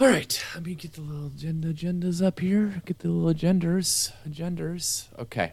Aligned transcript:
All 0.00 0.08
right, 0.08 0.44
let 0.54 0.64
me 0.64 0.74
get 0.74 0.94
the 0.94 1.02
little 1.02 1.28
agenda 1.28 1.72
agendas 1.72 2.20
up 2.24 2.40
here. 2.40 2.82
Get 2.84 2.98
the 2.98 3.08
little 3.10 3.32
agendas, 3.32 4.10
agendas. 4.28 5.06
Okay. 5.16 5.52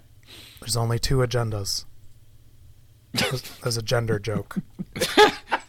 There's 0.60 0.76
only 0.76 0.98
two 0.98 1.18
agendas. 1.18 1.86
There's, 3.14 3.78
a 3.78 3.84
gender 3.84 4.18
joke. 4.18 4.58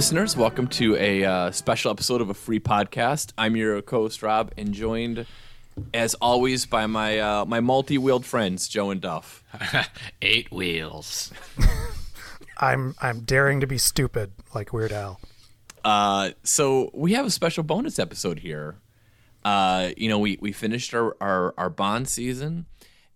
Listeners, 0.00 0.34
welcome 0.34 0.66
to 0.68 0.96
a 0.96 1.24
uh, 1.24 1.50
special 1.50 1.90
episode 1.90 2.22
of 2.22 2.30
a 2.30 2.34
free 2.34 2.58
podcast. 2.58 3.34
I'm 3.36 3.54
your 3.54 3.82
co-host 3.82 4.22
Rob, 4.22 4.50
and 4.56 4.72
joined, 4.72 5.26
as 5.92 6.14
always, 6.14 6.64
by 6.64 6.86
my 6.86 7.18
uh, 7.18 7.44
my 7.44 7.60
multi-wheeled 7.60 8.24
friends 8.24 8.66
Joe 8.66 8.90
and 8.90 9.02
Duff. 9.02 9.44
Eight 10.22 10.50
wheels. 10.50 11.30
I'm 12.56 12.94
I'm 13.02 13.20
daring 13.20 13.60
to 13.60 13.66
be 13.66 13.76
stupid 13.76 14.32
like 14.54 14.72
Weird 14.72 14.90
Al. 14.90 15.20
Uh, 15.84 16.30
so 16.44 16.90
we 16.94 17.12
have 17.12 17.26
a 17.26 17.30
special 17.30 17.62
bonus 17.62 17.98
episode 17.98 18.38
here. 18.38 18.76
Uh, 19.44 19.90
you 19.98 20.08
know, 20.08 20.18
we 20.18 20.38
we 20.40 20.50
finished 20.50 20.94
our 20.94 21.14
our, 21.20 21.52
our 21.58 21.68
Bond 21.68 22.08
season, 22.08 22.64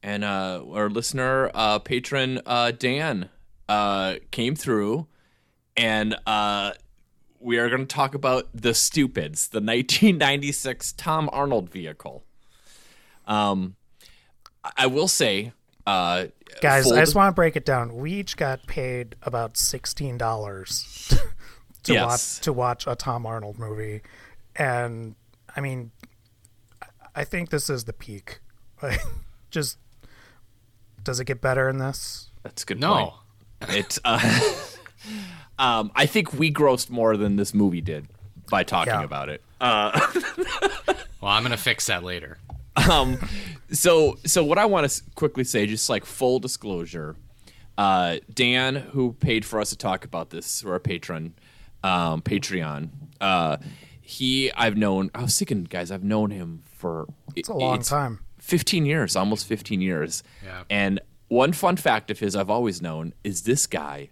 and 0.03 0.23
uh, 0.23 0.63
our 0.71 0.91
listener 0.91 1.51
uh, 1.55 1.79
patron 1.79 2.43
uh, 2.45 2.73
Dan 2.73 3.31
uh, 3.71 4.17
came 4.31 4.55
through, 4.55 5.07
and 5.77 6.17
uh, 6.27 6.73
we 7.41 7.59
are 7.59 7.69
going 7.69 7.87
to 7.87 7.95
talk 7.95 8.15
about 8.15 8.49
the 8.55 8.75
Stupids, 8.75 9.49
the 9.49 9.59
1996 9.61 10.93
Tom 10.93 11.29
Arnold 11.33 11.71
vehicle. 11.71 12.25
Um, 13.27 13.77
I- 14.63 14.73
I 14.79 14.87
will 14.87 15.09
say, 15.09 15.53
uh, 15.87 16.27
Guys, 16.61 16.85
full 16.85 16.95
I 16.95 17.01
just 17.01 17.15
want 17.15 17.29
to 17.31 17.35
break 17.35 17.57
it 17.57 17.65
down. 17.65 17.97
We 17.97 18.13
each 18.13 18.37
got 18.37 18.67
paid 18.67 19.17
about 19.23 19.57
sixteen 19.57 20.17
dollars 20.17 21.13
to 21.83 21.93
Yes. 21.93 22.05
watch 22.39 22.41
to 22.45 22.53
watch 22.53 22.87
a 22.87 22.95
Tom 22.95 23.27
Arnold 23.27 23.59
movie, 23.59 24.01
and 24.57 25.17
I 25.57 25.61
mean, 25.61 25.91
I 27.15 27.25
think 27.25 27.51
this 27.51 27.69
is 27.69 27.85
the 27.85 27.93
peak. 27.93 28.39
Like, 28.83 29.01
just 29.51 29.79
does 31.03 31.19
it 31.21 31.25
get 31.27 31.41
better 31.41 31.69
in 31.69 31.79
this? 31.79 32.31
that's 32.43 32.63
a 32.63 32.67
good 32.67 32.81
No. 32.81 33.15
point. 33.61 33.75
It. 33.77 33.99
Uh, 34.05 34.21
um, 35.59 35.91
I 35.95 36.07
think 36.07 36.33
we 36.35 36.53
grossed 36.53 36.91
more 36.91 37.17
than 37.17 37.37
this 37.37 37.55
movie 37.55 37.81
did 37.81 38.07
by 38.51 38.63
talking 38.65 38.93
Yeah. 38.95 39.03
about 39.05 39.29
it. 39.29 39.43
Well, 41.21 41.33
I'm 41.33 41.43
gonna 41.43 41.57
fix 41.57 41.87
that 41.87 42.05
later. 42.05 42.37
um, 42.91 43.17
so 43.73 44.19
so 44.27 44.45
what 44.45 44.59
I 44.59 44.67
want 44.67 44.91
to 44.91 45.03
quickly 45.15 45.43
say, 45.45 45.67
just 45.67 45.89
like 45.89 46.05
full 46.05 46.39
disclosure, 46.39 47.17
uh, 47.79 48.17
Dan, 48.33 48.75
who 48.77 49.15
paid 49.15 49.47
for 49.47 49.59
us 49.59 49.71
to 49.71 49.77
talk 49.77 50.05
about 50.05 50.29
this, 50.31 50.63
or 50.63 50.73
our 50.75 50.79
patron, 50.81 51.35
um, 51.83 52.21
Patreon, 52.21 52.91
uh, 53.23 53.57
he 54.03 54.53
I've 54.53 54.77
known. 54.77 55.11
I 55.15 55.23
was 55.23 55.39
thinking, 55.39 55.65
guys, 55.65 55.91
I've 55.91 56.05
known 56.05 56.31
him 56.31 56.63
for 56.77 57.07
It's 57.35 57.49
a 57.49 57.55
long 57.55 57.81
time. 57.81 58.21
15 58.41 58.85
years, 58.85 59.17
almost 59.17 59.47
15 59.47 59.81
years. 59.81 60.23
Yeah. 60.45 60.65
And 60.69 61.01
one 61.29 61.55
fun 61.55 61.77
fact 61.77 62.11
of 62.11 62.19
his 62.19 62.37
I've 62.37 62.51
always 62.51 62.83
known 62.83 63.15
is 63.25 63.45
this 63.45 63.67
guy 63.67 64.11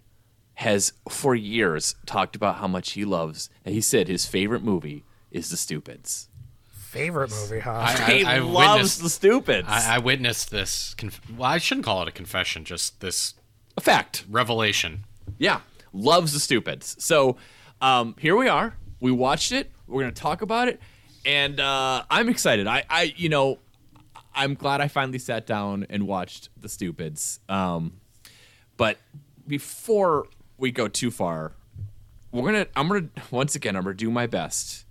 has 0.55 0.93
for 1.09 1.33
years 1.35 1.95
talked 2.05 2.35
about 2.35 2.55
how 2.57 2.67
much 2.67 2.91
he 2.91 3.05
loves. 3.05 3.49
And 3.65 3.73
he 3.73 3.81
said 3.81 4.07
his 4.07 4.25
favorite 4.25 4.63
movie 4.63 5.03
is 5.31 5.49
The 5.49 5.57
Stupids. 5.57 6.29
Favorite 6.69 7.31
movie, 7.31 7.59
huh? 7.59 7.71
I, 7.87 8.11
He 8.11 8.23
I, 8.23 8.35
I 8.35 8.39
loves 8.39 8.73
witnessed. 8.75 9.01
The 9.01 9.09
Stupids. 9.09 9.67
I, 9.67 9.95
I 9.95 9.97
witnessed 9.97 10.51
this. 10.51 10.93
Conf- 10.95 11.21
well, 11.31 11.49
I 11.49 11.57
shouldn't 11.57 11.85
call 11.85 12.03
it 12.03 12.07
a 12.07 12.11
confession. 12.11 12.65
Just 12.65 12.99
this 13.01 13.33
A 13.77 13.81
fact. 13.81 14.25
revelation. 14.29 15.05
Yeah, 15.39 15.61
loves 15.91 16.33
the 16.33 16.39
stupids. 16.39 16.95
So 17.03 17.37
um, 17.81 18.15
here 18.19 18.35
we 18.35 18.47
are. 18.47 18.75
We 18.99 19.11
watched 19.11 19.51
it. 19.51 19.71
We're 19.87 20.01
gonna 20.03 20.11
talk 20.11 20.43
about 20.43 20.67
it, 20.67 20.79
and 21.25 21.59
uh, 21.59 22.03
I'm 22.11 22.29
excited. 22.29 22.67
I, 22.67 22.83
I, 22.89 23.13
you 23.17 23.29
know, 23.29 23.57
I'm 24.35 24.53
glad 24.53 24.79
I 24.79 24.87
finally 24.87 25.17
sat 25.19 25.47
down 25.47 25.87
and 25.89 26.05
watched 26.07 26.49
the 26.59 26.69
stupids. 26.69 27.39
Um, 27.49 27.99
but 28.77 28.97
before 29.47 30.27
we 30.57 30.71
go 30.71 30.87
too 30.87 31.11
far, 31.11 31.53
we're 32.31 32.43
gonna. 32.51 32.67
I'm 32.75 32.87
gonna 32.87 33.09
once 33.31 33.55
again. 33.55 33.75
I'm 33.75 33.83
gonna 33.83 33.95
do 33.95 34.09
my 34.11 34.27
best 34.27 34.85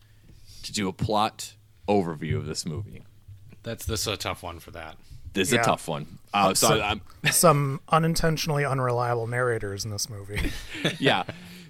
to 0.64 0.72
do 0.72 0.88
a 0.88 0.92
plot 0.92 1.54
overview 1.88 2.36
of 2.36 2.46
this 2.46 2.64
movie. 2.66 3.02
That's 3.62 3.84
this 3.84 4.02
is 4.02 4.06
a 4.08 4.16
tough 4.16 4.42
one 4.42 4.58
for 4.60 4.70
that. 4.72 4.96
This 5.34 5.48
is 5.48 5.54
Yeah. 5.54 5.60
a 5.62 5.64
tough 5.64 5.88
one. 5.88 6.18
Uh, 6.34 6.52
so 6.54 6.68
So- 6.68 6.80
I'm, 6.82 7.00
Some 7.32 7.80
unintentionally 7.88 8.64
unreliable 8.64 9.26
narrators 9.26 9.84
in 9.84 9.90
this 9.90 10.08
movie. 10.10 10.52
yeah. 10.98 11.22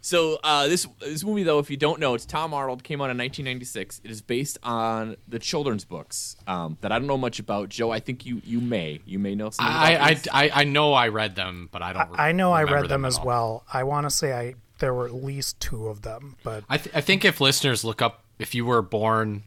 So 0.04 0.40
uh, 0.42 0.66
this 0.66 0.86
this 1.00 1.22
movie, 1.24 1.44
though, 1.44 1.60
if 1.60 1.70
you 1.70 1.76
don't 1.76 2.00
know, 2.00 2.14
it's 2.14 2.26
Tom 2.26 2.52
Arnold. 2.52 2.82
Came 2.82 3.00
out 3.00 3.10
in 3.10 3.16
1996. 3.18 4.00
It 4.02 4.10
is 4.10 4.20
based 4.20 4.58
on 4.64 5.16
the 5.28 5.38
children's 5.38 5.84
books 5.84 6.36
um, 6.48 6.76
that 6.80 6.90
I 6.90 6.98
don't 6.98 7.06
know 7.06 7.16
much 7.16 7.38
about. 7.38 7.68
Joe, 7.68 7.92
I 7.92 8.00
think 8.00 8.26
you 8.26 8.42
you 8.44 8.60
may 8.60 9.00
you 9.06 9.20
may 9.20 9.36
know 9.36 9.50
something. 9.50 9.72
I, 9.72 9.90
about 9.92 10.06
I, 10.06 10.14
these. 10.14 10.28
I, 10.32 10.50
I 10.52 10.64
know 10.64 10.92
I 10.92 11.08
read 11.08 11.36
them, 11.36 11.68
but 11.70 11.82
I 11.82 11.92
don't. 11.92 12.10
re- 12.10 12.16
I 12.18 12.32
know 12.32 12.52
I 12.52 12.64
read 12.64 12.88
them 12.88 13.04
at 13.04 13.08
as 13.08 13.18
all. 13.18 13.26
well. 13.26 13.64
I 13.72 13.84
want 13.84 14.06
to 14.06 14.10
say 14.10 14.32
I 14.32 14.54
there 14.80 14.92
were 14.92 15.06
at 15.06 15.14
least 15.14 15.60
two 15.60 15.86
of 15.86 16.02
them, 16.02 16.36
but 16.42 16.64
I, 16.68 16.78
th- 16.78 16.94
I 16.96 17.00
think 17.00 17.24
if 17.24 17.40
listeners 17.40 17.84
look 17.84 18.02
up, 18.02 18.24
if 18.40 18.56
you 18.56 18.66
were 18.66 18.82
born, 18.82 19.44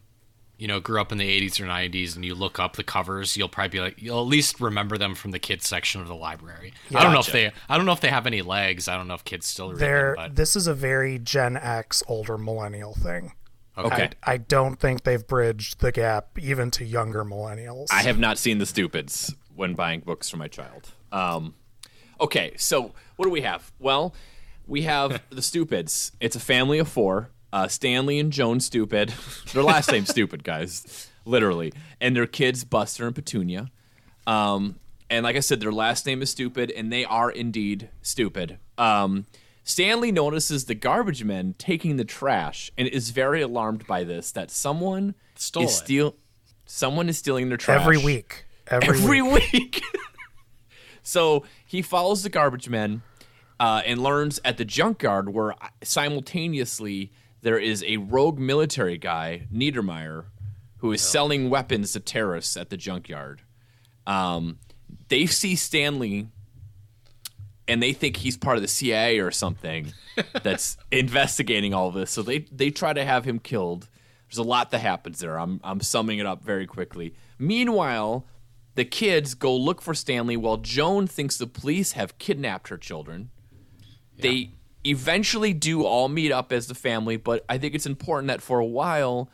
you 0.57 0.67
know, 0.67 0.79
grew 0.79 1.01
up 1.01 1.11
in 1.11 1.17
the 1.17 1.41
80s 1.41 1.59
or 1.59 1.65
90s, 1.65 2.15
and 2.15 2.23
you 2.23 2.33
look 2.35 2.59
up 2.59 2.75
the 2.75 2.83
covers, 2.83 3.35
you'll 3.35 3.49
probably 3.49 3.69
be 3.69 3.81
like, 3.81 4.01
you'll 4.01 4.21
at 4.21 4.27
least 4.27 4.61
remember 4.61 4.97
them 4.97 5.15
from 5.15 5.31
the 5.31 5.39
kids 5.39 5.67
section 5.67 6.01
of 6.01 6.07
the 6.07 6.15
library. 6.15 6.73
I 6.93 7.03
don't 7.03 7.13
know 7.13 7.19
if 7.19 7.31
they, 7.31 7.51
I 7.67 7.77
don't 7.77 7.85
know 7.85 7.91
if 7.91 8.01
they 8.01 8.09
have 8.09 8.25
any 8.25 8.41
legs. 8.41 8.87
I 8.87 8.95
don't 8.95 9.07
know 9.07 9.15
if 9.15 9.23
kids 9.25 9.45
still 9.45 9.71
read 9.71 9.79
they're 9.79 10.15
them. 10.15 10.29
But 10.29 10.35
this 10.35 10.55
is 10.55 10.67
a 10.67 10.73
very 10.73 11.19
Gen 11.19 11.57
X 11.57 12.03
older 12.07 12.37
millennial 12.37 12.93
thing. 12.93 13.33
okay. 13.77 14.09
I, 14.23 14.33
I 14.33 14.37
don't 14.37 14.79
think 14.79 15.03
they've 15.03 15.25
bridged 15.25 15.81
the 15.81 15.91
gap 15.91 16.39
even 16.39 16.71
to 16.71 16.85
younger 16.85 17.25
millennials. 17.25 17.87
I 17.91 18.03
have 18.03 18.19
not 18.19 18.37
seen 18.37 18.57
the 18.57 18.65
stupids 18.65 19.35
when 19.55 19.73
buying 19.73 19.99
books 20.01 20.29
for 20.29 20.37
my 20.37 20.47
child. 20.47 20.89
Um, 21.11 21.55
okay, 22.19 22.53
so 22.57 22.93
what 23.17 23.25
do 23.25 23.31
we 23.31 23.41
have? 23.41 23.71
Well, 23.79 24.15
we 24.67 24.83
have 24.83 25.21
the 25.29 25.41
stupids. 25.41 26.11
It's 26.19 26.35
a 26.35 26.39
family 26.39 26.79
of 26.79 26.87
four. 26.87 27.29
Uh, 27.55 27.69
Stanley 27.69 28.19
and 28.19 28.33
Joan 28.33 28.59
Stupid. 28.59 29.13
Their 29.53 29.63
last 29.63 29.89
name 29.89 30.05
Stupid, 30.05 30.43
guys, 30.43 31.09
literally. 31.23 31.71
And 32.01 32.13
their 32.13 32.27
kids, 32.27 32.65
Buster 32.65 33.07
and 33.07 33.15
Petunia. 33.15 33.71
Um, 34.27 34.75
and 35.09 35.23
like 35.23 35.37
I 35.37 35.39
said, 35.39 35.61
their 35.61 35.71
last 35.71 36.05
name 36.05 36.21
is 36.21 36.29
Stupid, 36.29 36.69
and 36.69 36.91
they 36.91 37.05
are 37.05 37.31
indeed 37.31 37.87
stupid. 38.01 38.57
Um, 38.77 39.25
Stanley 39.63 40.11
notices 40.11 40.65
the 40.65 40.75
garbage 40.75 41.23
men 41.23 41.55
taking 41.57 41.95
the 41.95 42.03
trash 42.03 42.71
and 42.77 42.89
is 42.89 43.11
very 43.11 43.41
alarmed 43.41 43.87
by 43.87 44.03
this 44.03 44.33
that 44.33 44.51
someone 44.51 45.15
Stole 45.35 45.63
is 45.63 45.71
it. 45.71 45.75
steal 45.75 46.15
someone 46.65 47.07
is 47.07 47.17
stealing 47.17 47.47
their 47.47 47.57
trash 47.57 47.79
every 47.79 47.97
week. 47.97 48.43
Every, 48.67 48.89
every 48.89 49.21
week. 49.21 49.53
week. 49.53 49.83
so 51.03 51.45
he 51.65 51.81
follows 51.81 52.21
the 52.21 52.29
garbage 52.29 52.67
men 52.67 53.01
uh, 53.61 53.81
and 53.85 54.03
learns 54.03 54.41
at 54.43 54.57
the 54.57 54.65
junkyard 54.65 55.33
where 55.33 55.55
simultaneously 55.83 57.11
there 57.45 57.59
is 57.59 57.83
a 57.83 57.97
rogue 57.97 58.39
military 58.39 58.97
guy, 58.97 59.45
Neidermeyer, 59.53 60.25
who 60.77 60.91
is 60.91 60.99
selling 60.99 61.47
weapons 61.47 61.93
to 61.93 61.99
terrorists 61.99 62.57
at 62.57 62.71
the 62.71 62.75
junkyard. 62.75 63.43
Um, 64.07 64.57
they 65.09 65.27
see 65.27 65.55
Stanley 65.55 66.25
and 67.67 67.83
they 67.83 67.93
think 67.93 68.17
he's 68.17 68.35
part 68.35 68.55
of 68.55 68.63
the 68.63 68.67
CIA 68.67 69.19
or 69.19 69.29
something 69.29 69.93
that's 70.41 70.75
investigating 70.91 71.71
all 71.71 71.91
this. 71.91 72.09
So 72.09 72.23
they 72.23 72.39
they 72.51 72.71
try 72.71 72.93
to 72.93 73.05
have 73.05 73.25
him 73.25 73.37
killed. 73.37 73.89
There's 74.27 74.39
a 74.39 74.43
lot 74.43 74.71
that 74.71 74.79
happens 74.79 75.19
there. 75.19 75.39
I'm 75.39 75.61
I'm 75.63 75.81
summing 75.81 76.17
it 76.17 76.25
up 76.25 76.43
very 76.43 76.65
quickly. 76.65 77.13
Meanwhile, 77.37 78.25
the 78.73 78.85
kids 78.85 79.35
go 79.35 79.55
look 79.55 79.83
for 79.83 79.93
Stanley 79.93 80.35
while 80.35 80.57
Joan 80.57 81.05
thinks 81.05 81.37
the 81.37 81.45
police 81.45 81.91
have 81.91 82.17
kidnapped 82.17 82.69
her 82.69 82.77
children. 82.77 83.29
They 84.17 84.54
eventually 84.85 85.53
do 85.53 85.83
all 85.83 86.07
meet 86.07 86.31
up 86.31 86.53
as 86.53 86.67
the 86.67 86.75
family, 86.75 87.17
but 87.17 87.43
I 87.49 87.57
think 87.57 87.75
it's 87.75 87.85
important 87.85 88.27
that 88.27 88.41
for 88.41 88.59
a 88.59 88.65
while 88.65 89.29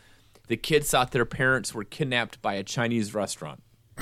the 0.47 0.57
kids 0.57 0.89
thought 0.89 1.11
their 1.11 1.25
parents 1.25 1.73
were 1.73 1.83
kidnapped 1.83 2.41
by 2.41 2.55
a 2.55 2.63
Chinese 2.63 3.13
restaurant. 3.13 3.61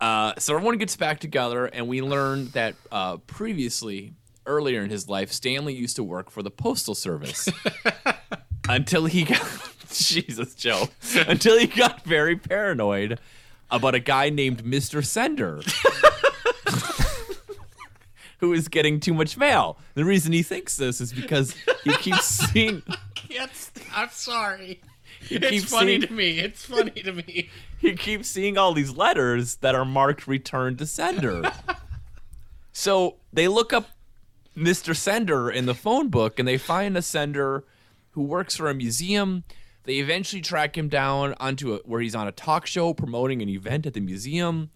Uh, 0.00 0.32
so 0.38 0.54
everyone 0.54 0.78
gets 0.78 0.96
back 0.96 1.20
together, 1.20 1.66
and 1.66 1.86
we 1.86 2.00
learn 2.00 2.48
that 2.52 2.74
uh, 2.90 3.18
previously, 3.18 4.14
earlier 4.46 4.82
in 4.82 4.88
his 4.88 5.10
life, 5.10 5.30
Stanley 5.30 5.74
used 5.74 5.96
to 5.96 6.02
work 6.02 6.30
for 6.30 6.42
the 6.42 6.50
postal 6.50 6.94
service 6.94 7.50
until 8.68 9.04
he 9.04 9.24
got 9.24 9.46
Jesus, 9.92 10.54
Joe, 10.54 10.88
until 11.28 11.58
he 11.58 11.66
got 11.66 12.02
very 12.04 12.36
paranoid 12.36 13.20
about 13.70 13.94
a 13.94 14.00
guy 14.00 14.30
named 14.30 14.64
Mister 14.64 15.02
Sender, 15.02 15.60
who 18.40 18.52
is 18.52 18.68
getting 18.68 18.98
too 19.00 19.14
much 19.14 19.36
mail. 19.36 19.78
The 19.94 20.04
reason 20.04 20.32
he 20.32 20.42
thinks 20.42 20.76
this 20.76 21.00
is 21.00 21.12
because 21.12 21.54
he 21.84 21.94
keeps 21.96 22.24
seeing 22.50 22.82
Yes, 23.28 23.70
I'm 23.94 24.10
sorry. 24.10 24.80
he 25.20 25.36
It's 25.36 25.70
funny 25.70 25.98
seeing 25.98 26.00
to 26.02 26.12
me. 26.12 26.38
It's 26.40 26.64
funny 26.64 26.90
to 26.90 27.12
me. 27.12 27.50
he 27.78 27.94
keeps 27.94 28.28
seeing 28.28 28.58
all 28.58 28.72
these 28.72 28.90
letters 28.90 29.56
that 29.56 29.74
are 29.74 29.84
marked 29.84 30.26
return 30.26 30.76
to 30.78 30.86
sender. 30.86 31.52
so 32.72 33.16
they 33.32 33.46
look 33.46 33.72
up 33.72 33.90
Mr. 34.56 34.96
Sender 34.96 35.50
in 35.50 35.66
the 35.66 35.74
phone 35.74 36.08
book 36.08 36.38
and 36.38 36.48
they 36.48 36.58
find 36.58 36.96
a 36.96 37.02
sender 37.02 37.64
who 38.10 38.22
works 38.22 38.56
for 38.56 38.68
a 38.68 38.74
museum. 38.74 39.44
They 39.84 39.98
eventually 39.98 40.42
track 40.42 40.76
him 40.76 40.88
down 40.88 41.34
onto 41.38 41.74
a, 41.74 41.78
where 41.84 42.00
he's 42.00 42.14
on 42.14 42.26
a 42.26 42.32
talk 42.32 42.66
show 42.66 42.92
promoting 42.92 43.42
an 43.42 43.48
event 43.48 43.86
at 43.86 43.94
the 43.94 44.00
museum. 44.00 44.70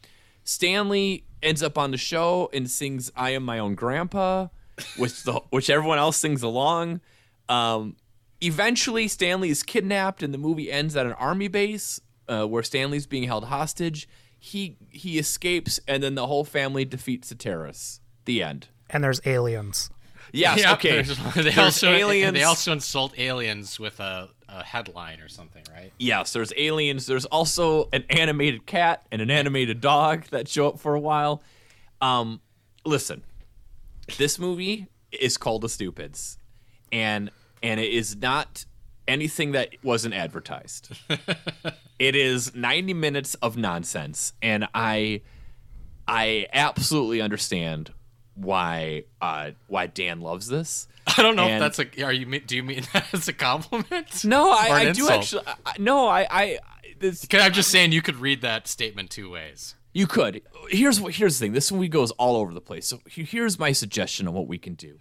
Stanley 0.44 1.24
ends 1.44 1.62
up 1.62 1.78
on 1.78 1.90
the 1.90 1.96
show 1.96 2.50
and 2.52 2.70
sings 2.70 3.12
"I 3.14 3.30
Am 3.30 3.44
My 3.44 3.58
Own 3.58 3.74
Grandpa," 3.74 4.48
which 4.96 5.22
the 5.22 5.40
which 5.50 5.70
everyone 5.70 5.98
else 5.98 6.16
sings 6.16 6.42
along. 6.42 7.00
Um, 7.48 7.96
eventually, 8.40 9.08
Stanley 9.08 9.50
is 9.50 9.62
kidnapped, 9.62 10.22
and 10.22 10.32
the 10.32 10.38
movie 10.38 10.72
ends 10.72 10.96
at 10.96 11.06
an 11.06 11.12
army 11.12 11.48
base 11.48 12.00
uh, 12.28 12.46
where 12.46 12.62
Stanley's 12.62 13.06
being 13.06 13.24
held 13.24 13.44
hostage. 13.44 14.08
He 14.38 14.76
he 14.90 15.18
escapes, 15.18 15.80
and 15.86 16.02
then 16.02 16.14
the 16.14 16.26
whole 16.26 16.44
family 16.44 16.84
defeats 16.84 17.28
the 17.28 17.34
terrorists. 17.34 18.00
The 18.24 18.42
end. 18.42 18.68
And 18.90 19.04
there's 19.04 19.20
aliens. 19.26 19.90
Yes. 20.34 20.60
Yeah, 20.64 20.72
okay. 20.74 21.02
They 21.02 21.54
also 21.54 21.92
aliens. 21.92 22.34
They 22.34 22.42
also 22.42 22.72
insult 22.72 23.18
aliens 23.18 23.78
with 23.78 24.00
a, 24.00 24.28
a 24.48 24.64
headline 24.64 25.20
or 25.20 25.28
something, 25.28 25.62
right? 25.72 25.92
Yes, 25.98 26.32
there's 26.32 26.52
aliens. 26.56 27.06
There's 27.06 27.24
also 27.26 27.88
an 27.92 28.04
animated 28.10 28.66
cat 28.66 29.06
and 29.12 29.22
an 29.22 29.30
animated 29.30 29.80
dog 29.80 30.24
that 30.30 30.48
show 30.48 30.68
up 30.68 30.80
for 30.80 30.94
a 30.94 31.00
while. 31.00 31.42
Um, 32.00 32.40
listen, 32.84 33.22
this 34.18 34.38
movie 34.38 34.88
is 35.12 35.36
called 35.36 35.62
The 35.62 35.68
Stupids, 35.68 36.36
and 36.90 37.30
and 37.62 37.78
it 37.78 37.92
is 37.92 38.16
not 38.16 38.64
anything 39.06 39.52
that 39.52 39.70
wasn't 39.82 40.14
advertised. 40.14 40.90
it 41.98 42.16
is 42.16 42.54
90 42.54 42.94
minutes 42.94 43.34
of 43.36 43.56
nonsense, 43.56 44.32
and 44.42 44.66
I 44.74 45.22
I 46.08 46.46
absolutely 46.52 47.20
understand 47.20 47.92
why 48.34 49.04
uh, 49.20 49.52
why 49.68 49.86
Dan 49.86 50.20
loves 50.20 50.46
this. 50.48 50.88
I 51.06 51.22
don't 51.22 51.36
know 51.36 51.44
And- 51.44 51.62
if 51.64 51.76
that's 51.76 51.96
a. 51.98 52.04
Are 52.04 52.12
you? 52.12 52.40
Do 52.40 52.56
you 52.56 52.62
mean 52.62 52.82
that 52.92 53.12
as 53.12 53.28
a 53.28 53.32
compliment? 53.32 54.24
No, 54.24 54.50
I, 54.50 54.68
I 54.88 54.92
do 54.92 55.08
actually. 55.08 55.42
I, 55.46 55.74
no, 55.78 56.06
I, 56.08 56.26
I 56.30 56.58
this 56.98 57.26
I'm 57.32 57.52
just 57.52 57.70
saying 57.70 57.92
you 57.92 58.02
could 58.02 58.16
read 58.16 58.40
that 58.42 58.66
statement 58.68 59.10
two 59.10 59.30
ways. 59.30 59.74
You 59.92 60.06
could. 60.06 60.42
Here's 60.70 61.00
what. 61.00 61.14
Here's 61.14 61.38
the 61.38 61.44
thing. 61.46 61.52
This 61.52 61.70
movie 61.70 61.88
goes 61.88 62.10
all 62.12 62.36
over 62.36 62.52
the 62.52 62.60
place. 62.60 62.86
So 62.86 63.00
here's 63.06 63.58
my 63.58 63.72
suggestion 63.72 64.26
on 64.26 64.34
what 64.34 64.48
we 64.48 64.58
can 64.58 64.74
do. 64.74 64.98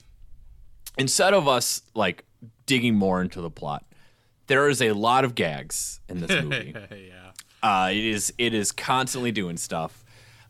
Instead 0.97 1.33
of 1.33 1.47
us 1.47 1.81
like 1.95 2.25
digging 2.65 2.95
more 2.95 3.21
into 3.21 3.41
the 3.41 3.49
plot, 3.49 3.83
there 4.47 4.69
is 4.69 4.81
a 4.81 4.91
lot 4.91 5.25
of 5.25 5.33
gags 5.33 5.99
in 6.07 6.19
this 6.19 6.29
movie. 6.43 6.75
yeah. 6.91 7.31
Uh, 7.63 7.89
it 7.91 7.97
is 8.05 8.33
it 8.37 8.53
is 8.53 8.71
constantly 8.71 9.31
doing 9.31 9.57
stuff. 9.57 10.03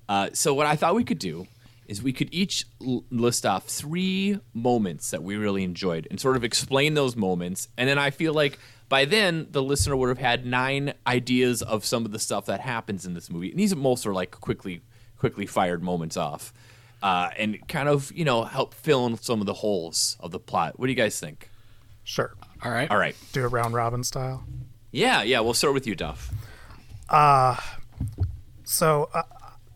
Uh, 0.09 0.29
so 0.33 0.53
what 0.53 0.65
I 0.65 0.75
thought 0.75 0.95
we 0.95 1.05
could 1.05 1.19
do 1.19 1.47
is 1.87 2.01
we 2.01 2.13
could 2.13 2.29
each 2.33 2.65
l- 2.85 3.03
list 3.09 3.45
off 3.45 3.65
three 3.67 4.39
moments 4.53 5.11
that 5.11 5.21
we 5.23 5.35
really 5.35 5.63
enjoyed 5.63 6.07
and 6.09 6.19
sort 6.19 6.35
of 6.35 6.43
explain 6.43 6.93
those 6.93 7.15
moments, 7.15 7.67
and 7.77 7.87
then 7.89 7.97
I 7.97 8.09
feel 8.09 8.33
like 8.33 8.57
by 8.89 9.05
then 9.05 9.47
the 9.51 9.61
listener 9.63 9.95
would 9.95 10.09
have 10.09 10.17
had 10.19 10.45
nine 10.45 10.93
ideas 11.07 11.61
of 11.61 11.83
some 11.85 12.05
of 12.05 12.11
the 12.11 12.19
stuff 12.19 12.45
that 12.45 12.59
happens 12.59 13.05
in 13.05 13.13
this 13.13 13.29
movie, 13.29 13.49
and 13.51 13.59
these 13.59 13.75
most 13.75 14.05
are 14.05 14.13
like 14.13 14.31
quickly 14.31 14.81
quickly 15.17 15.45
fired 15.45 15.81
moments 15.81 16.17
off, 16.17 16.53
uh, 17.01 17.29
and 17.37 17.67
kind 17.67 17.89
of 17.89 18.11
you 18.13 18.25
know 18.25 18.43
help 18.43 18.73
fill 18.73 19.05
in 19.07 19.17
some 19.17 19.39
of 19.39 19.45
the 19.45 19.53
holes 19.53 20.17
of 20.19 20.31
the 20.31 20.39
plot. 20.39 20.77
What 20.79 20.87
do 20.87 20.91
you 20.91 20.97
guys 20.97 21.19
think? 21.19 21.49
Sure. 22.03 22.33
All 22.63 22.71
right. 22.71 22.89
All 22.91 22.97
right, 22.97 23.15
Do 23.31 23.43
a 23.43 23.47
round 23.47 23.73
robin 23.73 24.03
style. 24.03 24.43
yeah, 24.91 25.23
yeah, 25.23 25.39
we'll 25.39 25.53
start 25.53 25.73
with 25.73 25.87
you, 25.87 25.95
Duff. 25.95 26.31
So 28.65 29.09
uh, 29.13 29.23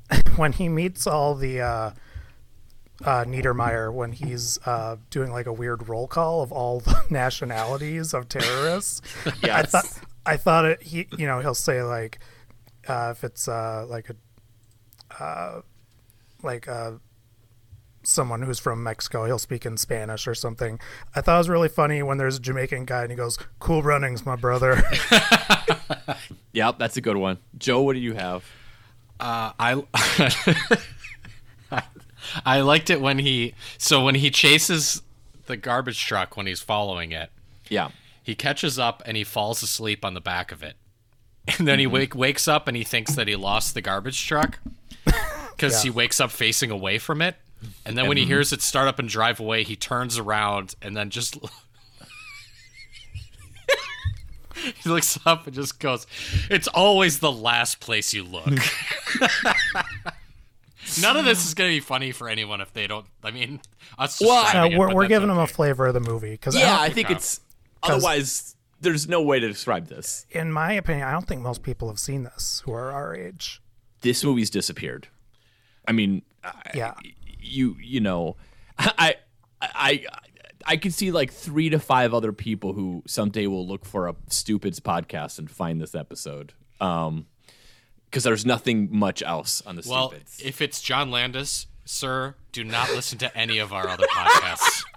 when 0.36 0.54
he 0.54 0.70
meets 0.70 1.08
all 1.08 1.36
the 1.36 1.62
uh, 1.62 1.92
uh, 3.04 3.26
Neidermeyer, 3.26 3.94
when 3.94 4.12
he's 4.12 4.60
uh, 4.66 4.98
doing 5.10 5.32
like 5.32 5.46
a 5.46 5.54
weird 5.54 5.88
roll 5.88 6.08
call 6.08 6.42
of 6.42 6.52
all 6.52 6.80
the 6.80 7.04
nationalities 7.10 8.14
of 8.14 8.30
terrorists, 8.30 9.02
I 9.44 9.64
thought 9.64 9.86
I 10.26 10.38
thought 10.38 10.66
it. 10.66 10.82
He, 10.82 11.08
you 11.18 11.28
know, 11.28 11.40
he'll 11.40 11.54
say 11.54 11.84
like 11.84 12.20
uh, 12.88 13.14
if 13.16 13.24
it's 13.24 13.48
uh, 13.48 13.86
like 13.88 14.10
a 14.10 15.24
uh, 15.24 15.62
like 16.44 16.68
uh, 16.68 16.94
someone 18.04 18.42
who's 18.42 18.60
from 18.60 18.84
Mexico, 18.84 19.26
he'll 19.26 19.40
speak 19.40 19.66
in 19.66 19.78
Spanish 19.78 20.28
or 20.28 20.36
something. 20.36 20.80
I 21.16 21.22
thought 21.22 21.36
it 21.36 21.40
was 21.40 21.50
really 21.50 21.70
funny 21.70 22.02
when 22.04 22.18
there's 22.18 22.38
a 22.38 22.42
Jamaican 22.42 22.86
guy 22.86 23.04
and 23.04 23.12
he 23.12 23.18
goes, 23.18 23.38
"Cool 23.60 23.84
runnings, 23.84 24.26
my 24.26 24.36
brother." 24.36 24.82
Yep, 26.54 26.80
that's 26.80 26.98
a 26.98 27.02
good 27.02 27.18
one. 27.18 27.38
Joe, 27.58 27.84
what 27.84 27.94
do 27.94 28.00
you 28.00 28.14
have? 28.16 28.44
Uh, 29.20 29.52
I 29.60 29.84
I 32.46 32.62
liked 32.62 32.90
it 32.90 33.02
when 33.02 33.20
he 33.20 33.54
so 33.78 34.04
when 34.04 34.16
he 34.16 34.30
chases 34.30 35.02
the 35.48 35.58
garbage 35.58 36.06
truck 36.06 36.38
when 36.38 36.48
he's 36.48 36.62
following 36.62 37.12
it. 37.12 37.32
Yeah. 37.70 37.90
He 38.22 38.36
catches 38.36 38.78
up 38.78 39.02
and 39.06 39.18
he 39.18 39.24
falls 39.24 39.64
asleep 39.64 40.04
on 40.04 40.14
the 40.14 40.22
back 40.22 40.52
of 40.52 40.62
it. 40.62 40.76
And 41.58 41.68
then 41.68 41.80
he 41.80 41.88
wake 41.88 42.14
wakes 42.14 42.48
up 42.48 42.68
and 42.68 42.76
he 42.76 42.84
thinks 42.84 43.16
that 43.16 43.28
he 43.28 43.36
lost 43.36 43.74
the 43.74 43.82
garbage 43.82 44.28
truck 44.28 44.60
because 45.52 45.82
he 45.82 45.90
wakes 45.90 46.20
up 46.20 46.32
facing 46.32 46.70
away 46.72 47.00
from 47.00 47.22
it. 47.22 47.36
And 47.86 47.98
then 47.98 48.08
when 48.08 48.18
he 48.18 48.26
hears 48.26 48.54
it 48.54 48.62
start 48.62 48.88
up 48.88 49.00
and 49.00 49.10
drive 49.10 49.40
away, 49.40 49.64
he 49.64 49.76
turns 49.76 50.18
around 50.18 50.76
and 50.82 50.96
then 50.96 51.10
just 51.10 51.38
he 54.84 54.90
looks 54.90 55.18
up 55.26 55.46
and 55.48 55.56
just 55.56 55.80
goes, 55.80 56.08
"It's 56.50 56.68
always 56.68 57.20
the 57.20 57.32
last 57.32 57.80
place 57.80 58.14
you 58.14 58.24
look." 58.24 58.48
None 61.02 61.18
of 61.18 61.26
this 61.26 61.46
is 61.46 61.54
going 61.54 61.70
to 61.70 61.76
be 61.76 61.80
funny 61.82 62.12
for 62.12 62.30
anyone 62.30 62.62
if 62.62 62.72
they 62.74 62.88
don't. 62.88 63.06
I 63.24 63.32
mean, 63.32 63.60
us. 63.98 64.22
Well, 64.22 64.46
Uh, 64.46 64.70
we're 64.78 64.88
but 64.88 64.96
we're 64.96 65.04
that's 65.04 65.10
giving 65.10 65.28
them 65.28 65.38
a 65.38 65.48
flavor 65.48 65.88
of 65.88 65.94
the 65.94 66.00
movie 66.00 66.32
because 66.32 66.56
Yeah, 66.56 66.78
I 66.80 66.90
think 66.90 67.08
Okay. 67.08 67.16
it's 67.16 67.42
otherwise 67.84 68.56
there's 68.80 69.08
no 69.08 69.22
way 69.22 69.40
to 69.40 69.48
describe 69.48 69.88
this. 69.88 70.26
in 70.32 70.52
my 70.52 70.72
opinion, 70.74 71.08
I 71.08 71.12
don't 71.12 71.28
think 71.28 71.42
most 71.42 71.62
people 71.64 71.88
have 71.90 72.00
seen 72.00 72.24
this 72.24 72.62
who 72.66 72.72
are 72.74 72.92
our 72.92 73.14
age. 73.16 73.62
This 74.02 74.24
movie's 74.24 74.50
disappeared. 74.50 75.08
I 75.88 75.92
mean, 75.92 76.22
I, 76.44 76.54
Yeah. 76.74 76.94
you 77.40 77.76
you 77.82 78.00
know, 78.00 78.38
I 78.80 79.16
I 79.62 80.06
I 80.68 80.78
could 80.78 80.94
see 80.94 81.12
like 81.12 81.32
three 81.32 81.70
to 81.70 81.80
five 81.80 82.14
other 82.14 82.34
people 82.34 82.74
who 82.74 83.02
someday 83.08 83.48
will 83.48 83.66
look 83.68 83.86
for 83.86 84.08
a 84.08 84.16
Stupids 84.30 84.80
podcast 84.80 85.40
and 85.40 85.50
find 85.50 85.82
this 85.82 85.96
episode. 85.96 86.54
Um, 86.82 87.28
because 88.06 88.24
there's 88.24 88.46
nothing 88.46 88.88
much 88.92 89.22
else 89.24 89.62
on 89.66 89.76
the 89.76 89.84
Well, 89.88 90.10
Stupids. 90.10 90.42
if 90.44 90.62
it's 90.62 90.82
John 90.82 91.12
Landis, 91.12 91.68
sir, 91.86 92.36
do 92.52 92.64
not 92.64 92.90
listen 92.92 93.18
to 93.20 93.38
any 93.38 93.58
of 93.58 93.74
our 93.74 93.88
other 93.88 94.06
podcasts. 94.08 94.84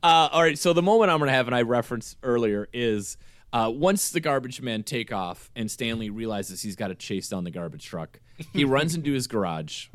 Uh, 0.00 0.28
all 0.30 0.42
right, 0.42 0.56
so 0.56 0.72
the 0.72 0.80
moment 0.82 1.10
I'm 1.10 1.18
going 1.18 1.26
to 1.26 1.32
have, 1.34 1.48
and 1.48 1.56
I 1.56 1.62
referenced 1.62 2.18
earlier, 2.22 2.68
is 2.72 3.16
uh, 3.52 3.68
once 3.74 4.10
the 4.10 4.20
garbage 4.20 4.60
men 4.60 4.84
take 4.84 5.12
off 5.12 5.50
and 5.56 5.68
Stanley 5.68 6.08
realizes 6.08 6.62
he's 6.62 6.76
got 6.76 6.88
to 6.88 6.94
chase 6.94 7.28
down 7.28 7.42
the 7.42 7.50
garbage 7.50 7.84
truck, 7.84 8.20
he 8.52 8.64
runs 8.64 8.94
into 8.94 9.12
his 9.12 9.26
garage 9.26 9.86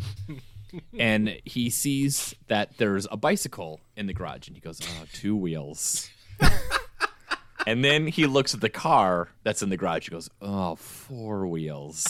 and 0.98 1.40
he 1.44 1.70
sees 1.70 2.36
that 2.48 2.78
there's 2.78 3.08
a 3.12 3.18
bicycle 3.18 3.80
in 3.96 4.08
the 4.08 4.14
garage 4.14 4.48
and 4.48 4.56
he 4.56 4.62
goes, 4.62 4.80
oh, 4.82 5.06
two 5.14 5.36
wheels. 5.36 6.10
and 7.68 7.84
then 7.84 8.08
he 8.08 8.26
looks 8.26 8.54
at 8.54 8.62
the 8.62 8.70
car 8.70 9.30
that's 9.44 9.62
in 9.62 9.70
the 9.70 9.78
garage. 9.78 10.06
He 10.08 10.12
goes, 10.12 10.30
oh, 10.42 10.76
four 10.76 11.48
wheels. 11.48 12.08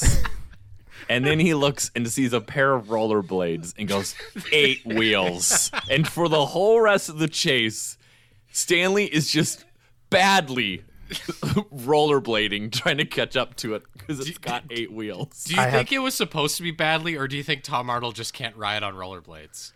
And 1.09 1.25
then 1.25 1.39
he 1.39 1.53
looks 1.53 1.91
and 1.95 2.07
sees 2.07 2.33
a 2.33 2.41
pair 2.41 2.73
of 2.73 2.85
rollerblades 2.85 3.73
and 3.77 3.87
goes, 3.87 4.15
eight 4.51 4.85
wheels. 4.85 5.71
And 5.89 6.07
for 6.07 6.29
the 6.29 6.45
whole 6.45 6.79
rest 6.79 7.09
of 7.09 7.17
the 7.17 7.27
chase, 7.27 7.97
Stanley 8.51 9.05
is 9.05 9.29
just 9.29 9.65
badly 10.09 10.83
rollerblading, 11.73 12.71
trying 12.71 12.97
to 12.97 13.05
catch 13.05 13.35
up 13.35 13.55
to 13.57 13.75
it 13.75 13.83
because 13.93 14.19
it's 14.27 14.37
got 14.37 14.63
eight 14.69 14.91
wheels. 14.91 15.43
Do 15.45 15.55
you 15.55 15.61
I 15.61 15.71
think 15.71 15.89
have- 15.89 15.95
it 15.97 15.99
was 15.99 16.15
supposed 16.15 16.57
to 16.57 16.63
be 16.63 16.71
badly, 16.71 17.15
or 17.15 17.27
do 17.27 17.37
you 17.37 17.43
think 17.43 17.63
Tom 17.63 17.89
Arnold 17.89 18.15
just 18.15 18.33
can't 18.33 18.55
ride 18.55 18.83
on 18.83 18.93
rollerblades? 18.95 19.71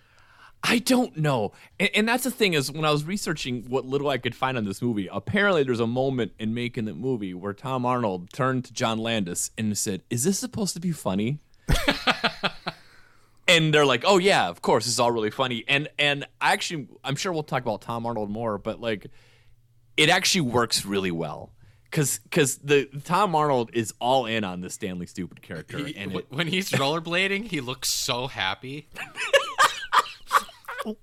I 0.64 0.80
don't 0.80 1.16
know. 1.16 1.54
And, 1.80 1.90
and 1.94 2.10
that's 2.10 2.24
the 2.24 2.32
thing 2.32 2.54
is 2.54 2.72
when 2.72 2.84
I 2.84 2.92
was 2.92 3.04
researching 3.06 3.66
what 3.70 3.86
little 3.86 4.10
I 4.10 4.18
could 4.18 4.34
find 4.36 4.58
on 4.58 4.66
this 4.66 4.82
movie, 4.82 5.08
apparently 5.12 5.64
there's 5.64 5.80
a 5.80 5.88
moment 5.88 6.34
in 6.40 6.54
making 6.54 6.86
the 6.86 6.94
movie 6.96 7.34
where 7.34 7.54
Tom 7.54 7.86
Arnold 7.86 8.32
turned 8.34 8.66
to 8.66 8.74
John 8.74 8.98
Landis 8.98 9.52
and 9.58 9.78
said, 9.78 10.02
"Is 10.10 10.24
this 10.24 10.40
supposed 10.40 10.74
to 10.74 10.80
be 10.80 10.92
funny?" 10.92 11.38
and 13.48 13.74
they're 13.74 13.86
like, 13.86 14.04
"Oh 14.06 14.18
yeah, 14.18 14.50
of 14.50 14.62
course, 14.62 14.88
it's 14.88 15.00
all 15.00 15.12
really 15.12 15.30
funny." 15.32 15.64
And 15.68 15.88
and 15.98 16.26
I 16.42 16.54
actually 16.54 16.88
I'm 17.04 17.16
sure 17.16 17.32
we'll 17.32 17.44
talk 17.44 17.62
about 17.62 17.82
Tom 17.82 18.06
Arnold 18.06 18.30
more, 18.30 18.58
but 18.58 18.82
like 18.82 19.08
it 19.98 20.10
actually 20.10 20.42
works 20.42 20.86
really 20.86 21.12
well. 21.12 21.52
Cause, 21.90 22.20
cause 22.32 22.58
the 22.58 22.86
Tom 23.06 23.34
Arnold 23.34 23.70
is 23.74 23.94
all 24.00 24.26
in 24.26 24.44
on 24.44 24.62
the 24.62 24.70
Stanley 24.70 25.08
Stupid 25.08 25.42
character, 25.42 25.80
He- 25.80 25.96
and 25.96 26.14
it, 26.16 26.26
when 26.30 26.48
he's 26.48 26.70
rollerblading, 26.72 27.46
he 27.48 27.62
looks 27.62 27.90
so 27.90 28.28
happy. 28.28 28.88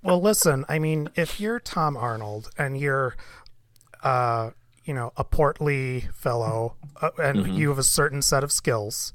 well, 0.01 0.21
listen. 0.21 0.65
I 0.69 0.79
mean, 0.79 1.09
if 1.15 1.39
you're 1.39 1.59
Tom 1.59 1.97
Arnold 1.97 2.49
and 2.57 2.77
you're, 2.79 3.15
uh, 4.03 4.51
you 4.83 4.93
know, 4.93 5.11
a 5.17 5.23
portly 5.23 6.01
fellow, 6.13 6.75
uh, 7.01 7.09
and 7.17 7.39
Mm-hmm. 7.39 7.53
you 7.57 7.69
have 7.69 7.79
a 7.79 7.83
certain 7.83 8.21
set 8.21 8.43
of 8.43 8.51
skills, 8.51 9.13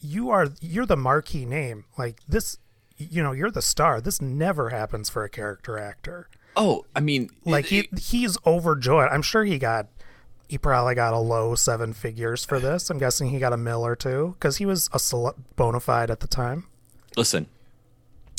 you 0.00 0.30
are 0.30 0.48
you're 0.60 0.86
the 0.86 0.96
marquee 0.96 1.44
name. 1.46 1.84
Like 1.98 2.20
this, 2.28 2.58
you 2.96 3.22
know, 3.22 3.32
you're 3.32 3.50
the 3.50 3.62
star. 3.62 4.00
This 4.00 4.20
never 4.20 4.70
happens 4.70 5.08
for 5.10 5.24
a 5.24 5.28
character 5.28 5.78
actor. 5.78 6.28
Oh, 6.56 6.84
I 6.94 7.00
mean, 7.00 7.30
Like 7.44 7.66
he 7.66 7.88
he's 7.98 8.38
overjoyed. 8.46 9.08
I'm 9.10 9.22
sure 9.22 9.44
he 9.44 9.58
got. 9.58 9.88
He 10.48 10.58
probably 10.58 10.94
got 10.94 11.14
a 11.14 11.18
low 11.18 11.54
seven 11.54 11.92
figures 11.94 12.44
for 12.44 12.60
this. 12.60 12.90
I'm 12.90 12.98
guessing 12.98 13.30
he 13.30 13.38
got 13.38 13.52
a 13.52 13.56
mill 13.56 13.84
or 13.84 13.96
two 13.96 14.36
because 14.38 14.58
he 14.58 14.66
was 14.66 14.90
a 14.92 14.98
cele- 14.98 15.34
bona 15.56 15.80
fide 15.80 16.10
at 16.10 16.20
the 16.20 16.26
time. 16.28 16.66
Listen, 17.16 17.46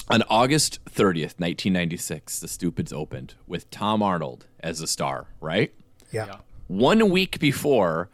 on 0.09 0.21
August 0.29 0.79
30th, 0.85 1.39
1996, 1.39 2.39
The 2.39 2.47
Stupids 2.47 2.93
opened 2.93 3.33
with 3.47 3.69
Tom 3.71 4.03
Arnold 4.03 4.45
as 4.59 4.79
the 4.79 4.87
star, 4.87 5.27
right? 5.41 5.73
Yeah. 6.11 6.37
One 6.67 7.09
week 7.09 7.39
before, 7.39 8.09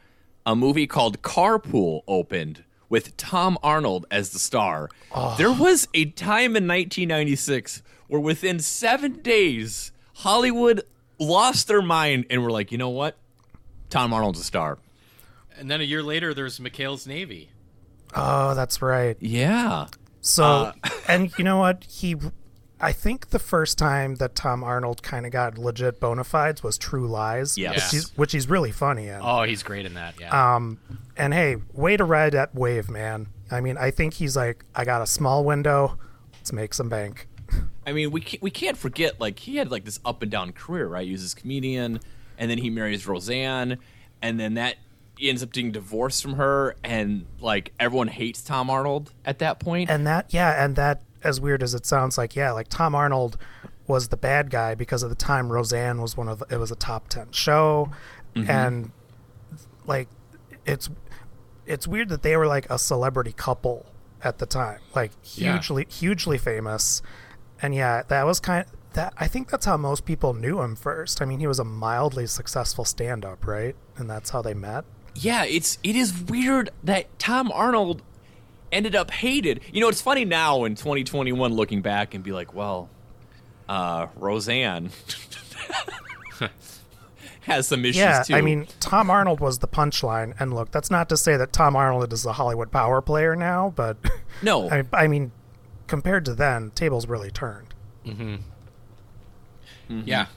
a 0.46 0.56
movie 0.56 0.88
called 0.88 1.22
Carpool 1.22 2.02
opened 2.08 2.64
with 2.90 3.16
Tom 3.18 3.58
Arnold 3.62 4.06
as 4.10 4.30
the 4.32 4.40
star. 4.40 4.90
There 5.38 5.52
was 5.52 5.90
a 5.94 6.06
time 6.06 6.56
in 6.56 6.66
1996 6.68 7.82
where 8.08 8.22
within 8.22 8.60
seven 8.60 9.22
days, 9.22 9.91
Hollywood 10.22 10.84
lost 11.20 11.68
their 11.68 11.82
mind 11.82 12.26
and 12.30 12.44
were 12.44 12.52
like, 12.52 12.72
you 12.72 12.78
know 12.78 12.90
what? 12.90 13.18
Tom 13.90 14.14
Arnold's 14.14 14.40
a 14.40 14.44
star. 14.44 14.78
And 15.58 15.70
then 15.70 15.82
a 15.82 15.84
year 15.84 16.04
later, 16.04 16.34
there's 16.34 16.60
McHale's 16.60 17.08
Navy. 17.08 17.50
Oh, 18.16 18.54
that's 18.54 18.82
right. 18.82 19.18
Yeah. 19.20 19.88
So, 20.22 20.44
Uh, 20.44 20.74
and 21.08 21.32
you 21.38 21.44
know 21.44 21.58
what? 21.58 21.84
He, 21.86 22.16
I 22.80 22.92
think 22.92 23.30
the 23.30 23.40
first 23.40 23.78
time 23.80 24.16
that 24.16 24.36
Tom 24.36 24.64
Arnold 24.64 25.02
kind 25.02 25.26
of 25.26 25.32
got 25.32 25.58
legit 25.58 26.00
bona 26.00 26.24
fides 26.24 26.62
was 26.62 26.78
True 26.78 27.08
Lies. 27.08 27.58
Yes. 27.58 27.74
Which 27.74 27.92
he's, 27.92 28.18
which 28.18 28.32
he's 28.32 28.48
really 28.50 28.72
funny 28.72 29.08
in. 29.08 29.20
Oh, 29.22 29.42
he's 29.44 29.64
great 29.64 29.86
in 29.88 29.96
that. 29.96 30.16
Yeah. 30.20 30.56
Um, 30.56 30.80
and 31.18 31.34
hey, 31.34 31.58
way 31.74 31.98
to 31.98 32.04
ride 32.04 32.34
that 32.34 32.54
wave, 32.54 32.90
man. 32.90 33.28
I 33.50 33.60
mean, 33.60 33.78
I 33.78 33.90
think 33.92 34.14
he's 34.14 34.36
like, 34.38 34.64
I 34.76 34.86
got 34.86 35.02
a 35.02 35.08
small 35.08 35.44
window. 35.44 35.98
Let's 36.34 36.54
make 36.54 36.74
some 36.76 36.90
bank. 36.90 37.28
I 37.92 37.94
mean, 37.94 38.12
we 38.12 38.22
can't, 38.22 38.42
we 38.42 38.52
can't 38.52 38.78
forget 38.78 39.20
like 39.20 39.40
he 39.40 39.58
had 39.58 39.70
like 39.70 39.84
this 39.86 40.00
up 40.06 40.22
and 40.22 40.32
down 40.32 40.54
career, 40.54 40.88
right? 40.88 41.06
He 41.06 41.12
was 41.12 41.22
this 41.22 41.34
comedian, 41.34 42.00
and 42.38 42.50
then 42.50 42.58
he 42.58 42.70
marries 42.70 43.06
Roseanne, 43.06 43.78
and 44.22 44.40
then 44.40 44.54
that 44.54 44.78
he 45.18 45.30
ends 45.30 45.44
up 45.44 45.52
getting 45.52 45.72
divorced 45.72 46.24
from 46.24 46.36
her, 46.36 46.76
and 46.84 47.26
like 47.40 47.74
everyone 47.80 48.08
hates 48.08 48.42
Tom 48.42 48.70
Arnold 48.70 49.14
at 49.26 49.40
that 49.40 49.60
point. 49.60 49.90
And 49.90 50.08
that, 50.08 50.34
yeah, 50.34 50.64
and 50.64 50.76
that, 50.78 51.02
as 51.24 51.40
weird 51.42 51.62
as 51.62 51.76
it 51.76 51.86
sounds, 51.86 52.18
like, 52.18 52.36
yeah, 52.36 52.52
like 52.52 52.70
Tom 52.70 52.96
Arnold 52.96 53.38
was 53.88 54.08
the 54.08 54.18
bad 54.18 54.50
guy 54.50 54.74
because 54.74 55.04
at 55.04 55.10
the 55.10 55.16
time 55.16 55.52
Roseanne 55.52 56.02
was 56.02 56.16
one 56.16 56.30
of 56.30 56.40
the, 56.40 56.46
it 56.50 56.58
was 56.58 56.72
a 56.72 56.76
top 56.76 57.10
10 57.10 57.32
show. 57.32 57.92
Mm-hmm. 58.36 58.50
And 58.50 58.92
like, 59.86 60.08
it's, 60.66 60.90
it's 61.66 61.88
weird 61.88 62.10
that 62.10 62.24
they 62.24 62.38
were 62.38 62.48
like 62.48 62.70
a 62.70 62.80
celebrity 62.80 63.34
couple 63.34 63.86
at 64.24 64.38
the 64.38 64.46
time, 64.46 64.80
like 64.96 65.12
Yeah. 65.36 65.54
hugely, 65.54 65.86
hugely 65.90 66.38
famous. 66.38 67.02
And 67.62 67.74
yeah, 67.76 68.04
that 68.08 68.26
was 68.26 68.40
kind 68.40 68.66
of, 68.66 68.72
that, 68.94 69.14
I 69.18 69.28
think 69.28 69.50
that's 69.50 69.66
how 69.66 69.78
most 69.78 70.06
people 70.06 70.34
knew 70.34 70.62
him 70.62 70.76
first. 70.76 71.22
I 71.22 71.26
mean, 71.26 71.40
he 71.40 71.48
was 71.48 71.60
a 71.60 71.64
mildly 71.64 72.28
successful 72.28 72.84
stand 72.86 73.24
up, 73.24 73.46
right? 73.48 73.76
And 73.98 74.10
that's 74.10 74.32
how 74.32 74.42
they 74.42 74.54
met. 74.54 74.84
yeah, 75.16 75.44
it's 75.46 75.78
it 75.84 75.96
is 75.96 76.14
weird 76.24 76.70
that 76.84 77.18
Tom 77.20 77.52
Arnold 77.52 78.02
ended 78.72 78.96
up 78.96 79.12
hated. 79.12 79.62
You 79.74 79.82
know, 79.82 79.90
it's 79.90 80.02
funny 80.02 80.24
now 80.26 80.64
in 80.64 80.76
2021 80.76 81.54
looking 81.54 81.82
back 81.82 82.14
and 82.14 82.24
be 82.24 82.32
like, 82.32 82.54
well, 82.54 82.90
uh, 83.70 84.08
Roseanne 84.16 84.90
has 87.42 87.68
some 87.68 87.84
issues 87.86 87.98
Yeah, 87.98 88.24
too. 88.24 88.36
I 88.36 88.42
mean, 88.42 88.68
Tom 88.80 89.10
Arnold 89.10 89.40
was 89.40 89.60
the 89.60 89.68
punchline. 89.68 90.34
And 90.40 90.54
look, 90.54 90.72
that's 90.72 90.92
not 90.92 91.10
to 91.10 91.18
say 91.18 91.38
that 91.38 91.52
Tom 91.54 91.76
Arnold 91.76 92.12
is 92.14 92.26
a 92.26 92.34
Hollywood 92.34 92.72
power 92.72 93.02
player 93.02 93.36
now, 93.36 93.74
but 93.76 93.98
no, 94.42 94.70
I, 94.72 94.84
I 94.94 95.08
mean, 95.08 95.32
compared 95.92 96.24
to 96.24 96.34
then, 96.34 96.72
tables 96.72 97.06
really 97.06 97.30
turned. 97.30 97.74
yeah. 99.90 100.28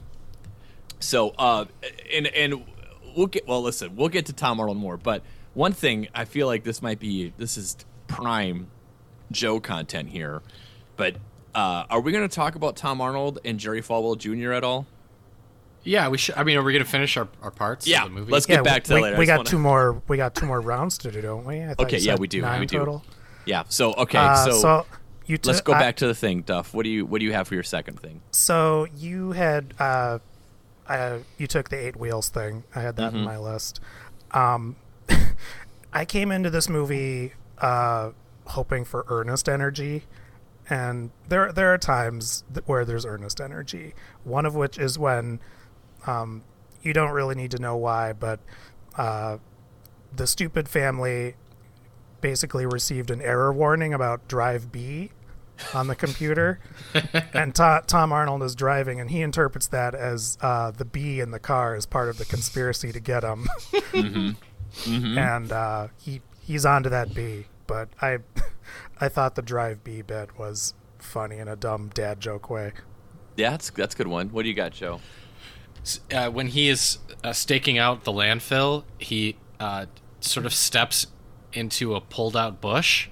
So, 0.98 1.30
uh, 1.38 1.66
and 2.12 2.26
and 2.26 2.64
we'll 3.16 3.28
get 3.28 3.46
well. 3.46 3.62
Listen, 3.62 3.94
we'll 3.96 4.08
get 4.08 4.26
to 4.26 4.32
Tom 4.32 4.58
Arnold 4.60 4.78
more, 4.78 4.96
but 4.96 5.22
one 5.54 5.72
thing 5.72 6.08
I 6.14 6.24
feel 6.24 6.46
like 6.48 6.64
this 6.64 6.82
might 6.82 6.98
be 6.98 7.32
this 7.38 7.56
is 7.56 7.76
prime 8.08 8.68
Joe 9.30 9.60
content 9.60 10.08
here, 10.10 10.42
but 10.96 11.16
uh, 11.54 11.84
are 11.88 12.00
we 12.00 12.10
going 12.10 12.28
to 12.28 12.34
talk 12.34 12.56
about 12.56 12.74
Tom 12.76 13.00
Arnold 13.00 13.38
and 13.44 13.60
Jerry 13.60 13.80
Falwell 13.80 14.18
Jr. 14.18 14.52
at 14.52 14.64
all? 14.64 14.86
Yeah, 15.84 16.08
we 16.08 16.16
should. 16.18 16.34
I 16.36 16.42
mean, 16.44 16.56
are 16.56 16.62
we 16.62 16.72
going 16.72 16.84
to 16.84 16.90
finish 16.90 17.16
our, 17.18 17.28
our 17.42 17.50
parts 17.50 17.86
Yeah, 17.86 18.04
of 18.04 18.08
the 18.08 18.14
movie? 18.18 18.32
let's 18.32 18.46
get 18.46 18.56
yeah, 18.56 18.62
back 18.62 18.84
to 18.84 18.94
we, 18.94 19.00
that 19.00 19.04
later. 19.04 19.18
We 19.18 19.26
got 19.26 19.36
wanna- 19.40 19.50
two 19.50 19.58
more. 19.58 20.02
We 20.08 20.16
got 20.16 20.34
two 20.34 20.46
more 20.46 20.60
rounds 20.60 20.96
to 20.98 21.10
do, 21.12 21.20
don't 21.20 21.44
we? 21.44 21.62
I 21.62 21.74
thought 21.74 21.80
Okay, 21.86 21.98
yeah, 21.98 22.16
we 22.16 22.26
do, 22.26 22.40
Nine 22.40 22.60
we 22.60 22.66
do. 22.66 22.78
total. 22.78 23.04
Yeah. 23.44 23.64
So 23.68 23.92
okay, 23.92 24.16
Uh, 24.18 24.44
so, 24.46 24.50
so 24.52 24.86
you 25.26 25.38
let's 25.44 25.60
go 25.60 25.72
I- 25.72 25.78
back 25.80 25.96
to 25.96 26.06
the 26.06 26.14
thing, 26.14 26.42
Duff. 26.42 26.74
What 26.74 26.84
do 26.84 26.90
you 26.90 27.06
what 27.06 27.18
do 27.20 27.24
you 27.24 27.32
have 27.32 27.48
for 27.48 27.54
your 27.54 27.62
second 27.62 28.00
thing? 28.00 28.20
So 28.30 28.86
you 28.96 29.32
had 29.32 29.74
uh, 29.78 30.18
uh, 30.86 31.18
you 31.38 31.46
took 31.46 31.68
the 31.70 31.76
eight 31.76 31.96
wheels 31.96 32.28
thing. 32.28 32.64
I 32.74 32.80
had 32.80 32.96
that 32.96 33.08
Mm-hmm. 33.12 33.18
in 33.18 33.24
my 33.24 33.38
list. 33.38 33.80
Um, 34.32 34.76
I 35.92 36.04
came 36.04 36.30
into 36.32 36.50
this 36.50 36.68
movie 36.68 37.32
uh, 37.58 38.10
hoping 38.46 38.84
for 38.84 39.04
earnest 39.08 39.48
energy, 39.48 40.04
and 40.68 41.10
there 41.28 41.52
there 41.52 41.72
are 41.72 41.78
times 41.78 42.44
th- 42.52 42.66
where 42.66 42.84
there's 42.84 43.06
earnest 43.06 43.40
energy. 43.40 43.94
One 44.24 44.44
of 44.44 44.54
which 44.54 44.78
is 44.78 44.98
when 44.98 45.40
um, 46.06 46.42
you 46.82 46.92
don't 46.92 47.12
really 47.12 47.34
need 47.34 47.50
to 47.52 47.58
know 47.58 47.76
why, 47.76 48.12
but 48.12 48.40
uh, 48.98 49.38
the 50.14 50.26
stupid 50.26 50.68
family 50.68 51.34
basically 52.20 52.64
received 52.66 53.10
an 53.10 53.20
error 53.20 53.52
warning 53.52 53.92
about 53.94 54.26
drive 54.28 54.72
B 54.72 55.10
on 55.72 55.86
the 55.86 55.94
computer, 55.94 56.58
and 57.34 57.54
To- 57.54 57.82
Tom 57.86 58.12
Arnold 58.12 58.42
is 58.42 58.54
driving, 58.54 59.00
and 59.00 59.10
he 59.10 59.22
interprets 59.22 59.66
that 59.68 59.94
as 59.94 60.36
uh, 60.40 60.70
the 60.70 60.84
B 60.84 61.20
in 61.20 61.30
the 61.30 61.38
car 61.38 61.76
is 61.76 61.86
part 61.86 62.08
of 62.08 62.18
the 62.18 62.24
conspiracy 62.24 62.92
to 62.92 63.00
get 63.00 63.22
him, 63.22 63.48
and 64.86 65.52
uh, 65.52 65.88
he 66.00 66.20
he's 66.40 66.66
onto 66.66 66.88
that 66.90 67.14
B. 67.14 67.46
But 67.66 67.88
I 68.00 68.18
I 69.00 69.08
thought 69.08 69.34
the 69.34 69.42
drive 69.42 69.84
B 69.84 70.02
bit 70.02 70.38
was 70.38 70.74
funny 70.98 71.38
in 71.38 71.48
a 71.48 71.56
dumb 71.56 71.90
dad 71.94 72.20
joke 72.20 72.50
way. 72.50 72.72
Yeah, 73.36 73.50
that's 73.50 73.70
that's 73.70 73.94
a 73.94 73.98
good 73.98 74.08
one. 74.08 74.28
What 74.28 74.42
do 74.42 74.48
you 74.48 74.54
got, 74.54 74.72
Joe? 74.72 75.00
uh, 76.12 76.30
when 76.30 76.48
he 76.48 76.68
is 76.68 76.98
uh, 77.22 77.32
staking 77.32 77.78
out 77.78 78.04
the 78.04 78.12
landfill, 78.12 78.84
he 78.98 79.36
uh, 79.60 79.86
sort 80.20 80.46
of 80.46 80.54
steps 80.54 81.08
into 81.52 81.94
a 81.94 82.00
pulled 82.00 82.36
out 82.36 82.60
bush 82.60 83.08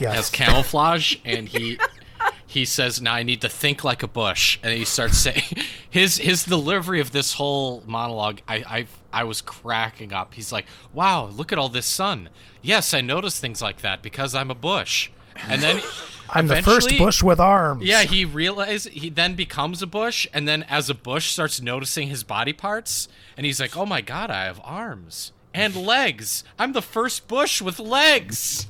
Yes. 0.00 0.16
as 0.18 0.30
camouflage, 0.30 1.16
and 1.24 1.48
he 1.48 1.78
he 2.46 2.64
says, 2.64 3.00
"Now 3.00 3.14
I 3.14 3.22
need 3.22 3.40
to 3.42 3.48
think 3.48 3.84
like 3.84 4.02
a 4.02 4.08
bush," 4.08 4.58
and 4.62 4.72
he 4.72 4.84
starts 4.84 5.18
saying 5.18 5.42
his 5.90 6.18
his 6.18 6.44
delivery 6.44 7.00
of 7.00 7.12
this 7.12 7.34
whole 7.34 7.82
monologue. 7.86 8.40
I 8.48 8.56
I 8.56 8.86
I 9.12 9.24
was 9.24 9.40
cracking 9.40 10.12
up. 10.12 10.34
He's 10.34 10.52
like, 10.52 10.66
"Wow, 10.92 11.26
look 11.26 11.52
at 11.52 11.58
all 11.58 11.68
this 11.68 11.86
sun. 11.86 12.28
Yes, 12.62 12.92
I 12.94 13.00
notice 13.00 13.38
things 13.38 13.62
like 13.62 13.80
that 13.82 14.02
because 14.02 14.34
I'm 14.34 14.50
a 14.50 14.54
bush." 14.54 15.10
And 15.48 15.62
then 15.62 15.80
I'm 16.30 16.46
the 16.46 16.62
first 16.62 16.96
bush 16.98 17.22
with 17.22 17.40
arms. 17.40 17.82
yeah, 17.84 18.02
he 18.02 18.24
realizes 18.24 18.92
he 18.92 19.10
then 19.10 19.34
becomes 19.34 19.82
a 19.82 19.86
bush, 19.86 20.26
and 20.32 20.46
then 20.46 20.62
as 20.64 20.88
a 20.90 20.94
bush 20.94 21.30
starts 21.30 21.60
noticing 21.60 22.08
his 22.08 22.22
body 22.24 22.52
parts, 22.52 23.08
and 23.36 23.46
he's 23.46 23.60
like, 23.60 23.76
"Oh 23.76 23.86
my 23.86 24.00
god, 24.00 24.30
I 24.30 24.44
have 24.44 24.60
arms 24.62 25.32
and 25.52 25.74
legs. 25.74 26.44
I'm 26.58 26.72
the 26.72 26.82
first 26.82 27.26
bush 27.28 27.60
with 27.62 27.78
legs." 27.78 28.66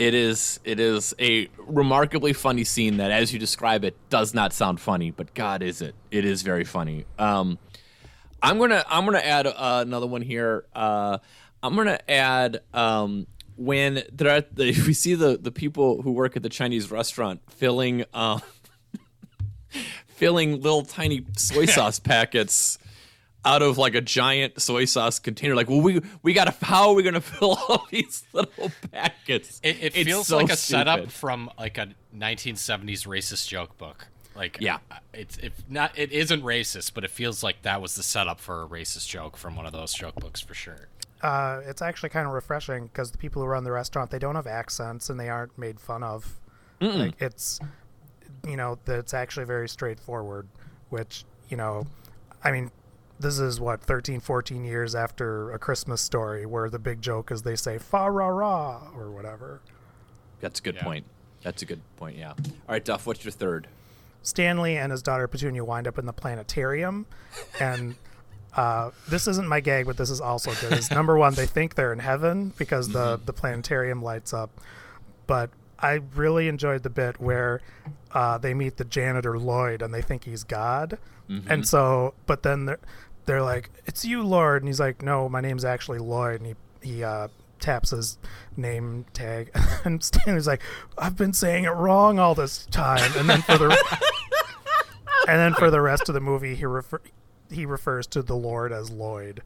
It 0.00 0.14
is 0.14 0.60
it 0.64 0.80
is 0.80 1.14
a 1.20 1.50
remarkably 1.58 2.32
funny 2.32 2.64
scene 2.64 2.96
that, 2.96 3.10
as 3.10 3.34
you 3.34 3.38
describe 3.38 3.84
it, 3.84 3.94
does 4.08 4.32
not 4.32 4.54
sound 4.54 4.80
funny, 4.80 5.10
but 5.10 5.34
God, 5.34 5.62
is 5.62 5.82
it? 5.82 5.94
It 6.10 6.24
is 6.24 6.40
very 6.40 6.64
funny. 6.64 7.04
Um, 7.18 7.58
I'm 8.42 8.58
gonna 8.58 8.82
I'm 8.88 9.04
gonna 9.04 9.18
add 9.18 9.46
uh, 9.46 9.84
another 9.86 10.06
one 10.06 10.22
here. 10.22 10.64
Uh, 10.74 11.18
I'm 11.62 11.76
gonna 11.76 11.98
add 12.08 12.62
um, 12.72 13.26
when 13.56 14.02
there 14.10 14.38
are 14.38 14.40
the, 14.40 14.68
we 14.86 14.94
see 14.94 15.14
the 15.14 15.36
the 15.36 15.52
people 15.52 16.00
who 16.00 16.12
work 16.12 16.34
at 16.34 16.42
the 16.42 16.48
Chinese 16.48 16.90
restaurant 16.90 17.42
filling 17.50 18.06
um, 18.14 18.40
filling 20.06 20.62
little 20.62 20.82
tiny 20.82 21.26
soy 21.36 21.66
sauce 21.66 21.98
packets 21.98 22.78
out 23.44 23.62
of 23.62 23.78
like 23.78 23.94
a 23.94 24.00
giant 24.00 24.60
soy 24.60 24.84
sauce 24.84 25.18
container. 25.18 25.54
Like, 25.54 25.68
well, 25.70 25.80
we 25.80 26.00
we 26.22 26.32
gotta 26.32 26.54
how 26.62 26.88
are 26.90 26.94
we 26.94 27.02
gonna 27.02 27.20
fill 27.20 27.58
all 27.68 27.86
these 27.90 28.24
little 28.32 28.70
packets? 28.92 29.60
It, 29.62 29.76
it 29.80 29.96
It's 29.96 30.08
feels 30.08 30.26
so 30.26 30.36
like 30.36 30.50
a 30.50 30.56
setup 30.56 31.10
from 31.10 31.50
like 31.58 31.78
a 31.78 31.88
1970s 32.16 33.06
racist 33.06 33.48
joke 33.48 33.76
book. 33.78 34.06
Like, 34.36 34.58
Yeah. 34.60 34.78
uh, 34.90 34.96
it's 35.12 35.36
it 35.38 35.52
not 35.68 35.98
it 35.98 36.12
isn't 36.12 36.42
racist, 36.42 36.94
but 36.94 37.04
it 37.04 37.10
feels 37.10 37.42
like 37.42 37.62
that 37.62 37.82
was 37.82 37.94
the 37.96 38.02
setup 38.02 38.40
for 38.40 38.62
a 38.62 38.66
racist 38.68 39.08
joke 39.08 39.36
from 39.36 39.56
one 39.56 39.66
of 39.66 39.72
those 39.72 39.92
joke 39.92 40.14
books 40.16 40.40
for 40.40 40.54
sure. 40.54 40.88
uh, 41.22 41.60
it's 41.66 41.82
actually 41.82 42.08
kind 42.08 42.26
of 42.26 42.32
refreshing 42.32 42.84
because 42.86 43.10
the 43.10 43.18
people 43.18 43.42
who 43.42 43.48
run 43.48 43.64
the 43.64 43.72
restaurant 43.72 44.10
they 44.10 44.18
don't 44.18 44.36
have 44.36 44.46
accents 44.46 45.10
and 45.10 45.18
they 45.20 45.28
aren't 45.28 45.56
made 45.58 45.78
fun 45.80 46.02
of. 46.02 46.36
Like 46.80 47.20
it's 47.20 47.60
you 48.46 48.56
know, 48.56 48.78
that 48.86 48.98
it's 49.00 49.12
actually 49.12 49.44
very 49.44 49.68
straightforward, 49.68 50.48
which, 50.88 51.24
you 51.50 51.58
know, 51.58 51.86
I 52.42 52.52
mean, 52.52 52.70
this 53.20 53.38
is 53.38 53.60
what 53.60 53.80
13 53.82 54.20
14 54.20 54.64
years 54.64 54.94
after 54.94 55.52
a 55.52 55.58
christmas 55.58 56.00
story 56.00 56.46
where 56.46 56.68
the 56.70 56.78
big 56.78 57.00
joke 57.02 57.30
is 57.30 57.42
they 57.42 57.56
say 57.56 57.78
fa 57.78 58.10
ra 58.10 58.26
ra 58.28 58.88
or 58.96 59.10
whatever 59.10 59.60
That's 60.40 60.58
a 60.60 60.62
good 60.62 60.76
Yeah. 60.76 60.84
point. 60.84 61.04
That's 61.42 61.62
a 61.62 61.66
good 61.66 61.80
point. 61.96 62.16
Yeah. 62.18 62.30
All 62.32 62.36
right, 62.68 62.84
Duff. 62.84 63.06
What's 63.06 63.24
your 63.24 63.32
third? 63.32 63.68
stanley 64.22 64.76
and 64.76 64.92
his 64.92 65.02
daughter 65.02 65.26
petunia 65.26 65.64
wind 65.64 65.86
up 65.88 65.98
in 65.98 66.04
the 66.04 66.12
planetarium 66.12 67.06
and 67.58 67.94
uh, 68.54 68.90
this 69.08 69.26
isn't 69.26 69.48
my 69.48 69.60
gag 69.60 69.86
but 69.86 69.96
this 69.96 70.10
is 70.10 70.20
also 70.20 70.52
good 70.60 70.76
is 70.78 70.90
number 70.90 71.16
one 71.16 71.32
they 71.34 71.46
think 71.46 71.74
they're 71.74 71.92
in 71.94 71.98
heaven 72.00 72.52
because 72.58 72.88
the 72.90 73.18
the 73.24 73.32
planetarium 73.32 74.02
lights 74.02 74.34
up 74.34 74.50
but 75.26 75.48
i 75.78 76.00
really 76.14 76.48
enjoyed 76.48 76.82
the 76.82 76.90
bit 76.90 77.18
where 77.18 77.62
uh, 78.12 78.36
they 78.36 78.52
meet 78.52 78.76
the 78.76 78.84
janitor 78.84 79.38
lloyd 79.38 79.80
and 79.80 79.94
they 79.94 80.02
think 80.02 80.24
he's 80.24 80.44
god 80.44 80.98
and 81.48 81.66
so 81.66 82.12
but 82.26 82.42
then 82.42 82.76
they're, 83.26 83.42
like 83.42 83.70
it's 83.86 84.04
you 84.04 84.22
lord 84.22 84.62
and 84.62 84.68
he's 84.68 84.80
like 84.80 85.02
no 85.02 85.28
my 85.28 85.40
name's 85.40 85.64
actually 85.64 85.98
lloyd 85.98 86.40
and 86.40 86.46
he 86.80 86.88
he 86.96 87.04
uh, 87.04 87.28
taps 87.58 87.90
his 87.90 88.18
name 88.56 89.04
tag 89.12 89.50
and 89.84 90.02
stanley's 90.02 90.46
like 90.46 90.62
i've 90.98 91.16
been 91.16 91.32
saying 91.32 91.64
it 91.64 91.70
wrong 91.70 92.18
all 92.18 92.34
this 92.34 92.66
time 92.66 93.10
and 93.16 93.28
then 93.28 93.42
for 93.42 93.58
the 93.58 93.68
and 95.28 95.38
then 95.38 95.54
for 95.54 95.70
the 95.70 95.80
rest 95.80 96.08
of 96.08 96.14
the 96.14 96.20
movie 96.20 96.54
he 96.54 96.64
refer 96.64 97.00
he 97.50 97.66
refers 97.66 98.06
to 98.06 98.22
the 98.22 98.36
lord 98.36 98.72
as 98.72 98.90
lloyd 98.90 99.42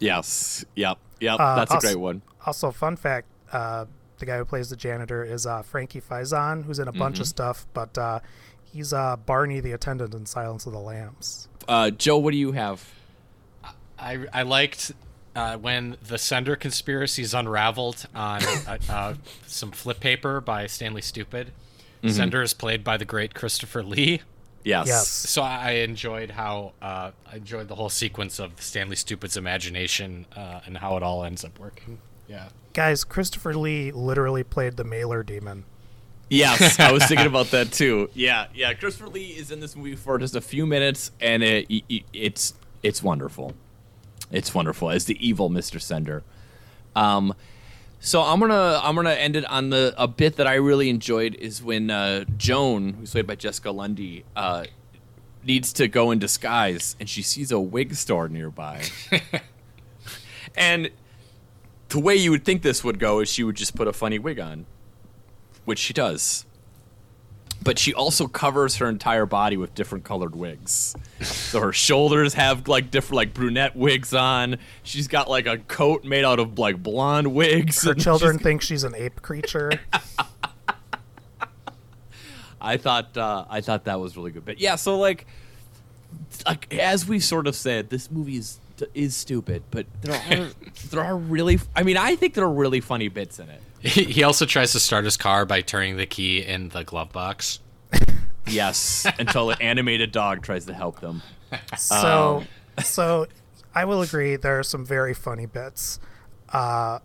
Yes. 0.00 0.64
Yep. 0.76 0.96
Yep. 1.18 1.40
Uh, 1.40 1.56
That's 1.56 1.70
a 1.72 1.74
I'll 1.74 1.78
s- 1.78 1.84
great 1.84 1.96
one. 1.98 2.22
also 2.46 2.70
fun 2.70 2.94
fact 2.94 3.26
uh, 3.52 3.86
the 4.18 4.26
guy 4.26 4.36
who 4.38 4.44
plays 4.44 4.70
the 4.70 4.76
janitor 4.76 5.24
is 5.24 5.44
uh, 5.44 5.62
frankie 5.62 6.00
faison 6.00 6.64
who's 6.64 6.78
in 6.78 6.86
a 6.88 6.92
bunch 6.92 7.18
of 7.18 7.26
stuff 7.26 7.66
but 7.74 7.98
uh, 7.98 8.20
he's 8.62 8.92
uh, 8.92 9.16
barney 9.16 9.58
the 9.60 9.72
attendant 9.72 10.14
in 10.14 10.24
silence 10.24 10.66
of 10.66 10.72
the 10.72 10.78
lambs 10.78 11.48
Uh, 11.66 11.90
Joe, 11.90 12.16
what 12.18 12.30
do 12.30 12.36
you 12.38 12.52
have? 12.52 12.88
I 13.98 14.26
I 14.32 14.42
liked 14.42 14.92
uh, 15.34 15.56
when 15.56 15.96
the 16.06 16.18
Sender 16.18 16.56
conspiracy 16.56 17.22
is 17.22 17.34
unraveled 17.34 18.06
on 18.14 18.42
uh, 18.42 18.78
uh, 18.88 19.14
some 19.46 19.70
flip 19.70 20.00
paper 20.00 20.40
by 20.40 20.66
Stanley 20.66 21.02
Stupid. 21.02 21.52
Sender 22.06 22.42
is 22.42 22.54
played 22.54 22.84
by 22.84 22.96
the 22.96 23.04
great 23.04 23.34
Christopher 23.34 23.82
Lee. 23.82 24.22
Yes. 24.62 24.86
Yes. 24.86 25.08
So 25.08 25.42
I 25.42 25.70
enjoyed 25.72 26.30
how 26.30 26.72
uh, 26.80 27.10
I 27.30 27.36
enjoyed 27.36 27.66
the 27.68 27.74
whole 27.74 27.88
sequence 27.88 28.38
of 28.38 28.60
Stanley 28.62 28.94
Stupid's 28.96 29.36
imagination 29.36 30.26
uh, 30.36 30.60
and 30.64 30.78
how 30.78 30.96
it 30.96 31.02
all 31.02 31.24
ends 31.24 31.44
up 31.44 31.58
working. 31.58 31.98
Yeah. 32.28 32.50
guys 32.74 33.04
christopher 33.04 33.54
lee 33.54 33.90
literally 33.90 34.44
played 34.44 34.76
the 34.76 34.84
mailer 34.84 35.22
demon 35.22 35.64
Yes, 36.30 36.78
I 36.78 36.92
was 36.92 37.06
thinking 37.06 37.26
about 37.34 37.52
that 37.52 37.72
too. 37.72 38.10
Yeah, 38.14 38.46
yeah. 38.54 38.74
Christopher 38.74 39.08
Lee 39.08 39.30
is 39.30 39.50
in 39.50 39.60
this 39.60 39.74
movie 39.74 39.96
for 39.96 40.18
just 40.18 40.36
a 40.36 40.40
few 40.40 40.66
minutes, 40.66 41.10
and 41.20 41.42
it, 41.42 41.66
it, 41.70 42.04
it's 42.12 42.54
it's 42.82 43.02
wonderful. 43.02 43.54
It's 44.30 44.54
wonderful 44.54 44.90
as 44.90 45.06
the 45.06 45.16
evil 45.26 45.48
Mister 45.48 45.78
Sender. 45.78 46.22
Um, 46.94 47.34
so 48.00 48.22
I'm 48.22 48.40
gonna 48.40 48.80
I'm 48.82 48.94
gonna 48.94 49.10
end 49.10 49.36
it 49.36 49.44
on 49.46 49.70
the 49.70 49.94
a 49.96 50.08
bit 50.08 50.36
that 50.36 50.46
I 50.46 50.54
really 50.54 50.90
enjoyed 50.90 51.34
is 51.36 51.62
when 51.62 51.90
uh, 51.90 52.24
Joan, 52.36 52.94
who's 52.94 53.12
played 53.12 53.26
by 53.26 53.34
Jessica 53.34 53.70
Lundy, 53.70 54.24
uh, 54.36 54.64
needs 55.44 55.72
to 55.74 55.88
go 55.88 56.10
in 56.10 56.18
disguise, 56.18 56.96
and 57.00 57.08
she 57.08 57.22
sees 57.22 57.50
a 57.50 57.60
wig 57.60 57.94
store 57.94 58.28
nearby, 58.28 58.84
and 60.56 60.90
the 61.88 61.98
way 61.98 62.14
you 62.14 62.30
would 62.30 62.44
think 62.44 62.62
this 62.62 62.84
would 62.84 62.98
go 62.98 63.20
is 63.20 63.30
she 63.30 63.42
would 63.42 63.56
just 63.56 63.74
put 63.74 63.88
a 63.88 63.92
funny 63.92 64.18
wig 64.18 64.38
on 64.38 64.66
which 65.68 65.78
she 65.78 65.92
does. 65.92 66.46
But 67.68 67.78
she 67.78 67.92
also 67.92 68.28
covers 68.28 68.76
her 68.76 68.88
entire 68.88 69.26
body 69.26 69.58
with 69.58 69.74
different 69.74 70.02
colored 70.02 70.34
wigs. 70.34 70.96
so 71.20 71.60
her 71.60 71.72
shoulders 71.74 72.32
have 72.32 72.66
like 72.66 72.90
different 72.90 73.16
like 73.16 73.34
brunette 73.34 73.76
wigs 73.76 74.14
on. 74.14 74.56
She's 74.82 75.06
got 75.06 75.28
like 75.28 75.46
a 75.46 75.58
coat 75.58 76.02
made 76.02 76.24
out 76.24 76.38
of 76.38 76.58
like 76.58 76.82
blonde 76.82 77.34
wigs. 77.34 77.84
her 77.84 77.92
children 77.92 78.36
she's- 78.36 78.42
think 78.42 78.62
she's 78.62 78.84
an 78.84 78.94
ape 78.94 79.20
creature 79.20 79.70
I 82.58 82.78
thought 82.78 83.14
uh, 83.18 83.44
I 83.50 83.60
thought 83.60 83.84
that 83.84 84.00
was 84.00 84.16
really 84.16 84.30
good. 84.30 84.46
But 84.46 84.60
yeah, 84.60 84.76
so 84.76 84.98
like 84.98 85.26
like 86.46 86.74
as 86.74 87.06
we 87.06 87.20
sort 87.20 87.46
of 87.46 87.54
said, 87.54 87.90
this 87.90 88.10
movie 88.10 88.38
is 88.38 88.60
is 88.94 89.14
stupid, 89.14 89.62
but 89.70 89.84
there 90.00 90.14
are 90.14 90.48
there 90.90 91.04
are 91.04 91.18
really 91.18 91.58
I 91.76 91.82
mean, 91.82 91.98
I 91.98 92.16
think 92.16 92.32
there 92.32 92.44
are 92.44 92.50
really 92.50 92.80
funny 92.80 93.08
bits 93.08 93.38
in 93.38 93.50
it. 93.50 93.60
He, 93.80 94.04
he 94.04 94.22
also 94.22 94.44
tries 94.46 94.72
to 94.72 94.80
start 94.80 95.04
his 95.04 95.16
car 95.16 95.44
by 95.46 95.60
turning 95.60 95.96
the 95.96 96.06
key 96.06 96.40
in 96.44 96.70
the 96.70 96.84
glove 96.84 97.12
box. 97.12 97.60
Yes, 98.46 99.06
until 99.18 99.50
an 99.50 99.58
animated 99.60 100.10
dog 100.10 100.42
tries 100.42 100.64
to 100.66 100.72
help 100.72 101.00
them. 101.00 101.20
So, 101.76 102.44
so 102.82 103.26
I 103.74 103.84
will 103.84 104.00
agree. 104.00 104.36
There 104.36 104.58
are 104.58 104.62
some 104.62 104.86
very 104.86 105.12
funny 105.12 105.44
bits. 105.44 106.00
Uh, 106.48 107.00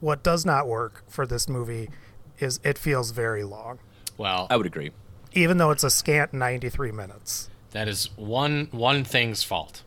what 0.00 0.22
does 0.22 0.46
not 0.46 0.66
work 0.66 1.04
for 1.06 1.26
this 1.26 1.50
movie 1.50 1.90
is 2.38 2.60
it 2.64 2.78
feels 2.78 3.10
very 3.10 3.44
long, 3.44 3.78
Well, 4.16 4.46
I 4.48 4.56
would 4.56 4.64
agree. 4.64 4.92
even 5.34 5.58
though 5.58 5.70
it's 5.70 5.84
a 5.84 5.90
scant 5.90 6.32
93 6.32 6.92
minutes. 6.92 7.50
that 7.72 7.86
is 7.86 8.08
one 8.16 8.68
one 8.70 9.04
thing's 9.04 9.42
fault, 9.42 9.82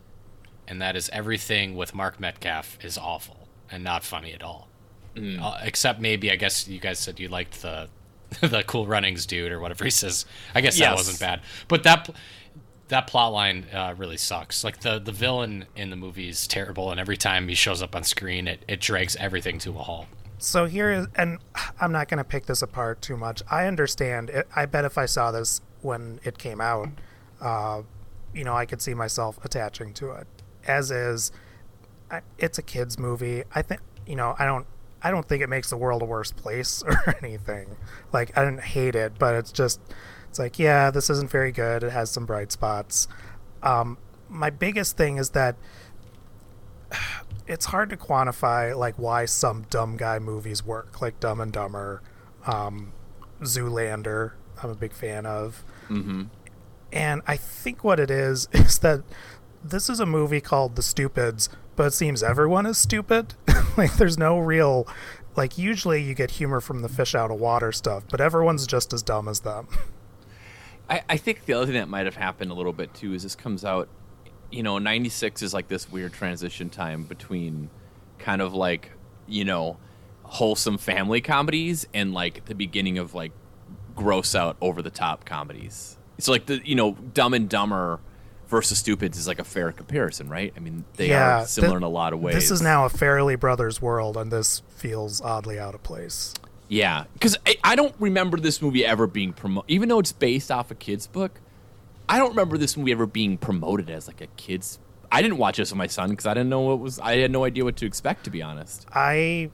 and 0.68 0.80
that 0.80 0.94
is 0.94 1.10
everything 1.12 1.74
with 1.74 1.92
Mark 1.92 2.20
Metcalf 2.20 2.78
is 2.84 2.96
awful 2.96 3.48
and 3.68 3.82
not 3.82 4.04
funny 4.04 4.32
at 4.32 4.44
all. 4.44 4.68
Uh, 5.16 5.58
except 5.62 6.00
maybe 6.00 6.30
I 6.30 6.36
guess 6.36 6.66
you 6.66 6.80
guys 6.80 6.98
said 6.98 7.20
you 7.20 7.28
liked 7.28 7.62
the 7.62 7.88
the 8.40 8.64
Cool 8.64 8.86
Runnings 8.86 9.26
dude 9.26 9.52
or 9.52 9.60
whatever 9.60 9.84
he 9.84 9.90
says. 9.90 10.26
I 10.54 10.60
guess 10.60 10.78
that 10.78 10.94
wasn't 10.94 11.20
bad, 11.20 11.40
but 11.68 11.82
that 11.84 12.10
that 12.88 13.06
plot 13.06 13.32
line 13.32 13.66
uh, 13.72 13.94
really 13.96 14.16
sucks. 14.16 14.64
Like 14.64 14.80
the 14.80 14.98
the 14.98 15.12
villain 15.12 15.66
in 15.76 15.90
the 15.90 15.96
movie 15.96 16.28
is 16.28 16.46
terrible, 16.46 16.90
and 16.90 17.00
every 17.00 17.16
time 17.16 17.48
he 17.48 17.54
shows 17.54 17.82
up 17.82 17.94
on 17.94 18.04
screen, 18.04 18.48
it, 18.48 18.64
it 18.68 18.80
drags 18.80 19.16
everything 19.16 19.58
to 19.60 19.70
a 19.70 19.82
halt. 19.82 20.06
So 20.38 20.66
here 20.66 20.90
is, 20.90 21.06
and 21.14 21.38
I'm 21.80 21.92
not 21.92 22.08
going 22.08 22.18
to 22.18 22.24
pick 22.24 22.46
this 22.46 22.60
apart 22.60 23.00
too 23.00 23.16
much. 23.16 23.42
I 23.50 23.66
understand. 23.66 24.30
It, 24.30 24.48
I 24.54 24.66
bet 24.66 24.84
if 24.84 24.98
I 24.98 25.06
saw 25.06 25.30
this 25.30 25.60
when 25.80 26.20
it 26.24 26.38
came 26.38 26.60
out, 26.60 26.88
uh, 27.40 27.82
you 28.34 28.44
know, 28.44 28.54
I 28.54 28.66
could 28.66 28.82
see 28.82 28.94
myself 28.94 29.42
attaching 29.44 29.94
to 29.94 30.10
it. 30.12 30.26
As 30.66 30.90
is, 30.90 31.32
I, 32.10 32.20
it's 32.38 32.58
a 32.58 32.62
kids 32.62 32.98
movie. 32.98 33.44
I 33.54 33.62
think, 33.62 33.80
you 34.06 34.16
know, 34.16 34.34
I 34.38 34.44
don't, 34.44 34.66
I 35.04 35.10
don't 35.10 35.28
think 35.28 35.42
it 35.42 35.48
makes 35.48 35.68
the 35.68 35.76
world 35.76 36.00
a 36.00 36.06
worse 36.06 36.32
place 36.32 36.82
or 36.86 37.14
anything. 37.22 37.76
Like 38.12 38.36
I 38.36 38.44
didn't 38.44 38.62
hate 38.62 38.96
it, 38.96 39.12
but 39.18 39.34
it's 39.34 39.52
just, 39.52 39.80
it's 40.30 40.38
like, 40.38 40.58
yeah, 40.58 40.90
this 40.90 41.10
isn't 41.10 41.30
very 41.30 41.52
good. 41.52 41.84
It 41.84 41.92
has 41.92 42.10
some 42.10 42.24
bright 42.24 42.50
spots. 42.50 43.06
Um, 43.62 43.98
my 44.28 44.50
biggest 44.50 44.96
thing 44.96 45.18
is 45.18 45.30
that 45.30 45.56
it's 47.46 47.66
hard 47.66 47.90
to 47.90 47.96
quantify 47.96 48.76
like 48.76 48.98
why 48.98 49.26
some 49.26 49.66
dumb 49.68 49.96
guy 49.96 50.18
movies 50.18 50.64
work, 50.64 51.00
like 51.02 51.20
Dumb 51.20 51.40
and 51.40 51.52
Dumber, 51.52 52.02
um, 52.46 52.92
Zoolander. 53.42 54.32
I'm 54.62 54.70
a 54.70 54.74
big 54.74 54.92
fan 54.92 55.26
of, 55.26 55.64
mm-hmm. 55.88 56.24
and 56.92 57.22
I 57.26 57.36
think 57.36 57.84
what 57.84 58.00
it 58.00 58.10
is 58.10 58.48
is 58.52 58.78
that 58.78 59.02
this 59.62 59.90
is 59.90 60.00
a 60.00 60.06
movie 60.06 60.40
called 60.40 60.76
The 60.76 60.82
Stupids, 60.82 61.48
but 61.76 61.86
it 61.86 61.92
seems 61.92 62.22
everyone 62.22 62.66
is 62.66 62.78
stupid. 62.78 63.34
like 63.76 63.94
there's 63.96 64.18
no 64.18 64.38
real, 64.38 64.86
like 65.36 65.58
usually 65.58 66.02
you 66.02 66.14
get 66.14 66.32
humor 66.32 66.60
from 66.60 66.82
the 66.82 66.88
fish 66.88 67.14
out 67.14 67.30
of 67.30 67.38
water 67.38 67.72
stuff, 67.72 68.04
but 68.10 68.20
everyone's 68.20 68.66
just 68.66 68.92
as 68.92 69.02
dumb 69.02 69.28
as 69.28 69.40
them. 69.40 69.68
I, 70.88 71.02
I 71.08 71.16
think 71.16 71.46
the 71.46 71.54
other 71.54 71.66
thing 71.66 71.74
that 71.74 71.88
might 71.88 72.04
have 72.04 72.16
happened 72.16 72.50
a 72.50 72.54
little 72.54 72.72
bit 72.72 72.92
too 72.94 73.14
is 73.14 73.22
this 73.22 73.34
comes 73.34 73.64
out, 73.64 73.88
you 74.50 74.62
know, 74.62 74.78
96 74.78 75.42
is 75.42 75.54
like 75.54 75.68
this 75.68 75.90
weird 75.90 76.12
transition 76.12 76.68
time 76.70 77.04
between 77.04 77.70
kind 78.18 78.42
of 78.42 78.54
like, 78.54 78.90
you 79.26 79.44
know, 79.44 79.78
wholesome 80.24 80.78
family 80.78 81.20
comedies 81.20 81.86
and 81.94 82.12
like 82.12 82.44
the 82.46 82.54
beginning 82.54 82.98
of 82.98 83.14
like 83.14 83.32
gross 83.94 84.34
out 84.34 84.56
over 84.60 84.82
the 84.82 84.90
top 84.90 85.24
comedies. 85.24 85.96
It's 86.18 86.28
like 86.28 86.46
the, 86.46 86.60
you 86.66 86.74
know, 86.74 86.92
Dumb 86.92 87.34
and 87.34 87.48
Dumber 87.48 88.00
versus 88.54 88.78
Stupids 88.78 89.18
is 89.18 89.26
like 89.26 89.38
a 89.40 89.44
fair 89.44 89.72
comparison, 89.72 90.28
right? 90.28 90.52
I 90.56 90.60
mean, 90.60 90.84
they 90.96 91.08
Yeah, 91.08 91.40
are 91.42 91.46
similar 91.46 91.72
thi- 91.72 91.76
in 91.78 91.82
a 91.82 91.88
lot 91.88 92.12
of 92.12 92.20
ways. 92.20 92.34
This 92.34 92.50
is 92.50 92.62
now 92.62 92.84
a 92.86 92.88
Farrelly 92.88 93.38
Brothers 93.38 93.82
world, 93.82 94.16
and 94.16 94.30
this 94.30 94.62
feels 94.68 95.20
oddly 95.20 95.58
out 95.58 95.74
of 95.74 95.82
place. 95.82 96.32
Yeah, 96.68 97.04
because 97.14 97.36
I, 97.46 97.56
I 97.64 97.76
don't 97.76 97.94
remember 97.98 98.38
this 98.38 98.62
movie 98.62 98.86
ever 98.86 99.06
being 99.06 99.32
promoted, 99.32 99.70
even 99.70 99.88
though 99.88 99.98
it's 99.98 100.12
based 100.12 100.50
off 100.50 100.70
a 100.70 100.74
kid's 100.74 101.06
book. 101.06 101.40
I 102.08 102.18
don't 102.18 102.30
remember 102.30 102.56
this 102.58 102.76
movie 102.76 102.92
ever 102.92 103.06
being 103.06 103.36
promoted 103.38 103.90
as 103.90 104.06
like 104.06 104.20
a 104.20 104.26
kid's. 104.36 104.78
I 105.10 105.20
didn't 105.22 105.38
watch 105.38 105.56
this 105.56 105.70
with 105.70 105.78
my 105.78 105.86
son 105.86 106.10
because 106.10 106.26
I 106.26 106.34
didn't 106.34 106.48
know 106.50 106.60
what 106.60 106.78
was. 106.78 106.98
I 107.00 107.16
had 107.18 107.30
no 107.30 107.44
idea 107.44 107.64
what 107.64 107.76
to 107.76 107.86
expect, 107.86 108.24
to 108.24 108.30
be 108.30 108.40
honest. 108.42 108.86
I 108.92 109.50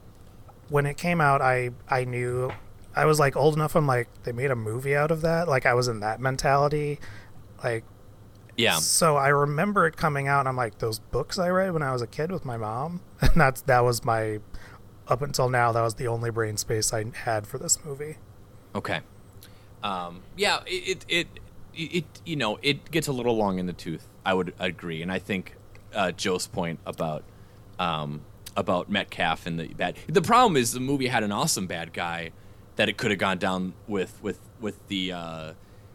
when 0.69 0.87
it 0.87 0.97
came 0.97 1.21
out 1.21 1.43
I 1.43 1.71
I 1.89 2.05
knew 2.05 2.53
I 2.95 3.05
was 3.07 3.19
like 3.19 3.35
old 3.37 3.55
enough 3.55 3.75
I'm 3.75 3.87
like 3.89 4.09
they 4.23 4.31
made 4.33 4.51
a 4.53 4.57
movie 4.57 4.95
out 4.95 5.11
of 5.11 5.21
that 5.23 5.49
like 5.49 5.67
I 5.67 5.75
was 5.75 5.89
in 5.89 5.99
that 6.01 6.21
mentality 6.21 7.01
like 7.65 7.83
Yeah, 8.61 8.77
so 8.77 9.17
I 9.17 9.29
remember 9.29 9.87
it 9.87 9.97
coming 9.97 10.29
out 10.29 10.41
and 10.41 10.49
I'm 10.49 10.57
like 10.57 10.79
those 10.79 10.99
books 10.99 11.39
I 11.39 11.49
read 11.49 11.73
when 11.73 11.83
I 11.83 11.93
was 11.93 12.03
a 12.03 12.07
kid 12.07 12.31
with 12.31 12.45
my 12.45 12.57
mom 12.57 13.01
and 13.21 13.33
that's 13.35 13.61
that 13.63 13.81
was 13.81 14.05
my 14.05 14.41
up 15.09 15.23
until 15.23 15.49
now 15.49 15.73
that 15.73 15.83
was 15.83 15.95
the 15.95 16.07
only 16.07 16.31
brain 16.31 16.57
space 16.57 16.93
I 16.93 17.05
had 17.25 17.47
for 17.47 17.59
this 17.59 17.85
movie 17.85 18.17
okay. 18.75 19.01
Um, 19.83 20.23
yeah, 20.37 20.61
it, 20.67 21.05
it 21.09 21.27
it 21.75 21.95
it 21.95 22.05
you 22.25 22.37
know 22.37 22.59
it 22.63 22.91
gets 22.91 23.09
a 23.09 23.13
little 23.13 23.37
long 23.37 23.59
in 23.59 23.67
the 23.67 23.73
tooth. 23.73 24.07
I 24.25 24.35
would 24.35 24.55
agree, 24.59 25.03
and 25.03 25.11
I 25.11 25.19
think 25.19 25.57
uh, 25.95 26.13
Joe's 26.13 26.47
point 26.47 26.81
about 26.85 27.25
um, 27.79 28.23
about 28.57 28.91
Metcalf 28.91 29.47
and 29.47 29.59
the 29.59 29.69
bad. 29.69 29.97
The 30.07 30.23
problem 30.23 30.57
is 30.57 30.73
the 30.73 30.81
movie 30.81 31.09
had 31.09 31.23
an 31.23 31.33
awesome 31.33 31.67
bad 31.67 31.93
guy 31.93 32.33
that 32.77 32.89
it 32.89 32.97
could 32.97 33.11
have 33.11 33.21
gone 33.21 33.39
down 33.39 33.75
with 33.89 34.23
with 34.23 34.41
with 34.61 34.87
the 34.89 35.13
uh, 35.13 35.53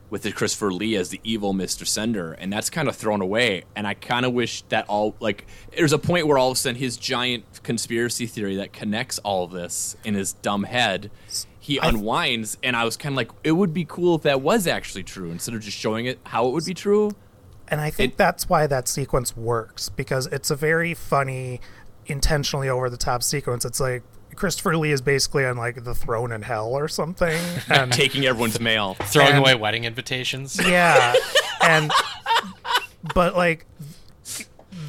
with 0.10 0.22
the 0.22 0.32
Christopher 0.32 0.72
Lee 0.72 0.96
as 0.96 1.10
the 1.10 1.20
evil 1.24 1.52
Mister 1.54 1.84
Sender, 1.86 2.34
and 2.34 2.54
that's 2.54 2.70
kind 2.70 2.88
of 2.88 2.96
thrown 2.96 3.22
away. 3.22 3.64
And 3.76 3.88
I 3.88 3.96
kind 3.96 4.26
of 4.26 4.34
wish 4.34 4.62
that 4.70 4.88
all 4.88 5.16
like 5.20 5.46
there's 5.76 5.94
a 5.94 5.98
point 6.00 6.28
where 6.28 6.38
all 6.38 6.52
of 6.52 6.58
a 6.58 6.60
sudden 6.60 6.80
his 6.80 6.96
giant 6.98 7.44
conspiracy 7.64 8.28
theory 8.28 8.56
that 8.58 8.72
connects 8.74 9.20
all 9.20 9.44
of 9.46 9.52
this 9.52 9.98
in 10.04 10.14
his 10.14 10.34
dumb 10.34 10.64
head. 10.64 11.10
He 11.60 11.80
I- 11.80 11.90
unwinds, 11.90 12.58
and 12.62 12.76
I 12.76 12.84
was 12.86 12.96
kind 12.96 13.14
of 13.14 13.18
like, 13.18 13.32
it 13.44 13.54
would 13.54 13.74
be 13.74 13.86
cool 13.86 14.16
if 14.16 14.22
that 14.22 14.42
was 14.42 14.68
actually 14.68 15.04
true, 15.04 15.32
instead 15.32 15.56
of 15.56 15.62
just 15.62 15.76
showing 15.76 16.06
it 16.06 16.20
how 16.26 16.48
it 16.48 16.52
would 16.52 16.66
be 16.66 16.76
true. 16.76 17.12
And 17.68 17.82
I 17.82 17.90
think 17.90 18.14
It- 18.14 18.18
that's 18.18 18.48
why 18.48 18.68
that 18.68 18.88
sequence 18.88 19.36
works 19.36 19.90
because 19.90 20.28
it's 20.28 20.52
a 20.52 20.56
very 20.56 20.94
funny, 20.94 21.60
intentionally 22.06 22.70
over 22.70 22.88
the 22.92 22.98
top 22.98 23.24
sequence. 23.24 23.66
It's 23.66 23.80
like 23.80 24.04
Christopher 24.36 24.78
Lee 24.78 24.92
is 24.92 25.02
basically 25.02 25.46
on 25.46 25.58
like 25.58 25.84
the 25.84 25.96
throne 25.96 26.32
in 26.32 26.42
hell 26.42 26.70
or 26.74 26.88
something. 26.88 27.40
And 27.70 27.92
Taking 27.92 28.26
everyone's 28.26 28.60
mail. 28.60 28.94
Throwing 28.96 29.30
And- 29.32 29.38
away 29.40 29.56
wedding 29.56 29.84
invitations. 29.86 30.60
yeah. 30.68 31.14
And 31.62 31.92
but 33.16 33.36
like 33.36 33.66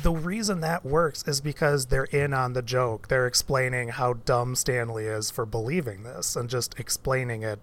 the 0.02 0.12
reason 0.12 0.60
that 0.60 0.84
works 0.84 1.24
is 1.26 1.40
because 1.40 1.86
they're 1.86 2.04
in 2.04 2.34
on 2.34 2.52
the 2.52 2.60
joke. 2.62 3.08
They're 3.08 3.26
explaining 3.26 3.88
how 3.88 4.12
dumb 4.14 4.54
Stanley 4.54 5.04
is 5.06 5.30
for 5.30 5.46
believing 5.46 6.02
this 6.02 6.36
and 6.36 6.50
just 6.50 6.78
explaining 6.78 7.42
it 7.42 7.60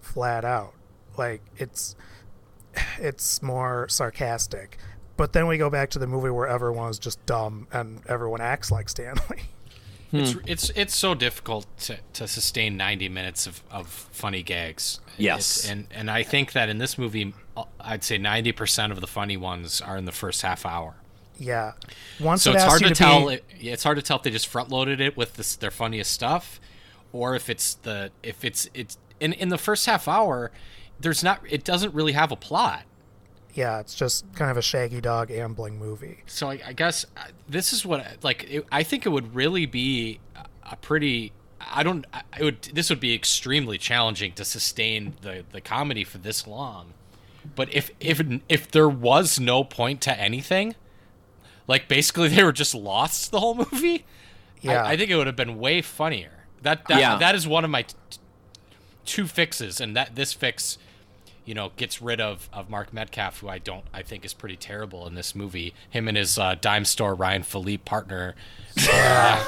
flat 0.00 0.44
out. 0.44 0.72
Like 1.16 1.42
it's 1.56 1.94
it's 2.98 3.40
more 3.42 3.88
sarcastic. 3.88 4.78
But 5.16 5.32
then 5.32 5.46
we 5.46 5.56
go 5.58 5.70
back 5.70 5.90
to 5.90 5.98
the 5.98 6.06
movie 6.06 6.30
where 6.30 6.46
everyone 6.48 6.90
is 6.90 6.98
just 6.98 7.24
dumb 7.24 7.68
and 7.72 8.00
everyone 8.08 8.40
acts 8.40 8.70
like 8.72 8.88
Stanley. 8.88 9.42
It's 10.12 10.36
it's 10.46 10.70
it's 10.70 10.94
so 10.94 11.14
difficult 11.14 11.66
to, 11.80 11.98
to 12.14 12.28
sustain 12.28 12.76
90 12.76 13.08
minutes 13.08 13.46
of, 13.46 13.62
of 13.70 13.88
funny 13.88 14.42
gags. 14.42 15.00
Yes. 15.18 15.58
It's- 15.64 15.70
and 15.70 15.86
and 15.90 16.10
I 16.10 16.22
think 16.22 16.52
that 16.52 16.68
in 16.68 16.78
this 16.78 16.96
movie, 16.96 17.34
uh, 17.56 17.64
I'd 17.80 18.04
say 18.04 18.18
90% 18.18 18.92
of 18.92 19.00
the 19.00 19.06
funny 19.06 19.36
ones 19.36 19.80
are 19.80 19.96
in 19.96 20.04
the 20.04 20.12
first 20.12 20.42
half 20.42 20.64
hour. 20.64 20.94
Yeah. 21.38 21.72
Once 22.20 22.42
So 22.44 22.52
it 22.52 22.54
it's 22.54 22.64
hard 22.64 22.82
to, 22.82 22.88
to 22.88 22.94
tell. 22.94 23.28
be- 23.28 23.34
It, 23.34 23.44
it's 23.60 23.82
hard 23.82 23.96
to 23.98 24.02
tell 24.02 24.16
if 24.18 24.22
they 24.22 24.30
just 24.30 24.46
front 24.46 24.70
loaded 24.70 25.00
it 25.00 25.16
with 25.16 25.34
this, 25.34 25.56
their 25.56 25.70
funniest 25.70 26.12
stuff, 26.12 26.60
or 27.12 27.34
if 27.34 27.50
it's 27.50 27.74
the 27.74 28.10
if 28.22 28.44
it's 28.44 28.68
it's 28.74 28.96
in 29.20 29.32
in 29.34 29.48
the 29.50 29.58
first 29.58 29.86
half 29.86 30.08
hour. 30.08 30.50
There's 30.98 31.22
not. 31.22 31.40
It 31.46 31.62
doesn't 31.62 31.92
really 31.92 32.12
have 32.12 32.32
a 32.32 32.36
plot. 32.36 32.84
Yeah, 33.56 33.80
it's 33.80 33.94
just 33.94 34.24
kind 34.34 34.50
of 34.50 34.56
a 34.56 34.62
shaggy 34.62 35.00
dog 35.00 35.30
ambling 35.30 35.78
movie. 35.78 36.18
So 36.26 36.50
I, 36.50 36.60
I 36.66 36.72
guess 36.72 37.06
uh, 37.16 37.24
this 37.48 37.72
is 37.72 37.84
what 37.86 38.04
like 38.22 38.44
it, 38.50 38.66
I 38.70 38.82
think 38.82 39.06
it 39.06 39.08
would 39.08 39.34
really 39.34 39.66
be 39.66 40.20
a- 40.36 40.46
a 40.72 40.76
pretty. 40.76 41.32
I 41.60 41.82
don't. 41.82 42.06
I- 42.12 42.22
It 42.38 42.44
would. 42.44 42.62
This 42.62 42.90
would 42.90 43.00
be 43.00 43.14
extremely 43.14 43.78
challenging 43.78 44.32
to 44.34 44.44
sustain 44.44 45.14
the 45.22 45.44
the 45.52 45.60
comedy 45.60 46.04
for 46.04 46.18
this 46.18 46.46
long. 46.46 46.92
But 47.54 47.72
if 47.72 47.90
if 48.00 48.20
if 48.48 48.70
there 48.70 48.88
was 48.88 49.40
no 49.40 49.64
point 49.64 50.00
to 50.02 50.18
anything, 50.20 50.74
like 51.66 51.88
basically 51.88 52.28
they 52.34 52.44
were 52.44 52.52
just 52.52 52.74
lost 52.74 53.30
the 53.30 53.40
whole 53.40 53.54
movie. 53.54 54.04
Yeah. 54.60 54.82
I, 54.82 54.92
I 54.92 54.96
think 54.96 55.10
it 55.10 55.16
would 55.16 55.26
have 55.26 55.36
been 55.36 55.58
way 55.58 55.80
funnier. 55.82 56.32
That 56.62 56.86
that, 56.88 56.98
Yeah. 57.00 57.16
that 57.18 57.34
is 57.34 57.46
one 57.46 57.64
of 57.64 57.70
my 57.70 57.82
t- 57.82 57.94
t- 58.10 58.18
two 59.04 59.26
fixes, 59.26 59.80
and 59.80 59.94
that 59.96 60.14
this 60.16 60.32
fix, 60.32 60.78
you 61.46 61.54
know, 61.54 61.70
gets 61.76 62.02
rid 62.02 62.20
of 62.20 62.50
of 62.52 62.68
Mark 62.68 62.92
Metcalf, 62.92 63.38
who 63.40 63.48
I 63.48 63.56
don't 63.58 63.84
I 63.94 64.02
think 64.02 64.24
is 64.26 64.34
pretty 64.34 64.56
terrible 64.56 65.06
in 65.06 65.14
this 65.14 65.34
movie. 65.34 65.72
Him 65.88 66.06
and 66.08 66.16
his 66.16 66.38
uh, 66.38 66.56
dime 66.60 66.84
store 66.84 67.14
Ryan 67.14 67.42
Phillippe 67.42 67.84
partner, 67.86 68.34
uh, 68.90 69.44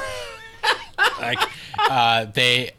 like 1.21 1.39
uh, 1.77 2.25
they 2.25 2.71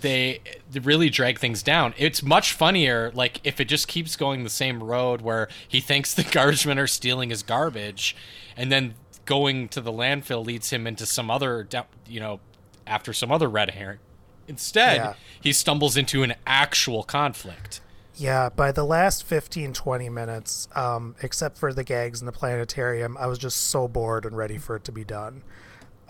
they 0.00 0.40
really 0.82 1.08
drag 1.08 1.38
things 1.38 1.62
down. 1.62 1.94
It's 1.96 2.22
much 2.22 2.52
funnier, 2.52 3.10
like 3.14 3.40
if 3.44 3.60
it 3.60 3.66
just 3.66 3.88
keeps 3.88 4.14
going 4.16 4.44
the 4.44 4.50
same 4.50 4.82
road 4.82 5.20
where 5.22 5.48
he 5.66 5.80
thinks 5.80 6.12
the 6.12 6.22
garbage 6.24 6.66
men 6.66 6.78
are 6.78 6.86
stealing 6.86 7.30
his 7.30 7.42
garbage, 7.42 8.14
and 8.56 8.70
then 8.70 8.94
going 9.24 9.68
to 9.68 9.80
the 9.80 9.92
landfill 9.92 10.44
leads 10.44 10.70
him 10.70 10.86
into 10.86 11.06
some 11.06 11.30
other, 11.30 11.66
you 12.06 12.20
know, 12.20 12.40
after 12.86 13.12
some 13.12 13.32
other 13.32 13.48
red 13.48 13.70
herring. 13.70 13.98
Instead, 14.46 14.96
Yeah. 14.98 15.14
he 15.40 15.52
stumbles 15.52 15.96
into 15.96 16.22
an 16.22 16.34
actual 16.46 17.02
conflict. 17.02 17.80
Yeah, 18.16 18.48
by 18.48 18.72
the 18.72 18.84
last 18.84 19.24
15, 19.24 19.74
20 19.74 20.08
minutes, 20.08 20.68
um, 20.74 21.16
except 21.22 21.58
for 21.58 21.72
the 21.74 21.84
gags 21.84 22.20
in 22.20 22.26
the 22.26 22.32
planetarium, 22.32 23.16
I 23.18 23.26
was 23.26 23.38
just 23.38 23.58
so 23.58 23.88
bored 23.88 24.24
and 24.24 24.34
ready 24.36 24.56
for 24.56 24.74
it 24.76 24.84
to 24.84 24.92
be 24.92 25.04
done. 25.04 25.42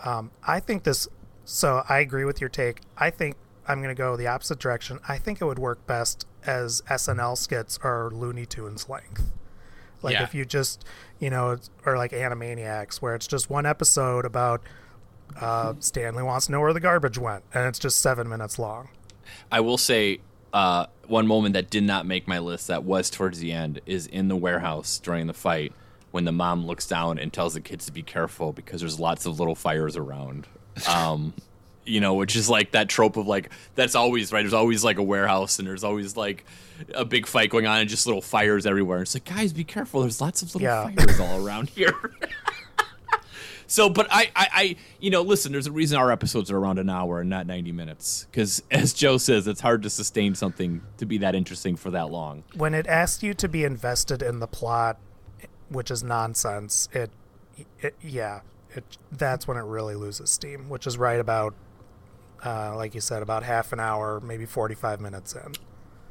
Um, 0.05 0.31
I 0.45 0.61
think 0.61 0.83
this, 0.83 1.07
so 1.43 1.83
I 1.89 1.99
agree 1.99 2.23
with 2.23 2.39
your 2.39 2.49
take. 2.49 2.79
I 2.97 3.09
think 3.09 3.35
I'm 3.67 3.79
going 3.81 3.93
to 3.93 3.99
go 3.99 4.15
the 4.15 4.27
opposite 4.27 4.57
direction. 4.59 4.99
I 5.07 5.17
think 5.17 5.41
it 5.41 5.45
would 5.45 5.59
work 5.59 5.85
best 5.85 6.25
as 6.45 6.81
SNL 6.89 7.37
skits 7.37 7.77
or 7.83 8.09
Looney 8.13 8.45
Tunes 8.45 8.87
length. 8.87 9.33
Like 10.01 10.13
Yeah. 10.13 10.23
if 10.23 10.33
you 10.33 10.45
just, 10.45 10.85
you 11.19 11.29
know, 11.29 11.57
or 11.85 11.97
like 11.97 12.11
Animaniacs, 12.11 12.97
where 12.97 13.15
it's 13.15 13.27
just 13.27 13.49
one 13.49 13.65
episode 13.65 14.23
about 14.23 14.61
uh, 15.41 15.73
Stanley 15.79 16.23
wants 16.23 16.45
to 16.45 16.53
know 16.53 16.61
where 16.61 16.71
the 16.71 16.79
garbage 16.79 17.17
went, 17.17 17.43
and 17.53 17.65
it's 17.67 17.79
just 17.79 17.99
seven 17.99 18.29
minutes 18.29 18.57
long. 18.57 18.87
I 19.51 19.59
will 19.59 19.77
say 19.77 20.19
uh, 20.53 20.85
one 21.07 21.27
moment 21.27 21.53
that 21.53 21.69
did 21.69 21.83
not 21.83 22.05
make 22.05 22.27
my 22.27 22.39
list 22.39 22.67
that 22.67 22.83
was 22.83 23.09
towards 23.09 23.39
the 23.39 23.51
end 23.51 23.81
is 23.85 24.07
in 24.07 24.27
the 24.27 24.35
warehouse 24.35 24.97
during 24.99 25.27
the 25.27 25.33
fight 25.33 25.73
when 26.11 26.25
the 26.25 26.31
mom 26.31 26.65
looks 26.65 26.87
down 26.87 27.19
and 27.19 27.31
tells 27.33 27.53
the 27.53 27.61
kids 27.61 27.85
to 27.85 27.91
be 27.91 28.01
careful 28.01 28.53
because 28.53 28.81
there's 28.81 28.99
lots 28.99 29.25
of 29.25 29.39
little 29.39 29.55
fires 29.55 29.95
around. 29.97 30.47
Um, 30.87 31.33
you 31.85 31.99
know, 32.01 32.13
which 32.15 32.35
is 32.35 32.49
like 32.49 32.71
that 32.71 32.87
trope 32.89 33.17
of 33.17 33.25
like 33.27 33.49
that's 33.75 33.95
always 33.95 34.31
right. 34.31 34.41
There's 34.43 34.53
always 34.53 34.83
like 34.83 34.97
a 34.99 35.03
warehouse 35.03 35.57
and 35.57 35.67
there's 35.67 35.83
always 35.83 36.15
like 36.17 36.45
a 36.93 37.03
big 37.05 37.25
fight 37.25 37.49
going 37.49 37.65
on 37.65 37.79
and 37.79 37.89
just 37.89 38.05
little 38.05 38.21
fires 38.21 38.65
everywhere. 38.67 39.01
It's 39.01 39.15
like 39.15 39.25
guys, 39.25 39.53
be 39.53 39.63
careful. 39.63 40.01
There's 40.01 40.21
lots 40.21 40.41
of 40.43 40.53
little 40.53 40.67
Yeah. 40.67 40.91
fires 40.91 41.19
all 41.19 41.43
around 41.47 41.69
here. 41.69 41.95
So, 43.67 43.89
but 43.89 44.07
I, 44.09 44.31
I, 44.35 44.47
I, 44.53 44.75
you 44.99 45.09
know, 45.09 45.21
listen. 45.21 45.51
There's 45.51 45.67
a 45.67 45.71
reason 45.71 45.97
our 45.97 46.11
episodes 46.11 46.49
are 46.51 46.57
around 46.57 46.79
an 46.79 46.89
hour 46.89 47.19
and 47.21 47.29
not 47.29 47.45
90 47.45 47.71
minutes, 47.73 48.27
because 48.31 48.63
as 48.71 48.93
Joe 48.93 49.17
says, 49.17 49.47
it's 49.47 49.61
hard 49.61 49.83
to 49.83 49.89
sustain 49.89 50.35
something 50.35 50.81
to 50.97 51.05
be 51.05 51.17
that 51.19 51.35
interesting 51.35 51.75
for 51.75 51.91
that 51.91 52.09
long. 52.09 52.43
when 52.55 52.73
it 52.73 52.87
asks 52.87 53.23
you 53.23 53.33
to 53.35 53.47
be 53.47 53.63
invested 53.63 54.21
in 54.21 54.39
the 54.39 54.47
plot, 54.47 54.97
which 55.69 55.91
is 55.91 56.03
nonsense, 56.03 56.87
it, 56.93 57.11
it 57.79 57.95
yeah, 58.01 58.41
it 58.73 58.97
that's 59.11 59.47
when 59.47 59.57
it 59.57 59.63
really 59.63 59.95
loses 59.95 60.29
steam, 60.29 60.69
which 60.69 60.87
is 60.87 60.97
right 60.97 61.19
about, 61.19 61.53
uh, 62.45 62.75
like 62.75 62.95
you 62.95 63.01
said, 63.01 63.21
about 63.21 63.43
half 63.43 63.73
an 63.73 63.79
hour, 63.79 64.21
maybe 64.21 64.45
forty-five 64.45 65.01
minutes 65.01 65.33
in. 65.35 65.53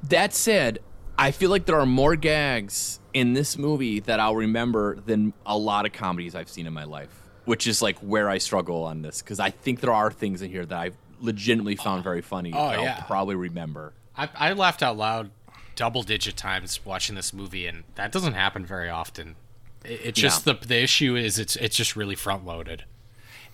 That 0.03 0.35
said, 0.35 0.81
I 1.19 1.31
feel 1.31 1.49
like 1.51 1.65
there 1.65 1.81
are 1.81 1.87
more 1.87 2.17
gags 2.17 3.01
in 3.15 3.33
this 3.33 3.57
movie 3.57 4.01
that 4.01 4.21
I'll 4.21 4.37
remember 4.37 5.01
than 5.07 5.33
a 5.47 5.57
lot 5.57 5.87
of 5.87 5.93
comedies 5.93 6.35
I've 6.35 6.51
seen 6.51 6.67
in 6.67 6.75
my 6.75 6.85
life, 6.85 7.26
which 7.47 7.67
is 7.67 7.81
like 7.81 7.99
where 8.01 8.29
I 8.29 8.37
struggle 8.39 8.85
on 8.85 9.01
this, 9.03 9.23
because 9.23 9.41
I 9.41 9.51
think 9.51 9.81
there 9.81 9.93
are 9.93 10.11
things 10.11 10.43
in 10.43 10.51
here 10.51 10.67
that 10.67 10.79
I've 10.79 10.97
legitimately 11.21 11.77
found 11.77 12.05
very 12.05 12.21
funny 12.21 12.53
Oh, 12.55 12.69
that 12.69 12.83
yeah. 12.83 12.97
I'll 13.01 13.07
probably 13.07 13.35
remember. 13.37 13.95
I, 14.17 14.29
I 14.35 14.53
laughed 14.53 14.83
out 14.83 14.97
loud 14.99 15.31
double 15.75 16.03
digit 16.03 16.37
times 16.37 16.85
watching 16.85 17.15
this 17.17 17.33
movie, 17.33 17.67
and 17.67 17.85
that 17.95 18.13
doesn't 18.13 18.35
happen 18.35 18.65
very 18.67 18.89
often. 18.91 19.37
It, 19.85 20.01
it's 20.05 20.21
just 20.21 20.45
the 20.45 20.55
the 20.55 20.77
issue 20.83 21.17
is 21.17 21.39
it's 21.39 21.57
it's 21.57 21.77
just 21.77 21.97
really 21.97 22.15
front 22.15 22.45
loaded. 22.45 22.85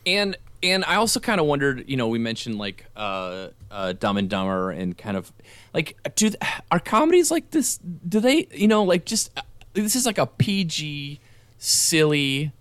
and 0.07 0.37
and 0.65 0.85
I 0.85 0.95
also 0.95 1.19
kind 1.19 1.41
of 1.41 1.47
wondered, 1.47 1.85
you 1.89 1.97
know, 1.97 2.07
we 2.07 2.21
mentioned 2.21 2.57
like 2.57 2.87
uh, 2.97 3.49
uh, 3.71 3.95
Dumb 3.95 4.17
and 4.17 4.31
Dumber 4.31 4.71
and 4.71 4.97
kind 4.97 5.17
of 5.17 5.33
like 5.75 5.97
do 6.15 6.29
th- 6.31 6.41
are 6.71 6.79
comedies 6.79 7.31
like 7.33 7.51
this? 7.51 7.79
Do 8.09 8.21
they, 8.21 8.47
you 8.53 8.69
know, 8.69 8.85
like 8.85 9.05
just 9.05 9.37
uh, 9.37 9.43
this 9.75 9.97
is 9.97 10.07
like 10.07 10.19
a 10.19 10.27
PG, 10.27 11.19
silly, 11.59 12.53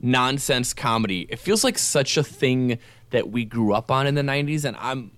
nonsense 0.00 0.72
comedy. 0.74 1.26
It 1.28 1.38
feels 1.38 1.64
like 1.64 1.78
such 1.78 2.16
a 2.16 2.22
thing 2.22 2.78
that 3.10 3.30
we 3.30 3.44
grew 3.44 3.72
up 3.72 3.90
on 3.90 4.06
in 4.06 4.14
the 4.14 4.22
'90s, 4.22 4.64
and 4.64 4.76
I'm. 4.80 5.12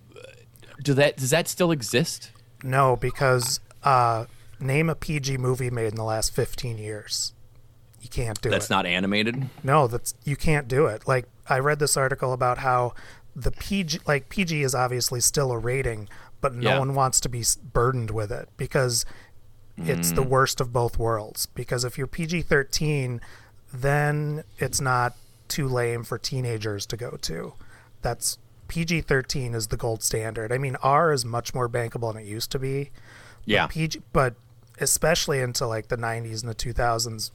Do 0.83 0.95
that? 0.95 1.17
Does 1.17 1.31
that 1.31 1.47
still 1.49 1.71
exist? 1.71 2.31
No, 2.63 2.97
because 2.97 3.61
uh, 3.83 4.25
name 4.59 4.89
a 4.89 4.95
PG 4.95 5.37
movie 5.39 5.71
made 5.71 5.89
in 5.89 5.95
the 5.97 6.05
last 6.05 6.35
fifteen 6.35 6.79
years. 6.79 7.35
You 8.01 8.09
can't 8.09 8.41
do 8.41 8.49
That's 8.49 8.67
it. 8.67 8.69
That's 8.69 8.71
not 8.71 8.87
animated. 8.87 9.51
No, 9.63 9.87
that's 9.87 10.15
you 10.25 10.37
can't 10.37 10.69
do 10.69 10.87
it. 10.87 11.07
Like 11.07 11.27
I 11.49 11.59
read 11.59 11.79
this 11.81 11.97
article 11.99 12.33
about 12.33 12.59
how 12.59 12.95
the 13.37 13.51
PG 13.51 14.01
like 14.07 14.31
PG 14.31 14.63
is 14.63 14.75
obviously 14.75 15.21
still 15.21 15.53
a 15.53 15.59
rating, 15.59 16.09
but 16.41 16.55
no 16.55 16.71
Yeah. 16.71 16.79
one 16.79 16.95
wants 16.95 17.21
to 17.21 17.29
be 17.29 17.45
burdened 17.75 18.11
with 18.11 18.33
it 18.33 18.49
because 18.57 19.05
it's 19.77 20.13
the 20.13 20.23
worst 20.23 20.61
of 20.61 20.73
both 20.73 20.99
worlds. 20.99 21.47
Because 21.47 21.85
if 21.85 21.97
you're 21.97 22.07
PG-13, 22.07 23.19
then 23.73 24.45
it's 24.59 24.81
not 24.81 25.15
too 25.49 25.69
lame 25.69 26.05
for 26.05 26.19
teenagers 26.19 26.87
to 26.87 26.97
go 26.97 27.19
to. 27.23 27.55
That's 28.03 28.39
PG-13 28.69 29.55
is 29.55 29.69
the 29.69 29.77
gold 29.77 30.03
standard. 30.03 30.53
I 30.53 30.59
mean, 30.59 30.77
R 30.83 31.13
is 31.13 31.25
much 31.25 31.55
more 31.55 31.69
bankable 31.69 32.13
than 32.13 32.23
it 32.23 32.27
used 32.29 32.51
to 32.53 32.59
be, 32.59 32.91
Yeah. 33.45 33.67
PG, 33.67 34.03
but 34.13 34.35
especially 34.81 35.41
into 35.41 35.67
like 35.67 35.89
the 35.89 35.97
90s 35.97 36.41
and 36.43 36.51
the 36.51 36.55
2000s, 36.55 37.31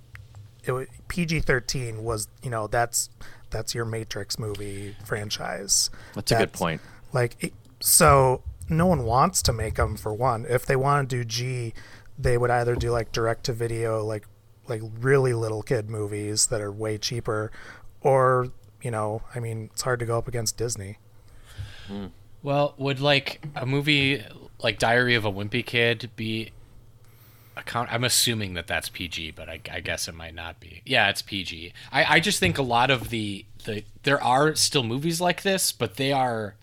it 0.63 0.89
PG 1.09 1.41
13 1.41 2.03
was 2.03 2.27
you 2.41 2.49
know 2.49 2.65
that's 2.67 3.09
that's 3.51 3.75
your 3.75 3.85
Matrix 3.85 4.39
movie 4.39 4.95
franchise. 5.05 5.89
That's 6.15 6.31
a 6.31 6.35
good 6.37 6.53
point. 6.53 6.81
Like 7.13 7.35
it- 7.39 7.53
so, 7.81 8.41
no 8.69 8.87
one 8.87 9.03
wants 9.03 9.41
to 9.43 9.53
make 9.53 9.75
them 9.75 9.95
for 9.95 10.11
one. 10.13 10.45
If 10.49 10.65
they 10.65 10.75
want 10.75 11.07
to 11.09 11.17
do 11.17 11.23
G, 11.23 11.73
they 12.17 12.35
would 12.37 12.49
either 12.49 12.73
do 12.75 12.89
like 12.89 13.11
direct 13.11 13.43
to 13.45 13.53
video, 13.53 14.03
like 14.03 14.25
like 14.67 14.81
really 14.99 15.33
little 15.33 15.63
kid 15.63 15.89
movies 15.89 16.47
that 16.47 16.61
are 16.61 16.71
way 16.71 16.97
cheaper, 16.97 17.51
or 18.01 18.49
you 18.81 18.91
know, 18.91 19.23
I 19.33 19.39
mean, 19.39 19.69
it's 19.73 19.81
hard 19.81 19.99
to 19.99 20.05
go 20.05 20.17
up 20.17 20.27
against 20.27 20.57
Disney. 20.57 20.99
Hmm. 21.87 22.07
Well, 22.43 22.75
would 22.77 22.99
like 22.99 23.43
a 23.55 23.65
movie 23.65 24.23
like 24.61 24.77
Diary 24.77 25.15
of 25.15 25.25
a 25.25 25.31
Wimpy 25.31 25.65
Kid 25.65 26.11
be 26.15 26.51
account? 27.57 27.91
I'm 27.91 28.03
assuming 28.03 28.53
that 28.53 28.67
that's 28.67 28.89
PG, 28.89 29.31
but 29.31 29.49
I, 29.49 29.59
I 29.71 29.79
guess 29.79 30.07
it 30.07 30.13
might 30.13 30.35
not 30.35 30.59
be. 30.59 30.83
Yeah, 30.85 31.09
it's 31.09 31.23
PG. 31.23 31.73
I, 31.91 32.15
I 32.15 32.19
just 32.19 32.39
think 32.39 32.59
a 32.59 32.61
lot 32.61 32.91
of 32.91 33.09
the 33.09 33.45
the 33.63 33.83
there 34.03 34.21
are 34.21 34.53
still 34.53 34.83
movies 34.83 35.19
like 35.19 35.41
this, 35.41 35.71
but 35.71 35.95
they 35.95 36.11
are. 36.11 36.55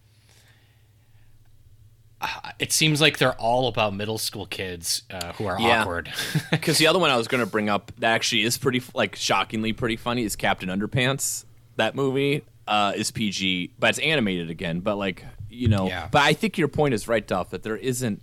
It 2.58 2.72
seems 2.72 3.00
like 3.00 3.18
they're 3.18 3.34
all 3.40 3.66
about 3.68 3.94
middle 3.94 4.18
school 4.18 4.46
kids 4.46 5.02
uh, 5.10 5.32
who 5.34 5.46
are 5.46 5.60
Yeah. 5.60 5.82
awkward. 5.82 6.12
Because 6.50 6.78
the 6.78 6.86
other 6.86 6.98
one 6.98 7.10
I 7.10 7.16
was 7.16 7.26
going 7.28 7.42
to 7.44 7.50
bring 7.50 7.68
up 7.68 7.90
that 7.98 8.12
actually 8.12 8.42
is 8.42 8.56
pretty, 8.58 8.82
like, 8.94 9.16
shockingly 9.16 9.72
pretty 9.72 9.96
funny 9.96 10.22
is 10.24 10.36
Captain 10.36 10.68
Underpants. 10.68 11.44
That 11.76 11.94
movie 11.96 12.44
uh, 12.68 12.92
is 12.94 13.10
PG, 13.10 13.72
but 13.78 13.90
it's 13.90 13.98
animated 13.98 14.50
again. 14.50 14.80
But 14.80 14.96
like, 14.96 15.24
you 15.50 15.68
know, 15.68 15.88
Yeah. 15.88 16.08
but 16.10 16.22
I 16.22 16.32
think 16.34 16.56
your 16.58 16.68
point 16.68 16.94
is 16.94 17.08
right, 17.08 17.26
Duff, 17.26 17.50
that 17.50 17.62
there 17.64 17.76
isn't, 17.76 18.22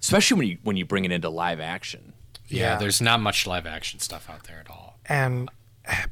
especially 0.00 0.36
when 0.38 0.48
you 0.48 0.58
when 0.64 0.76
you 0.76 0.84
bring 0.84 1.04
it 1.04 1.12
into 1.12 1.28
live 1.28 1.60
action. 1.60 2.12
yeah, 2.48 2.72
Yeah. 2.72 2.76
there's 2.78 3.00
not 3.00 3.20
much 3.20 3.46
live 3.46 3.66
action 3.66 4.00
stuff 4.00 4.28
out 4.30 4.44
there 4.44 4.58
at 4.60 4.70
all. 4.70 4.98
and 5.06 5.50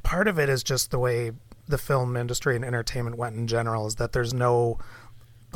part 0.02 0.28
of 0.28 0.38
it 0.38 0.48
is 0.48 0.62
just 0.62 0.90
the 0.90 0.98
way 0.98 1.32
the 1.68 1.76
film 1.78 2.16
industry 2.16 2.54
and 2.56 2.64
entertainment 2.64 3.16
went 3.16 3.34
in 3.36 3.46
general 3.46 3.86
is 3.86 3.96
that 3.96 4.12
there's 4.12 4.32
no 4.32 4.78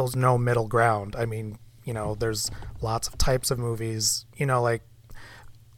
there's 0.05 0.17
no 0.17 0.39
middle 0.39 0.69
ground. 0.69 1.17
I 1.17 1.27
mean 1.27 1.59
you 1.85 1.95
know 1.95 2.15
there's 2.15 2.51
lots 2.81 3.09
of 3.09 3.19
types 3.19 3.51
of 3.51 3.59
movies. 3.59 4.27
You 4.37 4.47
know 4.47 4.63
like 4.63 4.83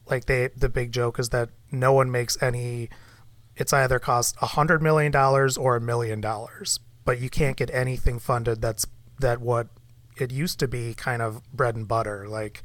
like 0.07 0.27
they 0.27 0.49
the 0.57 0.69
big 0.69 0.93
joke 0.93 1.19
is 1.19 1.31
that 1.31 1.51
no 1.71 1.93
one 1.93 2.11
makes 2.11 2.41
any 2.43 2.91
it's 3.57 3.73
either 3.73 3.99
cost 3.99 4.37
a 4.43 4.47
hundred 4.47 4.83
million 4.83 5.13
dollars 5.13 5.57
or 5.57 5.77
a 5.77 5.81
million 5.81 6.21
dollars 6.21 6.81
but 7.05 7.21
you 7.21 7.29
can't 7.29 7.57
get 7.57 7.71
anything 7.73 8.19
funded 8.19 8.61
that's 8.61 8.87
that 9.21 9.41
what 9.41 9.69
it 10.19 10.31
used 10.31 10.59
to 10.61 10.69
be 10.69 10.95
kind 10.95 11.23
of 11.23 11.43
bread 11.53 11.75
and 11.75 11.89
butter. 11.89 12.29
Like 12.29 12.63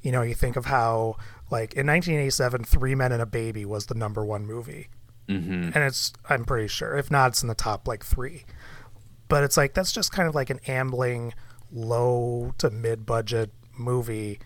you 0.00 0.12
know 0.12 0.22
you 0.22 0.34
think 0.34 0.56
of 0.56 0.66
how 0.66 1.16
like 1.50 1.74
in 1.74 1.86
1987 1.86 2.64
three 2.64 2.94
men 2.94 3.12
and 3.12 3.22
a 3.22 3.26
baby 3.26 3.64
was 3.64 3.86
the 3.86 3.94
number 3.94 4.24
one 4.24 4.46
movie. 4.46 4.88
Mm-hmm. 5.28 5.70
and 5.74 5.78
it's 5.78 6.12
i'm 6.30 6.44
pretty 6.44 6.68
sure 6.68 6.96
if 6.96 7.10
not 7.10 7.30
it's 7.30 7.42
in 7.42 7.48
the 7.48 7.54
top 7.56 7.88
like 7.88 8.04
three 8.04 8.44
but 9.28 9.44
it's 9.44 9.56
like 9.56 9.74
that's 9.74 9.92
just 9.92 10.12
kind 10.12 10.28
of 10.28 10.34
like 10.34 10.50
an 10.50 10.60
ambling 10.66 11.32
low 11.72 12.52
to 12.58 12.70
mid 12.70 13.04
budget 13.06 13.50
movie 13.78 14.38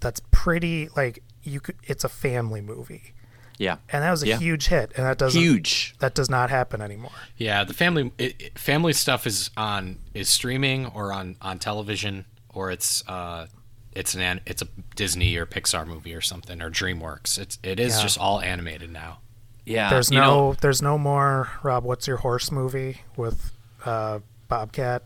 that's 0.00 0.20
pretty 0.30 0.88
like 0.96 1.22
you 1.42 1.60
could 1.60 1.76
it's 1.84 2.04
a 2.04 2.08
family 2.08 2.60
movie 2.60 3.14
Yeah. 3.58 3.76
and 3.92 4.02
that 4.02 4.10
was 4.10 4.22
a 4.22 4.28
Yeah. 4.28 4.38
huge 4.38 4.68
hit 4.68 4.92
and 4.96 5.04
that 5.06 5.18
doesn't 5.18 5.40
Huge. 5.40 5.94
that 6.00 6.14
does 6.14 6.28
not 6.30 6.50
happen 6.50 6.80
anymore 6.80 7.10
Yeah, 7.36 7.64
the 7.64 7.74
family 7.74 8.12
it, 8.18 8.40
it- 8.40 8.58
family 8.58 8.92
stuff 8.92 9.26
is 9.26 9.50
on 9.56 9.98
is 10.14 10.28
streaming 10.28 10.86
or 10.86 11.12
on 11.12 11.36
on 11.40 11.58
television 11.58 12.24
or 12.54 12.70
it's 12.70 13.06
uh 13.08 13.46
it's 13.92 14.14
an 14.14 14.20
an- 14.22 14.40
it's 14.46 14.62
a 14.62 14.68
Disney 14.96 15.36
or 15.36 15.46
Pixar 15.46 15.86
movie 15.86 16.14
or 16.14 16.20
something 16.20 16.60
or 16.62 16.70
DreamWorks. 16.70 17.38
It's 17.38 17.58
it 17.62 17.80
is 17.80 17.96
Yeah. 17.96 18.02
just 18.02 18.18
all 18.18 18.40
animated 18.40 18.90
now. 18.90 19.18
Yeah. 19.64 19.90
there's 19.90 20.10
you 20.10 20.18
no 20.18 20.24
know- 20.50 20.56
there's 20.60 20.80
no 20.82 20.96
more 20.98 21.50
rob 21.62 21.84
what's 21.84 22.06
your 22.06 22.18
horse 22.18 22.50
movie 22.50 23.02
with 23.16 23.52
uh 23.88 24.18
bobcat 24.48 25.02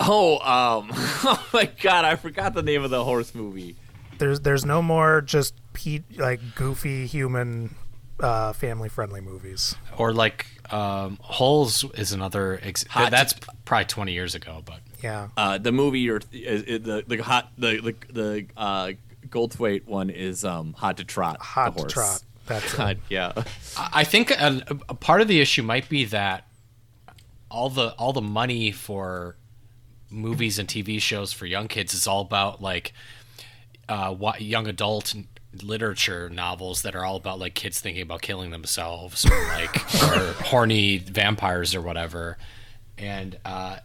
oh, 0.00 0.38
um, 0.38 0.88
oh 0.94 1.48
my 1.52 1.68
God, 1.80 2.04
I 2.04 2.14
forgot 2.16 2.54
the 2.54 2.62
name 2.62 2.84
of 2.84 2.90
the 2.90 3.02
horse 3.04 3.34
movie. 3.34 3.74
there's 4.18 4.40
there's 4.40 4.64
no 4.64 4.80
more 4.82 5.20
just 5.20 5.54
pe- 5.72 6.02
like 6.16 6.40
goofy 6.54 7.06
human 7.06 7.74
uh 8.20 8.52
family 8.52 8.88
friendly 8.88 9.20
movies 9.20 9.74
Or 9.96 10.12
like 10.12 10.46
um 10.72 11.18
Holes 11.20 11.84
is 11.94 12.12
another 12.12 12.58
ex- 12.62 12.84
Hot- 12.90 13.10
that's 13.10 13.34
probably 13.64 13.84
20 13.86 14.12
years 14.12 14.34
ago, 14.34 14.62
but 14.64 14.80
yeah 15.02 15.28
Uh, 15.36 15.58
the 15.58 15.72
movie 15.72 16.08
or 16.10 16.20
is, 16.32 16.62
is 16.62 16.82
the 16.82 17.04
the 17.06 17.16
hot 17.18 17.50
the 17.58 17.80
the 17.80 18.12
the 18.12 18.46
uh, 18.56 18.92
Goldthwait 19.28 19.86
one 19.86 20.10
is 20.10 20.44
um 20.44 20.72
Hot 20.74 20.96
to 20.98 21.04
Trot. 21.04 21.40
hot 21.40 21.66
the 21.66 21.70
to 21.76 21.80
horse. 21.82 21.92
trot 21.92 22.22
that's 22.46 22.72
it. 22.74 22.76
God, 22.76 22.98
yeah. 23.08 23.32
I 23.76 23.90
I 24.00 24.04
think 24.04 24.30
a, 24.30 24.62
a 24.88 24.94
part 24.94 25.20
of 25.20 25.28
the 25.28 25.40
issue 25.40 25.62
might 25.62 25.88
be 25.88 26.06
that 26.06 26.47
all 27.50 27.70
the 27.70 27.88
all 27.92 28.12
the 28.12 28.20
money 28.22 28.70
for 28.70 29.36
movies 30.10 30.58
and 30.58 30.68
TV 30.68 31.00
shows 31.00 31.32
for 31.32 31.46
young 31.46 31.68
kids 31.68 31.92
is 31.94 32.06
all 32.06 32.20
about 32.22 32.62
like 32.62 32.92
uh, 33.88 34.14
young 34.38 34.66
adult 34.66 35.14
literature 35.62 36.28
novels 36.28 36.82
that 36.82 36.94
are 36.94 37.04
all 37.04 37.16
about 37.16 37.38
like 37.38 37.54
kids 37.54 37.80
thinking 37.80 38.02
about 38.02 38.20
killing 38.22 38.50
themselves 38.50 39.24
or 39.24 39.44
like 39.48 39.76
or 40.02 40.32
horny 40.44 40.98
vampires 40.98 41.74
or 41.74 41.80
whatever, 41.80 42.36
and 42.98 43.38
uh, 43.44 43.78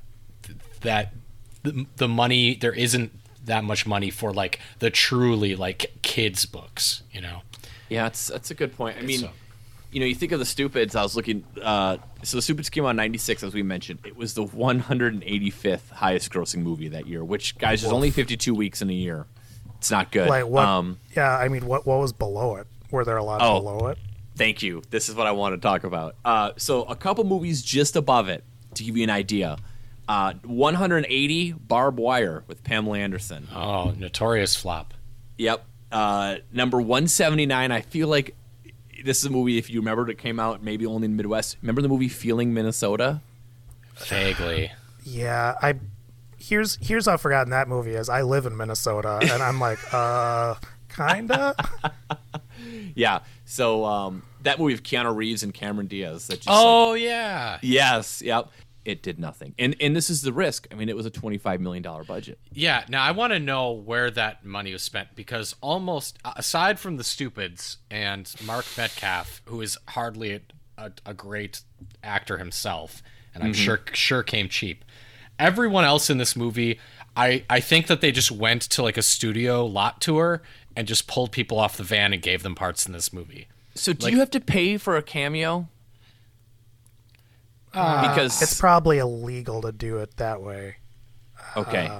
th- 0.43 0.57
that 0.81 1.13
the, 1.63 1.85
the 1.97 2.07
money 2.07 2.55
there 2.55 2.73
isn't 2.73 3.11
that 3.45 3.63
much 3.63 3.85
money 3.85 4.09
for 4.09 4.33
like 4.33 4.59
the 4.79 4.89
truly 4.89 5.55
like 5.55 5.93
kids 6.01 6.45
books, 6.45 7.03
you 7.11 7.21
know. 7.21 7.41
Yeah, 7.89 8.07
it's 8.07 8.27
that's 8.27 8.51
a 8.51 8.55
good 8.55 8.75
point. 8.75 8.97
I 8.97 9.01
mean, 9.01 9.19
So- 9.19 9.31
you 9.93 9.99
know, 9.99 10.05
you 10.05 10.15
think 10.15 10.31
of 10.31 10.39
the 10.39 10.45
Stupids. 10.45 10.95
I 10.95 11.03
was 11.03 11.15
looking. 11.15 11.43
Uh, 11.61 11.97
so 12.23 12.37
the 12.37 12.41
Stupids 12.41 12.69
came 12.69 12.85
out 12.85 12.89
in 12.91 12.95
'96, 12.97 13.43
as 13.43 13.53
we 13.53 13.63
mentioned. 13.63 13.99
It 14.05 14.15
was 14.17 14.33
the 14.33 14.43
185th 14.45 15.89
highest-grossing 15.91 16.61
movie 16.61 16.89
that 16.89 17.07
year. 17.07 17.23
Which, 17.23 17.57
guys, 17.57 17.81
there's 17.81 17.93
only 17.93 18.11
52 18.11 18.53
weeks 18.53 18.81
in 18.81 18.89
a 18.89 18.93
year. 18.93 19.25
It's 19.77 19.91
not 19.91 20.11
good. 20.11 20.29
like 20.29 20.47
what 20.47 20.63
Um, 20.65 20.97
yeah 21.13 21.37
i 21.37 21.49
mean 21.49 21.65
what 21.65 21.85
what 21.85 21.99
was 21.99 22.13
below 22.13 22.55
it 22.55 22.67
were 22.89 23.03
there 23.03 23.17
a 23.17 23.23
lot 23.23 23.41
Oh. 23.41 23.59
below 23.59 23.87
it 23.87 23.97
Thank 24.35 24.63
you. 24.63 24.81
This 24.89 25.09
is 25.09 25.15
what 25.15 25.27
I 25.27 25.31
want 25.31 25.53
to 25.53 25.61
talk 25.61 25.83
about. 25.83 26.15
Uh, 26.25 26.53
so 26.57 26.85
a 26.85 26.95
couple 26.95 27.23
movies 27.23 27.61
just 27.61 27.95
above 27.95 28.29
it 28.29 28.43
to 28.73 28.83
give 28.83 28.97
you 28.97 29.03
an 29.03 29.11
idea. 29.11 29.57
Uh, 30.07 30.33
180 30.43 31.51
Barb 31.51 31.99
Wire 31.99 32.43
with 32.47 32.63
Pamela 32.63 32.97
Anderson. 32.97 33.47
Oh, 33.53 33.91
notorious 33.95 34.55
flop. 34.55 34.95
Yep. 35.37 35.63
Uh, 35.91 36.37
number 36.51 36.81
179. 36.81 37.71
I 37.71 37.81
feel 37.81 38.07
like 38.07 38.35
this 39.03 39.19
is 39.19 39.25
a 39.25 39.29
movie. 39.29 39.57
If 39.57 39.69
you 39.69 39.79
remember, 39.79 40.09
it 40.09 40.17
came 40.17 40.39
out 40.39 40.63
maybe 40.63 40.85
only 40.85 41.05
in 41.05 41.11
the 41.11 41.17
Midwest. 41.17 41.57
Remember 41.61 41.81
the 41.81 41.89
movie 41.89 42.07
Feeling 42.09 42.53
Minnesota? 42.53 43.21
Vaguely. 44.07 44.71
yeah 45.03 45.53
i 45.61 45.75
here's 46.39 46.77
here's 46.81 47.05
how 47.05 47.15
forgotten 47.15 47.51
that 47.51 47.67
movie 47.67 47.91
is 47.93 48.09
i 48.09 48.21
live 48.23 48.45
in 48.47 48.57
minnesota 48.57 49.19
and 49.21 49.43
i'm 49.43 49.59
like 49.59 49.77
uh 49.93 50.55
kinda 50.89 51.53
Yeah. 52.95 53.19
So 53.45 53.83
um, 53.85 54.23
that 54.43 54.59
movie 54.59 54.73
of 54.73 54.83
Keanu 54.83 55.13
Reeves 55.15 55.43
and 55.43 55.53
Cameron 55.53 55.87
Diaz. 55.87 56.27
That 56.27 56.35
just 56.37 56.47
like- 56.47 56.55
Oh 56.57 56.93
yeah. 56.93 57.57
yes. 57.61 58.21
Yep. 58.21 58.49
It 58.85 59.01
did 59.01 59.17
nothing. 59.17 59.55
And 59.57 59.75
and 59.79 59.95
this 59.95 60.09
is 60.09 60.21
the 60.21 60.33
risk. 60.33 60.67
I 60.71 60.75
mean, 60.75 60.89
it 60.89 60.95
was 60.95 61.05
a 61.05 61.09
25 61.09 61.61
million 61.61 61.83
dollar 61.83 62.03
budget. 62.03 62.39
Yeah. 62.51 62.83
Now 62.89 63.03
I 63.03 63.11
want 63.11 63.31
to 63.33 63.39
know 63.39 63.71
where 63.71 64.11
that 64.11 64.43
money 64.43 64.73
was 64.73 64.81
spent 64.81 65.15
because 65.15 65.55
almost 65.61 66.17
aside 66.35 66.79
from 66.79 66.97
the 66.97 67.03
stupids 67.03 67.77
and 67.89 68.33
Mark 68.45 68.65
Metcalf, 68.77 69.41
who 69.45 69.61
is 69.61 69.77
hardly 69.89 70.33
a, 70.33 70.41
a, 70.77 70.91
a 71.05 71.13
great 71.13 71.61
actor 72.03 72.37
himself, 72.37 73.01
and 73.33 73.43
I'm 73.43 73.53
mm-hmm. 73.53 73.63
sure 73.63 73.81
sure 73.93 74.23
came 74.23 74.49
cheap. 74.49 74.83
Everyone 75.39 75.85
else 75.85 76.09
in 76.09 76.17
this 76.17 76.35
movie, 76.35 76.79
I 77.15 77.45
I 77.49 77.61
think 77.61 77.87
that 77.87 78.01
they 78.01 78.11
just 78.11 78.31
went 78.31 78.63
to 78.63 78.83
like 78.83 78.97
a 78.97 79.01
studio 79.01 79.65
lot 79.65 80.01
tour 80.01 80.41
and 80.75 80.87
just 80.87 81.07
pulled 81.07 81.31
people 81.31 81.59
off 81.59 81.77
the 81.77 81.83
van 81.83 82.13
and 82.13 82.21
gave 82.21 82.43
them 82.43 82.55
parts 82.55 82.85
in 82.85 82.93
this 82.93 83.13
movie. 83.13 83.47
So 83.75 83.93
do 83.93 84.05
Like- 84.05 84.13
you 84.13 84.19
have 84.19 84.31
to 84.31 84.39
pay 84.39 84.77
for 84.77 84.97
a 84.97 85.01
cameo? 85.01 85.67
Because 87.73 88.41
it's 88.41 88.59
probably 88.59 88.99
illegal 88.99 89.61
to 89.61 89.71
do 89.71 89.97
it 89.97 90.15
that 90.17 90.41
way 90.41 90.77
okay. 91.57 91.91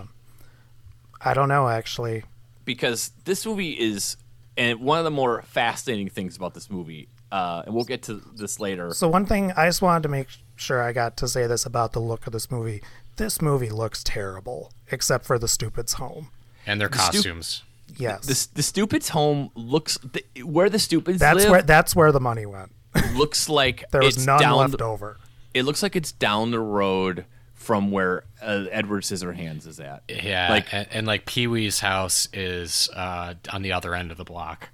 i 1.22 1.34
don't 1.34 1.50
know 1.50 1.68
actually 1.68 2.24
because 2.66 3.12
this 3.26 3.46
movie 3.46 3.72
is 3.72 4.16
and 4.56 4.80
one 4.80 5.00
of 5.00 5.04
the 5.04 5.12
more 5.12 5.42
fascinating 5.42 6.10
things 6.10 6.38
about 6.38 6.54
this 6.54 6.70
movie 6.70 7.08
uh, 7.32 7.64
and 7.66 7.74
we'll 7.74 7.84
get 7.84 8.04
to 8.04 8.22
this 8.36 8.60
later 8.60 8.92
So 8.94 9.08
one 9.08 9.26
thing 9.26 9.52
I 9.54 9.66
just 9.68 9.82
wanted 9.82 10.04
to 10.04 10.10
make 10.10 10.28
sure 10.56 10.84
I 10.84 10.94
got 10.94 11.18
to 11.18 11.28
say 11.28 11.48
this 11.48 11.66
about 11.66 11.92
the 11.94 12.00
look 12.00 12.28
of 12.28 12.34
this 12.34 12.52
movie. 12.52 12.84
This 13.16 13.42
movie 13.42 13.72
looks 13.72 14.04
terrible, 14.04 14.72
except 14.92 15.26
for 15.26 15.40
the 15.40 15.48
stupid's 15.48 15.94
home. 15.94 16.28
And 16.68 16.80
their 16.80 16.90
stu- 16.90 16.98
costumes. 17.24 17.64
Yes, 17.98 18.28
the, 18.28 18.58
the 18.58 18.62
stupid's 18.62 19.10
home 19.10 19.50
looks 19.56 19.98
the, 19.98 20.44
where 20.44 20.70
the 20.70 20.78
stupids 20.78 21.18
that's 21.18 21.40
live 21.40 21.50
where 21.50 21.62
that's 21.64 21.96
where 21.96 22.12
the 22.12 22.20
money 22.20 22.46
went. 22.46 22.72
looks 23.16 23.50
like 23.50 23.84
There 23.92 24.04
was 24.04 24.18
it's 24.18 24.26
none 24.28 24.40
down 24.40 24.58
left 24.58 24.78
the- 24.78 24.84
over. 24.86 25.18
It 25.54 25.63
looks 25.63 25.84
like 25.84 25.96
it's 25.96 26.12
down 26.12 26.52
the 26.52 26.60
road 26.60 27.26
from 27.54 27.92
where 27.92 28.24
uh, 28.42 28.66
Edward 28.72 29.04
Scissorhands 29.04 29.66
is 29.68 29.80
at. 29.80 30.04
Yeah, 30.10 30.50
Like- 30.50 30.74
and, 30.74 30.88
and 30.92 31.08
like 31.08 31.26
Pee 31.26 31.48
Wee's 31.48 31.80
house 31.80 32.28
is 32.34 32.89
uh, 32.96 33.36
on 33.52 33.62
the 33.62 33.72
other 33.72 33.96
end 33.96 34.12
of 34.12 34.18
the 34.18 34.24
block. 34.26 34.70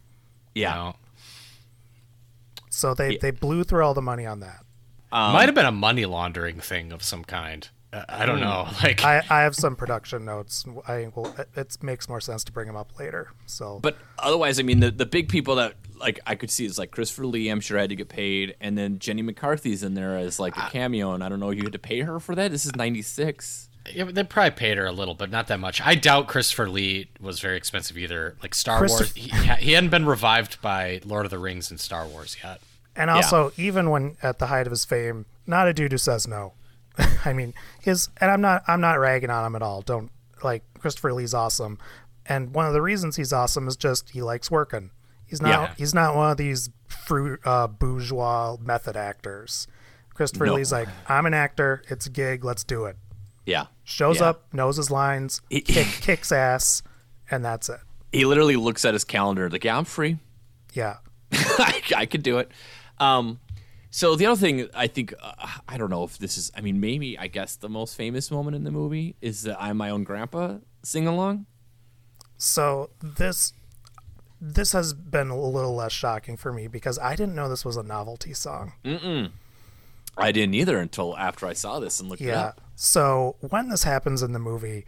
you 0.56 0.64
Yeah. 0.64 0.74
know? 0.76 0.96
So 2.70 2.94
they, 2.94 3.18
they 3.18 3.32
blew 3.32 3.64
through 3.64 3.84
all 3.84 3.94
the 3.94 4.02
money 4.02 4.26
on 4.26 4.40
that. 4.40 4.64
Um, 5.12 5.34
might 5.34 5.48
have 5.48 5.56
been 5.56 5.66
a 5.66 5.72
money 5.72 6.06
laundering 6.06 6.60
thing 6.60 6.92
of 6.92 7.04
some 7.04 7.24
kind. 7.24 7.68
Uh, 7.92 8.04
I 8.08 8.26
don't 8.26 8.40
know. 8.40 8.68
Like, 8.84 9.04
I, 9.04 9.24
I 9.30 9.42
have 9.42 9.56
some 9.56 9.76
production 9.76 10.26
notes. 10.26 10.64
I 10.88 11.10
will. 11.16 11.34
It, 11.38 11.50
it 11.56 11.78
makes 11.82 12.08
more 12.08 12.22
sense 12.22 12.44
to 12.46 12.52
bring 12.52 12.68
them 12.68 12.76
up 12.76 12.98
later. 13.00 13.32
So, 13.48 13.80
But 13.82 13.98
otherwise, 14.20 14.60
I 14.60 14.64
mean, 14.64 14.80
the, 14.80 14.92
the 14.92 15.06
big 15.08 15.28
people 15.30 15.56
that 15.56 15.74
like 16.00 16.20
I 16.26 16.36
could 16.36 16.52
see 16.52 16.66
is 16.66 16.78
like 16.78 16.92
Christopher 16.92 17.26
Lee. 17.26 17.50
I'm 17.50 17.60
sure 17.60 17.78
I 17.78 17.82
had 17.82 17.90
to 17.90 17.96
get 17.96 18.08
paid, 18.10 18.56
and 18.62 18.78
then 18.78 19.00
Jenny 19.00 19.22
McCarthy's 19.22 19.84
in 19.84 19.96
there 19.96 20.16
as 20.18 20.40
like 20.40 20.56
a 20.56 20.70
cameo, 20.70 21.14
and 21.14 21.24
I 21.24 21.30
don't 21.30 21.40
know 21.40 21.50
you 21.50 21.64
had 21.64 21.74
to 21.74 21.80
pay 21.80 22.02
her 22.02 22.20
for 22.20 22.36
that. 22.36 22.52
This 22.52 22.66
is 22.66 22.76
'96. 22.76 23.70
yeah, 23.92 24.04
they 24.06 24.24
probably 24.24 24.52
paid 24.52 24.78
her 24.78 24.86
a 24.86 24.92
little, 24.92 25.16
but 25.16 25.30
not 25.32 25.48
that 25.48 25.60
much. 25.60 25.82
I 25.82 25.96
doubt 25.96 26.28
Christopher 26.28 26.70
Lee 26.70 27.10
was 27.20 27.40
very 27.40 27.58
expensive 27.58 27.98
either. 27.98 28.36
Like 28.42 28.54
Star 28.54 28.86
Wars, 28.86 29.12
he, 29.14 29.30
he 29.30 29.74
hadn't 29.74 29.90
been 29.90 30.06
revived 30.06 30.62
by 30.62 31.02
Lord 31.06 31.26
of 31.26 31.32
the 31.32 31.40
Rings 31.40 31.72
and 31.72 31.80
Star 31.80 32.06
Wars 32.06 32.38
yet. 32.44 32.62
and 32.96 33.10
also 33.10 33.52
even 33.58 33.90
when 33.90 34.16
at 34.22 34.38
the 34.40 34.48
height 34.48 34.68
of 34.68 34.72
his 34.72 34.86
fame, 34.86 35.26
not 35.48 35.68
a 35.68 35.74
dude 35.74 35.92
who 35.92 35.98
says 35.98 36.28
no. 36.28 36.54
I 37.26 37.34
mean, 37.34 37.54
his 37.82 38.10
and 38.20 38.30
I'm 38.32 38.42
not 38.42 38.64
I'm 38.68 38.82
not 38.82 39.00
ragging 39.00 39.30
on 39.30 39.46
him 39.46 39.56
at 39.56 39.62
all. 39.62 39.82
Don't 39.82 40.12
like 40.44 40.64
Christopher 40.80 41.14
Lee's 41.14 41.34
awesome, 41.34 41.78
and 42.26 42.54
one 42.54 42.66
of 42.66 42.74
the 42.74 42.82
reasons 42.82 43.16
he's 43.16 43.34
awesome 43.34 43.68
is 43.68 43.76
just 43.76 44.10
he 44.12 44.22
likes 44.22 44.50
working. 44.52 44.92
He's 45.26 45.42
not 45.42 45.50
Yeah. 45.50 45.74
he's 45.78 45.94
not 45.94 46.16
one 46.16 46.32
of 46.32 46.38
these 46.38 46.70
fruit 46.88 47.40
uh, 47.46 47.68
bourgeois 47.68 48.58
method 48.60 48.98
actors. 48.98 49.68
Christopher 50.14 50.48
No. 50.48 50.56
Lee's 50.56 50.72
like 50.72 50.90
I'm 51.08 51.26
an 51.26 51.34
actor. 51.34 51.82
It's 51.90 52.06
a 52.06 52.10
gig. 52.10 52.44
Let's 52.44 52.64
do 52.64 52.86
it. 52.86 52.98
Yeah, 53.46 53.66
Shows 53.84 54.20
Yeah. 54.20 54.30
up, 54.30 54.54
knows 54.54 54.78
his 54.78 54.92
lines, 54.92 55.42
He- 55.50 55.62
kick, 55.62 55.88
kicks 56.02 56.32
ass, 56.32 56.84
and 57.32 57.44
that's 57.44 57.68
it. 57.70 57.80
He 58.12 58.26
literally 58.26 58.56
looks 58.56 58.86
at 58.86 58.94
his 58.94 59.04
calendar 59.04 59.50
like, 59.50 59.64
"Yeah, 59.64 59.78
I'm 59.78 59.86
free. 59.86 60.18
Yeah. 60.74 60.98
I, 61.32 61.82
I 61.96 62.06
could 62.06 62.22
do 62.24 62.38
it." 62.40 62.52
Um, 63.00 63.40
so 63.92 64.16
the 64.16 64.26
other 64.26 64.40
thing 64.40 64.68
I 64.74 64.88
think 64.88 65.14
uh, 65.22 65.34
I 65.68 65.78
don't 65.78 65.90
know 65.90 66.04
if 66.04 66.18
this 66.18 66.38
is. 66.38 66.52
I 66.56 66.62
mean, 66.62 66.80
maybe 66.80 67.18
I 67.18 67.28
guess 67.28 67.56
the 67.56 67.70
most 67.70 67.96
famous 67.96 68.30
moment 68.32 68.56
in 68.56 68.64
the 68.64 68.72
movie 68.72 69.16
is 69.22 69.44
the 69.44 69.62
"I'm 69.62 69.78
My 69.78 69.90
Own 69.90 70.04
Grandpa" 70.04 70.58
sing 70.84 71.08
along. 71.08 71.46
So 72.38 72.90
this 73.02 73.54
this 74.42 74.72
has 74.72 74.94
been 74.94 75.30
a 75.30 75.38
little 75.40 75.76
less 75.76 75.92
shocking 75.92 76.38
for 76.38 76.54
me 76.54 76.68
because 76.68 76.98
I 77.00 77.16
didn't 77.16 77.36
know 77.36 77.50
this 77.50 77.66
was 77.66 77.76
a 77.78 77.84
novelty 77.84 78.34
song. 78.34 78.74
I 80.18 80.32
didn't 80.32 80.54
either 80.56 80.80
until 80.80 81.18
after 81.18 81.46
I 81.46 81.54
saw 81.54 81.80
this 81.80 82.00
and 82.00 82.10
looked 82.10 82.22
it 82.22 82.28
Yeah. 82.28 82.42
up. 82.46 82.62
So 82.76 83.36
when 83.42 83.70
this 83.70 83.84
happens 83.84 84.22
in 84.22 84.32
the 84.32 84.40
movie, 84.40 84.86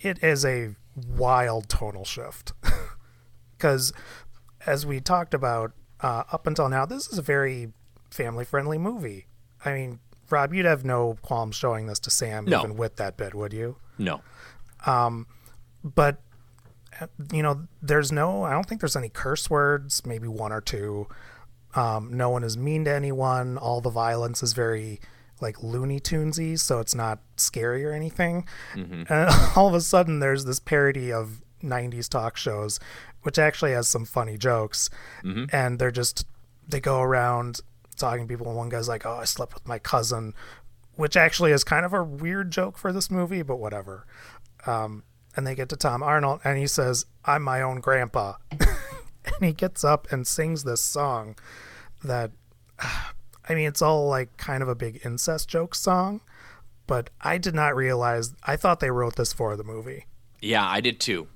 it 0.00 0.22
is 0.22 0.44
a 0.44 0.74
wild 0.94 1.68
tonal 1.68 2.04
shift. 2.04 2.52
Because 3.56 3.94
as 4.66 4.84
we 4.84 5.00
talked 5.00 5.32
about 5.32 5.72
uh, 6.02 6.24
up 6.30 6.46
until 6.46 6.68
now, 6.68 6.84
this 6.84 7.08
is 7.08 7.16
a 7.16 7.22
very 7.22 7.72
family 8.16 8.44
friendly 8.44 8.78
movie. 8.78 9.26
I 9.64 9.72
mean, 9.74 10.00
Rob, 10.30 10.52
you'd 10.54 10.66
have 10.66 10.84
no 10.84 11.16
qualms 11.22 11.54
showing 11.56 11.86
this 11.86 11.98
to 12.00 12.10
Sam 12.10 12.44
No. 12.46 12.58
even 12.60 12.76
with 12.76 12.96
that 12.96 13.16
bit, 13.16 13.34
would 13.34 13.52
you? 13.52 13.76
No. 13.98 14.22
but 15.84 16.20
uh, 17.00 17.06
you 17.32 17.42
know 17.42 17.66
there's 17.82 18.10
no 18.10 18.42
i 18.44 18.50
don't 18.52 18.66
think 18.66 18.80
there's 18.80 18.96
any 18.96 19.08
curse 19.08 19.48
words 19.50 20.04
maybe 20.06 20.26
one 20.28 20.50
or 20.52 20.60
two 20.60 21.06
um, 21.74 22.16
no 22.16 22.30
one 22.30 22.42
is 22.42 22.56
mean 22.56 22.84
to 22.86 22.90
anyone 22.92 23.58
all 23.58 23.80
the 23.82 23.90
violence 23.90 24.42
is 24.42 24.52
very 24.54 24.98
like 25.40 25.62
looney 25.62 26.00
tunesy 26.00 26.58
so 26.58 26.80
it's 26.80 26.94
not 26.94 27.18
scary 27.36 27.84
or 27.84 27.92
anything 27.92 28.46
and 28.74 29.06
all 29.56 29.68
of 29.68 29.74
a 29.74 29.80
sudden 29.80 30.20
there's 30.20 30.44
this 30.46 30.58
parody 30.58 31.12
of 31.12 31.42
90s 31.62 32.08
talk 32.08 32.36
shows 32.36 32.80
which 33.22 33.38
actually 33.38 33.72
has 33.72 33.86
some 33.88 34.04
funny 34.04 34.36
jokes 34.38 34.88
and 35.52 35.78
they're 35.78 35.90
just 35.90 36.26
they 36.68 36.80
go 36.80 37.00
around 37.00 37.60
talking 37.96 38.26
to 38.26 38.32
people 38.32 38.46
and 38.48 38.56
one 38.56 38.68
guy's 38.68 38.88
like 38.88 39.04
oh 39.06 39.16
i 39.16 39.24
slept 39.24 39.54
with 39.54 39.66
my 39.66 39.78
cousin 39.78 40.34
which 40.94 41.16
actually 41.16 41.52
is 41.52 41.64
kind 41.64 41.84
of 41.84 41.92
a 41.92 42.02
weird 42.02 42.50
joke 42.50 42.78
for 42.78 42.92
this 42.92 43.10
movie 43.10 43.42
but 43.42 43.56
whatever 43.56 44.06
um, 44.66 45.04
and 45.36 45.46
they 45.46 45.54
get 45.54 45.68
to 45.68 45.76
Tom 45.76 46.02
Arnold, 46.02 46.40
and 46.44 46.58
he 46.58 46.66
says, 46.66 47.04
"I'm 47.24 47.42
my 47.42 47.60
own 47.62 47.80
grandpa," 47.80 48.34
and 48.50 49.42
he 49.42 49.52
gets 49.52 49.84
up 49.84 50.10
and 50.10 50.26
sings 50.26 50.64
this 50.64 50.80
song 50.80 51.36
that, 52.02 52.32
I 52.80 53.54
mean, 53.54 53.68
it's 53.68 53.82
all 53.82 54.08
like 54.08 54.36
kind 54.38 54.62
of 54.62 54.68
a 54.68 54.74
big 54.74 55.00
incest 55.04 55.48
joke 55.48 55.74
song, 55.74 56.20
but 56.86 57.10
I 57.20 57.38
did 57.38 57.54
not 57.54 57.76
realize. 57.76 58.32
I 58.42 58.56
thought 58.56 58.80
they 58.80 58.90
wrote 58.90 59.16
this 59.16 59.32
for 59.32 59.56
the 59.56 59.62
movie. 59.64 60.06
Yeah, 60.40 60.66
I 60.66 60.80
did 60.80 60.98
too. 61.00 61.28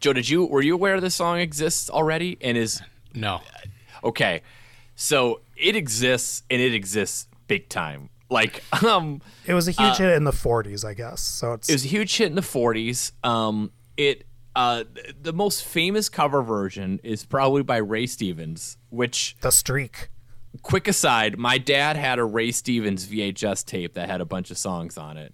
Joe, 0.00 0.12
did 0.12 0.28
you 0.28 0.46
were 0.46 0.62
you 0.62 0.74
aware 0.74 1.00
this 1.00 1.16
song 1.16 1.38
exists 1.40 1.90
already 1.90 2.38
and 2.40 2.56
is 2.56 2.80
No. 3.12 3.40
okay? 4.04 4.42
So 4.94 5.40
it 5.58 5.76
exists 5.76 6.42
and 6.50 6.60
it 6.60 6.74
exists 6.74 7.26
big 7.46 7.68
time. 7.68 8.10
Like, 8.30 8.62
um, 8.84 9.22
It 9.46 9.54
was 9.54 9.68
a 9.68 9.72
huge 9.72 9.96
hit 9.96 10.14
in 10.14 10.24
the 10.24 10.32
'40s, 10.32 10.84
I 10.84 10.94
guess. 10.94 11.20
So 11.20 11.54
it's 11.54 11.68
it 11.68 11.72
was 11.72 11.84
a 11.84 11.88
huge 11.88 12.16
hit 12.16 12.28
in 12.28 12.34
the 12.34 12.42
'40s. 12.42 13.12
Um, 13.24 13.72
it 13.96 14.24
uh, 14.58 14.84
the 15.22 15.32
most 15.32 15.64
famous 15.64 16.08
cover 16.08 16.42
version 16.42 17.00
is 17.04 17.24
probably 17.24 17.62
by 17.62 17.76
Ray 17.76 18.06
Stevens. 18.06 18.76
Which, 18.90 19.36
the 19.40 19.52
streak. 19.52 20.08
quick 20.62 20.88
aside, 20.88 21.38
my 21.38 21.58
dad 21.58 21.96
had 21.96 22.18
a 22.18 22.24
Ray 22.24 22.50
Stevens 22.50 23.06
VHS 23.06 23.64
tape 23.64 23.94
that 23.94 24.10
had 24.10 24.20
a 24.20 24.24
bunch 24.24 24.50
of 24.50 24.58
songs 24.58 24.98
on 24.98 25.16
it. 25.16 25.32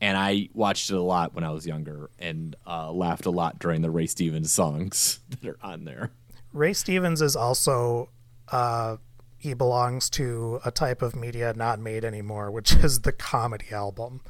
And 0.00 0.16
I 0.16 0.50
watched 0.54 0.88
it 0.88 0.94
a 0.96 1.02
lot 1.02 1.34
when 1.34 1.42
I 1.42 1.50
was 1.50 1.66
younger 1.66 2.10
and 2.18 2.54
uh, 2.66 2.92
laughed 2.92 3.26
a 3.26 3.30
lot 3.30 3.58
during 3.58 3.82
the 3.82 3.90
Ray 3.90 4.06
Stevens 4.06 4.52
songs 4.52 5.18
that 5.28 5.44
are 5.44 5.58
on 5.62 5.84
there. 5.84 6.12
Ray 6.52 6.72
Stevens 6.72 7.20
is 7.20 7.34
also 7.34 8.08
uh, 8.52 8.98
he 9.40 9.54
belongs 9.54 10.10
to 10.10 10.60
a 10.66 10.70
type 10.70 11.00
of 11.00 11.16
media 11.16 11.54
not 11.56 11.80
made 11.80 12.04
anymore, 12.04 12.50
which 12.50 12.72
is 12.74 13.00
the 13.00 13.12
comedy 13.12 13.72
album. 13.72 14.20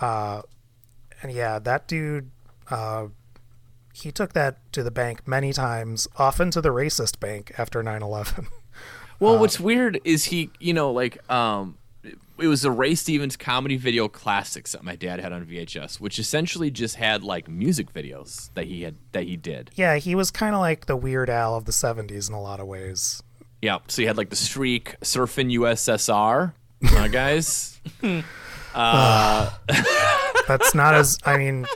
Uh, 0.00 0.42
and 1.20 1.32
yeah, 1.32 1.58
that 1.58 1.88
dude, 1.88 2.30
uh, 2.70 3.08
he 3.92 4.12
took 4.12 4.32
that 4.34 4.72
to 4.72 4.84
the 4.84 4.90
bank 4.92 5.26
many 5.26 5.52
times, 5.52 6.06
often 6.16 6.52
to 6.52 6.60
the 6.60 6.68
racist 6.68 7.18
bank 7.18 7.52
after 7.58 7.82
9/11. 7.82 8.46
Well, 9.18 9.38
what's 9.38 9.60
weird 9.60 10.00
is 10.02 10.24
he, 10.24 10.50
you 10.58 10.72
know, 10.72 10.92
like 10.92 11.30
um 11.30 11.76
it 12.38 12.46
was 12.46 12.62
the 12.62 12.70
Ray 12.70 12.94
Stevens 12.94 13.36
comedy 13.36 13.76
video 13.76 14.08
classics 14.08 14.72
that 14.72 14.82
my 14.82 14.96
dad 14.96 15.20
had 15.20 15.30
on 15.30 15.44
VHS, 15.44 16.00
which 16.00 16.18
essentially 16.18 16.70
just 16.70 16.96
had 16.96 17.22
like 17.22 17.46
music 17.46 17.92
videos 17.92 18.48
that 18.54 18.64
he 18.64 18.80
had 18.80 18.94
that 19.12 19.24
he 19.24 19.36
did. 19.36 19.72
yeah, 19.74 19.96
he 19.96 20.14
was 20.14 20.30
kind 20.30 20.54
of 20.54 20.60
like 20.62 20.86
the 20.86 20.96
Weird 20.96 21.28
Al 21.28 21.54
of 21.54 21.66
the 21.66 21.72
70s 21.72 22.30
in 22.30 22.34
a 22.34 22.40
lot 22.40 22.60
of 22.60 22.66
ways. 22.66 23.22
Yeah, 23.62 23.78
so 23.88 24.02
you 24.02 24.08
had 24.08 24.16
like 24.16 24.30
the 24.30 24.36
Streak, 24.36 24.96
Surfing 25.00 25.52
USSR, 25.58 26.54
huh, 26.84 27.08
guys. 27.08 27.80
Uh, 28.72 29.50
That's 30.48 30.74
not 30.74 30.94
as 30.94 31.18
I 31.24 31.36
mean. 31.36 31.66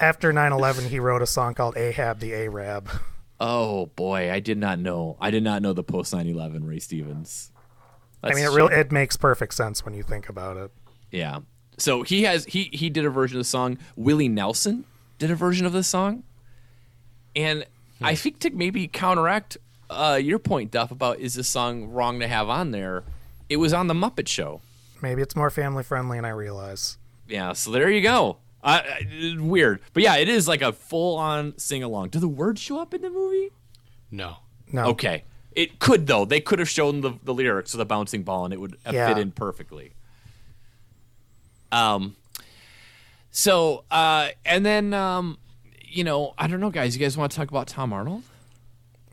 After 0.00 0.32
9/11, 0.32 0.88
he 0.88 0.98
wrote 1.00 1.22
a 1.22 1.26
song 1.26 1.54
called 1.54 1.76
"Ahab 1.76 2.20
the 2.20 2.34
Arab." 2.34 2.88
Oh 3.40 3.86
boy, 3.86 4.32
I 4.32 4.40
did 4.40 4.58
not 4.58 4.78
know. 4.78 5.16
I 5.20 5.30
did 5.30 5.42
not 5.42 5.62
know 5.62 5.72
the 5.72 5.84
post 5.84 6.12
9/11 6.12 6.66
Ray 6.66 6.78
Stevens. 6.78 7.52
I 8.22 8.34
mean, 8.34 8.44
it 8.44 8.50
really 8.50 8.74
it 8.74 8.90
makes 8.90 9.16
perfect 9.16 9.54
sense 9.54 9.84
when 9.84 9.94
you 9.94 10.02
think 10.02 10.28
about 10.28 10.56
it. 10.56 10.72
Yeah. 11.10 11.40
So 11.76 12.02
he 12.02 12.22
has 12.24 12.44
he 12.46 12.70
he 12.72 12.90
did 12.90 13.04
a 13.04 13.10
version 13.10 13.36
of 13.36 13.40
the 13.40 13.48
song. 13.48 13.78
Willie 13.96 14.28
Nelson 14.28 14.84
did 15.18 15.30
a 15.30 15.36
version 15.36 15.66
of 15.66 15.72
the 15.72 15.84
song, 15.84 16.24
and 17.36 17.64
hmm. 17.98 18.04
I 18.04 18.14
think 18.14 18.40
to 18.40 18.50
maybe 18.50 18.88
counteract 18.88 19.56
uh, 19.90 20.18
your 20.22 20.38
point, 20.38 20.70
Duff, 20.70 20.90
about 20.90 21.18
is 21.18 21.34
this 21.34 21.48
song 21.48 21.88
wrong 21.88 22.20
to 22.20 22.28
have 22.28 22.48
on 22.48 22.70
there? 22.70 23.04
It 23.48 23.56
was 23.56 23.72
on 23.72 23.86
the 23.86 23.94
Muppet 23.94 24.28
Show. 24.28 24.60
Maybe 25.00 25.22
it's 25.22 25.34
more 25.36 25.50
family 25.50 25.82
friendly, 25.84 26.18
and 26.18 26.26
I 26.26 26.30
realize. 26.30 26.98
Yeah. 27.28 27.52
So 27.52 27.70
there 27.70 27.90
you 27.90 28.00
go. 28.02 28.38
Uh, 28.62 28.82
weird, 29.38 29.80
but 29.92 30.02
yeah, 30.02 30.16
it 30.16 30.28
is 30.28 30.48
like 30.48 30.62
a 30.62 30.72
full 30.72 31.16
on 31.16 31.56
sing 31.58 31.82
along. 31.84 32.08
Do 32.08 32.18
the 32.18 32.26
words 32.28 32.60
show 32.60 32.80
up 32.80 32.92
in 32.92 33.02
the 33.02 33.10
movie? 33.10 33.50
No. 34.10 34.38
No. 34.72 34.86
Okay. 34.86 35.22
It 35.52 35.78
could 35.78 36.06
though. 36.08 36.24
They 36.24 36.40
could 36.40 36.58
have 36.58 36.68
shown 36.68 37.00
the, 37.00 37.12
the 37.22 37.32
lyrics 37.32 37.72
of 37.72 37.78
the 37.78 37.84
bouncing 37.86 38.24
ball 38.24 38.44
and 38.44 38.52
it 38.52 38.60
would 38.60 38.76
have 38.84 38.94
Yeah. 38.94 39.08
fit 39.08 39.18
in 39.18 39.30
perfectly. 39.30 39.92
Um 41.70 42.16
so 43.30 43.84
uh 43.90 44.28
and 44.44 44.64
then 44.66 44.92
um 44.94 45.38
you 45.84 46.04
know, 46.04 46.34
I 46.36 46.46
don't 46.48 46.60
know 46.60 46.70
guys, 46.70 46.96
you 46.96 47.00
guys 47.00 47.16
want 47.16 47.30
to 47.32 47.36
talk 47.38 47.48
about 47.50 47.66
Tom 47.68 47.92
Arnold? 47.92 48.22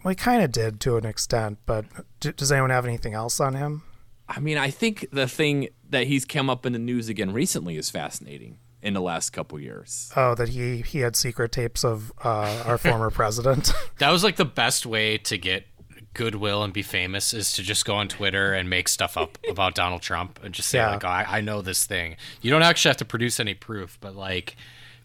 We 0.06 0.16
kind 0.16 0.42
of 0.42 0.52
did 0.52 0.80
to 0.82 0.96
an 0.98 1.06
extent, 1.06 1.58
but 1.66 1.86
d- 2.22 2.32
does 2.32 2.52
anyone 2.52 2.70
have 2.70 2.86
anything 2.86 3.14
else 3.14 3.40
on 3.42 3.56
him? 3.56 3.84
I 4.30 4.40
mean, 4.40 4.58
I 4.58 4.70
think 4.70 5.08
the 5.12 5.28
thing 5.28 5.68
that 5.90 6.08
he's 6.08 6.24
come 6.26 6.50
up 6.50 6.66
in 6.66 6.74
the 6.74 6.80
news 6.80 7.10
again 7.10 7.34
recently 7.34 7.76
is 7.76 7.90
fascinating 7.90 8.58
in 8.82 8.94
the 8.94 9.02
last 9.02 9.32
couple 9.32 9.60
years. 9.60 10.12
Oh, 10.16 10.36
that 10.36 10.50
he 10.50 10.82
he 10.82 11.00
had 11.00 11.16
secret 11.16 11.52
tapes 11.52 11.84
of 11.84 12.14
uh, 12.24 12.64
our 12.66 12.78
former 12.78 13.10
president. 13.22 13.74
That 13.98 14.12
was 14.12 14.24
like 14.24 14.36
the 14.36 14.46
best 14.46 14.86
way 14.86 15.18
to 15.20 15.38
get 15.38 15.66
goodwill 16.14 16.64
and 16.64 16.72
be 16.74 16.82
famous 16.82 17.34
is 17.34 17.54
to 17.54 17.64
just 17.64 17.84
go 17.86 17.96
on 17.96 18.08
Twitter 18.08 18.54
and 18.54 18.70
make 18.70 18.88
stuff 18.88 19.18
up 19.18 19.38
about 19.50 19.74
Donald 19.76 20.02
Trump 20.02 20.40
and 20.44 20.54
just 20.54 20.70
say 20.70 20.78
Yeah. 20.80 20.92
like, 20.92 21.04
oh, 21.04 21.08
I, 21.08 21.26
I 21.38 21.42
know 21.42 21.62
this 21.62 21.86
thing. 21.86 22.16
You 22.42 22.52
don't 22.52 22.62
actually 22.62 22.90
have 22.90 22.98
to 22.98 23.06
produce 23.06 23.40
any 23.40 23.54
proof, 23.54 23.98
but 24.02 24.16
like 24.16 24.56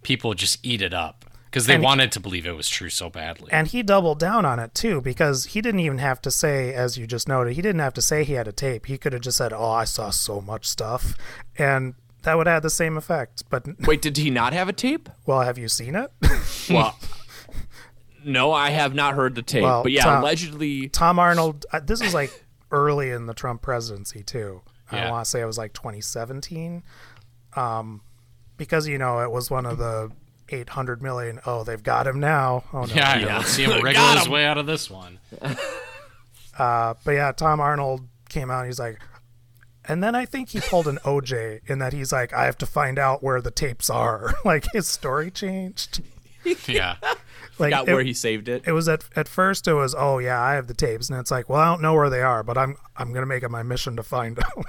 people 0.03 0.34
just 0.34 0.59
eat 0.64 0.82
it 0.82 0.92
up 0.94 1.24
because 1.51 1.66
they 1.66 1.74
And- 1.74 1.82
wanted 1.82 2.12
to 2.12 2.20
believe 2.20 2.46
it 2.46 2.57
was 2.57 2.68
true 2.68 2.88
so 2.90 3.11
badly. 3.11 3.53
And 3.53 3.66
he 3.66 3.82
doubled 3.82 4.18
down 4.20 4.44
on 4.44 4.59
it 4.61 4.72
too 4.74 5.01
because 5.01 5.46
he 5.46 5.61
didn't 5.61 5.80
even 5.80 5.98
have 5.98 6.22
to 6.22 6.30
say, 6.30 6.72
as 6.72 6.96
you 6.96 7.07
just 7.09 7.26
noted, 7.28 7.55
he 7.57 7.62
didn't 7.62 7.80
have 7.80 7.94
to 7.94 8.03
say 8.03 8.22
he 8.24 8.34
had 8.34 8.46
a 8.46 8.53
tape. 8.53 8.86
He 8.86 8.96
could 8.96 9.12
have 9.12 9.22
just 9.22 9.38
said, 9.38 9.53
"Oh, 9.53 9.70
I 9.70 9.84
saw 9.84 10.11
so 10.11 10.40
much 10.40 10.66
stuff," 10.68 11.16
and 11.59 11.94
that 12.22 12.36
would 12.36 12.46
have 12.46 12.62
the 12.62 12.70
same 12.70 12.96
effect. 12.96 13.42
But 13.51 13.66
Wait, 13.86 14.01
did 14.01 14.16
he 14.16 14.30
not 14.30 14.53
have 14.53 14.68
a 14.68 14.72
tape? 14.72 15.09
well, 15.26 15.40
have 15.42 15.59
you 15.59 15.68
seen 15.68 15.94
it? 15.96 16.11
Well, 16.70 16.96
no, 18.24 18.53
I 18.53 18.70
have 18.70 18.94
not 18.94 19.14
heard 19.14 19.34
the 19.34 19.42
tape. 19.42 19.62
Well, 19.62 19.82
but 19.82 19.90
yeah, 19.92 20.05
Tom- 20.05 20.22
allegedly, 20.22 20.88
Tom 20.88 21.18
Arnold. 21.18 21.66
Uh, 21.72 21.80
this 21.80 22.01
is 22.01 22.14
like 22.14 22.30
early 22.70 23.11
in 23.11 23.26
the 23.26 23.34
Trump 23.34 23.62
presidency 23.62 24.22
too. 24.22 24.61
I 24.92 24.96
Yeah. 24.98 25.11
want 25.11 25.24
to 25.24 25.30
say 25.30 25.40
it 25.40 25.46
was 25.46 25.59
like 25.59 25.72
2017, 25.72 26.82
um, 27.57 28.03
because 28.57 28.86
you 28.86 28.98
know 28.98 29.20
it 29.20 29.30
was 29.30 29.51
one 29.51 29.64
of 29.66 29.78
the 29.78 30.11
800 30.53 31.03
million. 31.03 31.40
Oh, 31.46 31.64
they've 31.64 31.82
got 31.82 32.07
him 32.07 32.20
now. 32.20 32.64
Oh 32.72 32.84
no. 32.84 32.94
yeah, 32.94 33.18
Yeah. 33.18 33.38
let's 33.38 33.51
see 33.51 33.64
him 33.64 33.70
Got 33.70 33.82
wriggle 33.82 34.05
his 34.18 34.28
way 34.28 34.44
out 34.44 34.59
of 34.59 34.66
this 34.66 34.90
one. 34.90 35.18
Uh, 36.59 36.92
but 37.05 37.12
yeah, 37.12 37.32
Tom 37.32 37.59
Arnold 37.59 38.07
came 38.28 38.51
out. 38.51 38.61
and 38.61 38.66
He's 38.66 38.78
like, 38.78 39.01
and 39.86 40.03
then 40.03 40.14
I 40.14 40.26
think 40.26 40.51
he 40.51 40.61
pulled 40.61 40.86
an 40.88 40.98
OJ 41.05 41.61
in 41.70 41.78
that 41.78 41.94
he's 41.94 42.12
like, 42.12 42.34
I 42.34 42.44
have 42.44 42.59
to 42.59 42.66
find 42.66 42.98
out 42.98 43.22
where 43.22 43.40
the 43.40 43.51
tapes 43.51 43.88
are. 43.88 44.34
like 44.44 44.66
his 44.72 44.86
story 44.86 45.30
changed. 45.30 46.03
Yeah. 46.68 46.96
Like 47.59 47.70
got 47.70 47.88
it, 47.88 47.94
where 47.94 48.03
he 48.03 48.12
saved 48.12 48.48
it. 48.48 48.62
it 48.66 48.72
was 48.72 48.88
at 48.88 49.05
at 49.16 49.28
first 49.28 49.68
it 49.68 49.74
was 49.74 49.94
oh 49.96 50.18
yeah 50.18 50.40
I 50.42 50.55
have 50.55 50.66
the 50.66 50.74
tapes 50.74 51.11
and 51.11 51.18
it's 51.20 51.30
like 51.30 51.51
well 51.51 51.61
I 51.61 51.66
don't 51.66 51.82
know 51.82 51.92
where 51.94 52.09
they 52.09 52.22
are 52.22 52.42
but 52.42 52.57
I'm 52.57 52.76
I'm 52.96 53.12
gonna 53.12 53.26
make 53.26 53.42
it 53.42 53.51
my 53.51 53.62
mission 53.62 53.96
to 53.96 54.03
find 54.03 54.38
out. 54.38 54.64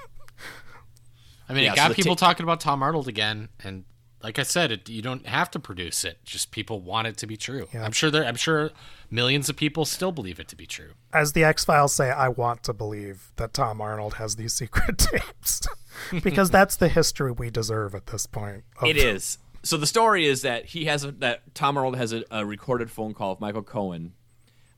I 1.50 1.54
mean, 1.54 1.64
Yeah, 1.64 1.74
it 1.74 1.76
got 1.78 1.90
the 1.90 1.96
people 1.96 2.16
ta- 2.18 2.28
talking 2.28 2.44
about 2.44 2.60
Tom 2.62 2.82
Arnold 2.84 3.08
again, 3.08 3.48
and 3.64 3.84
like 4.24 4.40
I 4.40 4.44
said, 4.44 4.72
it, 4.72 4.90
you 4.90 5.02
don't 5.02 5.26
have 5.26 5.50
to 5.52 5.60
produce 5.60 6.04
it. 6.04 6.20
Just 6.24 6.52
people 6.52 6.80
want 6.82 7.08
it 7.08 7.18
to 7.18 7.28
be 7.28 7.38
true. 7.38 7.68
Yeah. 7.74 7.84
I'm 7.84 7.92
sure 7.92 8.10
there. 8.12 8.26
I'm 8.26 8.36
sure 8.36 8.72
millions 9.10 9.50
of 9.50 9.56
people 9.56 9.86
still 9.86 10.12
believe 10.12 10.40
it 10.40 10.48
to 10.50 10.56
be 10.56 10.66
true. 10.66 10.92
As 11.14 11.34
the 11.34 11.44
X 11.44 11.66
Files 11.66 11.94
say, 11.94 12.10
I 12.12 12.28
want 12.30 12.64
to 12.64 12.74
believe 12.74 13.32
that 13.38 13.54
Tom 13.54 13.82
Arnold 13.82 14.16
has 14.16 14.36
these 14.36 14.54
secret 14.54 14.98
tapes 14.98 15.62
because 16.24 16.50
that's 16.50 16.76
the 16.76 16.88
history 16.90 17.32
we 17.32 17.50
deserve 17.50 17.96
at 17.96 18.08
this 18.08 18.26
point. 18.26 18.64
of- 18.82 18.88
It 18.88 18.98
is. 18.98 19.38
So 19.64 19.78
the 19.78 19.86
story 19.88 20.26
is 20.26 20.42
that 20.42 20.66
he 20.68 20.86
has 20.86 21.04
a, 21.04 21.12
that 21.14 21.54
Tom 21.54 21.78
Arnold 21.78 21.96
has 21.98 22.14
a, 22.14 22.24
a 22.32 22.46
recorded 22.46 22.90
phone 22.90 23.14
call 23.14 23.32
with 23.32 23.40
Michael 23.42 23.62
Cohen, 23.62 24.14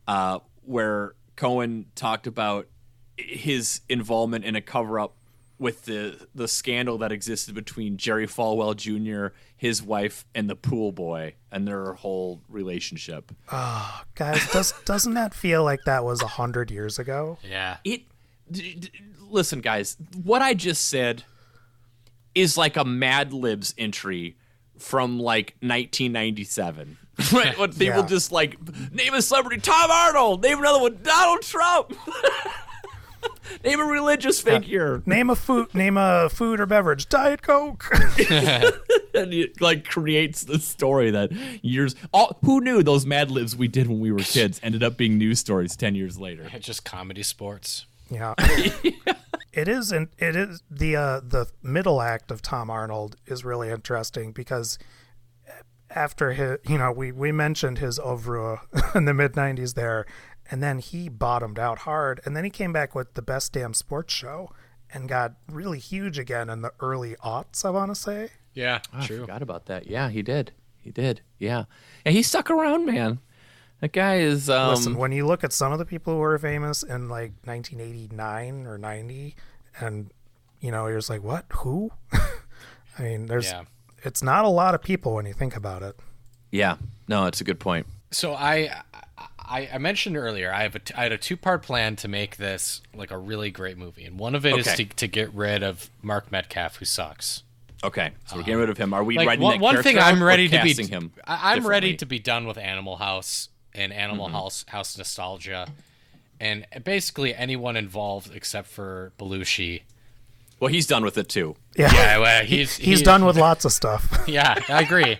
uh, 0.07 0.39
where 0.63 1.13
Cohen 1.37 1.85
talked 1.95 2.27
about 2.27 2.67
his 3.17 3.81
involvement 3.87 4.43
in 4.43 4.55
a 4.57 4.61
cover 4.61 4.99
up 4.99 5.15
with 5.63 5.85
the 5.85 6.27
the 6.35 6.47
scandal 6.47 6.97
that 6.99 7.11
existed 7.11 7.55
between 7.55 7.97
Jerry 7.97 8.27
Falwell 8.27 8.75
Jr., 8.75 9.33
his 9.55 9.81
wife, 9.81 10.25
and 10.35 10.49
the 10.49 10.55
pool 10.55 10.91
boy, 10.91 11.33
and 11.51 11.67
their 11.67 11.93
whole 11.93 12.41
relationship. 12.49 13.31
Oh, 13.51 14.01
guys, 14.15 14.45
does 14.51 14.73
doesn't 14.85 15.13
that 15.15 15.33
feel 15.33 15.63
like 15.63 15.79
that 15.85 16.03
was 16.03 16.21
a 16.21 16.27
hundred 16.27 16.69
years 16.69 16.99
ago? 16.99 17.37
Yeah. 17.43 17.77
It. 17.83 18.03
D- 18.51 18.75
d- 18.75 18.91
listen, 19.29 19.61
guys, 19.61 19.97
what 20.21 20.41
I 20.41 20.53
just 20.53 20.85
said 20.87 21.23
is 22.35 22.57
like 22.57 22.75
a 22.77 22.83
Mad 22.83 23.31
Libs 23.33 23.73
entry 23.77 24.35
from 24.77 25.17
like 25.19 25.55
1997. 25.61 26.97
Right? 27.31 27.57
When 27.57 27.69
people 27.77 27.85
Yeah. 28.01 28.05
just 28.07 28.31
like 28.31 28.57
name 28.91 29.13
a 29.13 29.21
celebrity, 29.21 29.61
Tom 29.61 29.89
Arnold. 29.91 30.41
Name 30.41 30.57
another 30.59 30.79
one, 30.81 30.97
Donald 31.03 31.41
Trump. 31.43 31.93
Name 33.63 33.79
a 33.79 33.85
religious 33.85 34.41
figure, 34.41 35.01
Name 35.05 35.29
a 35.29 35.35
food 35.35 35.73
name 35.73 35.97
a 35.97 36.29
food 36.29 36.59
or 36.59 36.65
beverage. 36.65 37.09
Diet 37.09 37.41
Coke. 37.41 37.89
and 38.29 39.33
it 39.33 39.61
like 39.61 39.85
creates 39.85 40.43
the 40.43 40.59
story 40.59 41.11
that 41.11 41.31
years. 41.63 41.95
All 42.13 42.37
who 42.43 42.61
knew 42.61 42.83
those 42.83 43.05
Mad 43.05 43.31
Libs 43.31 43.55
we 43.55 43.67
did 43.67 43.87
when 43.87 43.99
we 43.99 44.11
were 44.11 44.19
kids 44.19 44.59
ended 44.63 44.83
up 44.83 44.97
being 44.97 45.17
news 45.17 45.39
stories 45.39 45.75
10 45.75 45.95
years 45.95 46.19
later. 46.19 46.49
Just 46.59 46.85
comedy 46.85 47.23
sports. 47.23 47.85
Yeah. 48.09 48.33
it 49.53 49.67
is 49.67 49.91
and 49.91 50.09
it 50.17 50.35
is 50.35 50.63
the 50.69 50.95
uh 50.95 51.19
the 51.19 51.47
middle 51.61 52.01
act 52.01 52.31
of 52.31 52.41
Tom 52.41 52.69
Arnold 52.69 53.15
is 53.25 53.45
really 53.45 53.69
interesting 53.69 54.31
because 54.31 54.77
after 55.89 56.33
his 56.33 56.57
you 56.67 56.77
know 56.77 56.91
we 56.91 57.11
we 57.11 57.31
mentioned 57.31 57.77
his 57.77 57.99
oeuvre 57.99 58.61
in 58.95 59.05
the 59.05 59.13
mid 59.13 59.33
90s 59.33 59.75
there 59.75 60.05
and 60.51 60.61
then 60.61 60.79
he 60.79 61.09
bottomed 61.09 61.57
out 61.59 61.79
hard 61.79 62.21
and 62.25 62.35
then 62.35 62.43
he 62.43 62.49
came 62.49 62.73
back 62.73 62.93
with 62.95 63.13
the 63.13 63.21
best 63.21 63.53
damn 63.53 63.73
sports 63.73 64.13
show 64.13 64.51
and 64.93 65.07
got 65.09 65.33
really 65.49 65.79
huge 65.79 66.19
again 66.19 66.49
in 66.49 66.61
the 66.61 66.71
early 66.79 67.15
aughts 67.23 67.65
I 67.65 67.69
want 67.71 67.91
to 67.91 67.95
say. 67.95 68.29
Yeah. 68.53 68.79
I 68.93 69.05
true. 69.05 69.21
forgot 69.21 69.41
about 69.41 69.65
that. 69.65 69.87
Yeah, 69.87 70.09
he 70.09 70.21
did. 70.21 70.51
He 70.77 70.91
did. 70.91 71.21
Yeah. 71.39 71.65
And 72.05 72.13
he 72.15 72.21
stuck 72.21 72.51
around, 72.51 72.85
man. 72.85 73.19
That 73.81 73.91
guy 73.93 74.17
is 74.17 74.49
um 74.49 74.69
Listen, 74.69 74.95
when 74.97 75.11
you 75.11 75.25
look 75.25 75.43
at 75.43 75.51
some 75.53 75.71
of 75.73 75.79
the 75.79 75.85
people 75.85 76.13
who 76.13 76.19
were 76.19 76.37
famous 76.37 76.83
in 76.83 77.09
like 77.09 77.31
1989 77.45 78.65
or 78.67 78.77
90, 78.77 79.35
and 79.79 80.11
you 80.59 80.71
know, 80.71 80.87
you're 80.87 80.97
just 80.99 81.09
like, 81.09 81.23
what? 81.23 81.45
Who? 81.57 81.91
I 82.97 83.01
mean, 83.01 83.25
there's, 83.25 83.45
Yeah. 83.51 83.63
it's 84.03 84.21
not 84.23 84.45
a 84.45 84.49
lot 84.49 84.75
of 84.75 84.81
people 84.81 85.15
when 85.15 85.25
you 85.25 85.33
think 85.33 85.55
about 85.55 85.83
it. 85.83 85.97
Yeah. 86.51 86.77
No, 87.07 87.25
it's 87.25 87.41
a 87.41 87.43
good 87.43 87.59
point. 87.59 87.87
So 88.11 88.33
I, 88.33 88.83
I, 89.53 89.69
I 89.73 89.77
mentioned 89.77 90.17
earlier 90.17 90.51
I 90.51 90.63
have 90.63 90.75
a 90.75 90.79
t- 90.79 90.93
I 90.95 91.03
had 91.03 91.11
a 91.11 91.17
two 91.17 91.37
part 91.37 91.61
plan 91.63 91.95
to 91.97 92.07
make 92.07 92.37
this 92.37 92.81
like 92.95 93.11
a 93.11 93.17
really 93.17 93.51
great 93.51 93.77
movie, 93.77 94.03
and 94.05 94.17
one 94.19 94.35
of 94.35 94.45
it 94.45 94.57
is 94.57 94.67
Okay. 94.67 94.85
to 94.85 94.95
to 94.95 95.07
get 95.07 95.33
rid 95.33 95.61
of 95.63 95.89
Mark 96.01 96.31
Metcalf, 96.31 96.77
who 96.77 96.85
sucks. 96.85 97.43
Okay. 97.83 98.11
So 98.27 98.37
we're 98.37 98.43
getting 98.43 98.59
rid 98.61 98.69
of 98.69 98.77
him. 98.77 98.93
Are 98.93 99.03
we 99.03 99.17
Like 99.17 99.27
writing 99.27 99.43
one, 99.43 99.53
that 99.59 99.61
one 99.61 99.83
thing 99.83 99.99
I'm 99.99 100.23
ready 100.23 100.47
to 100.49 100.61
be 100.63 100.73
him. 100.73 101.11
I, 101.27 101.53
I'm 101.53 101.67
ready 101.67 101.95
to 101.97 102.05
be 102.05 102.17
done 102.17 102.47
with 102.47 102.57
Animal 102.57 102.95
House 102.95 103.49
and 103.73 103.91
Animal 103.93 104.27
Mm-hmm. 104.27 104.35
House 104.35 104.65
House 104.69 104.97
nostalgia, 104.97 105.67
and 106.39 106.65
basically 106.83 107.35
anyone 107.35 107.75
involved 107.77 108.31
except 108.35 108.67
for 108.69 109.11
Belushi. 109.19 109.81
Well, 110.59 110.69
he's 110.71 110.87
done 110.87 111.03
with 111.03 111.17
it 111.17 111.27
too. 111.27 111.55
Yeah. 111.75 111.91
Yeah, 111.93 112.17
well, 112.19 112.45
he's 112.45 112.75
He's 112.77 113.01
done 113.01 113.25
with 113.25 113.35
lots 113.47 113.65
of 113.65 113.73
stuff. 113.73 114.23
Yeah, 114.27 114.57
I 114.69 114.81
agree. 114.81 115.17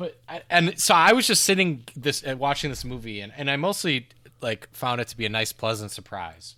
But 0.00 0.18
I, 0.26 0.40
and 0.48 0.80
so 0.80 0.94
I 0.94 1.12
was 1.12 1.26
just 1.26 1.44
sitting 1.44 1.84
this 1.94 2.26
uh, 2.26 2.34
watching 2.34 2.70
this 2.70 2.86
movie, 2.86 3.20
and, 3.20 3.34
and 3.36 3.50
I 3.50 3.56
mostly 3.56 4.08
like 4.40 4.66
found 4.72 4.98
it 4.98 5.08
to 5.08 5.16
be 5.16 5.26
a 5.26 5.28
nice, 5.28 5.52
pleasant 5.52 5.90
surprise. 5.90 6.56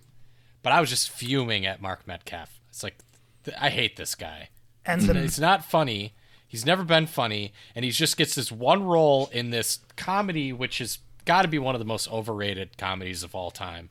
But 0.63 0.73
I 0.73 0.81
was 0.81 0.89
just 0.89 1.11
fuming 1.11 1.67
at 1.67 1.83
Mark 1.83 2.07
Metcalf. 2.07 2.61
It's 2.69 2.85
like 2.85 2.99
th- 3.43 3.57
I 3.61 3.71
hate 3.71 3.97
this 3.97 4.15
guy. 4.15 4.51
And 4.87 5.03
the, 5.03 5.19
It's 5.19 5.41
not 5.41 5.65
funny. 5.65 6.13
He's 6.47 6.65
never 6.65 6.85
been 6.85 7.09
funny, 7.09 7.53
and 7.75 7.85
he 7.85 7.91
just 7.91 8.17
gets 8.17 8.37
this 8.37 8.53
one 8.53 8.85
role 8.85 9.29
in 9.33 9.51
this 9.51 9.81
comedy, 9.97 10.53
which 10.53 10.79
has 10.79 10.99
got 11.25 11.43
to 11.43 11.49
be 11.49 11.59
one 11.59 11.75
of 11.75 11.81
the 11.81 11.85
most 11.85 12.13
overrated 12.13 12.79
comedies 12.79 13.25
of 13.25 13.35
all 13.35 13.51
time. 13.51 13.89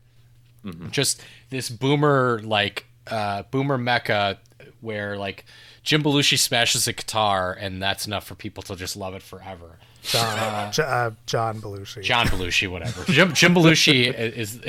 Just 0.91 1.21
this 1.49 1.69
boomer 1.69 2.39
like 2.41 2.85
uh, 3.07 3.43
boomer 3.51 3.77
mecca 3.77 4.39
where 4.79 5.17
like 5.17 5.43
Jim 5.83 6.03
Belushi 6.03 6.37
smashes 6.37 6.87
a 6.87 6.93
guitar, 6.93 7.57
and 7.59 7.81
that's 7.81 8.05
enough 8.05 8.25
for 8.25 8.35
people 8.35 8.61
to 8.63 8.75
just 8.75 8.95
love 8.95 9.15
it 9.15 9.21
forever. 9.21 9.79
John, 10.03 10.71
J- 10.71 10.83
uh, 10.83 11.11
John 11.25 11.61
Belushi. 11.61 12.01
John 12.03 12.27
Belushi, 12.27 12.69
whatever. 12.69 13.03
Jim, 13.11 13.33
Jim 13.33 13.53
Belushi 13.55 14.13
is. 14.13 14.59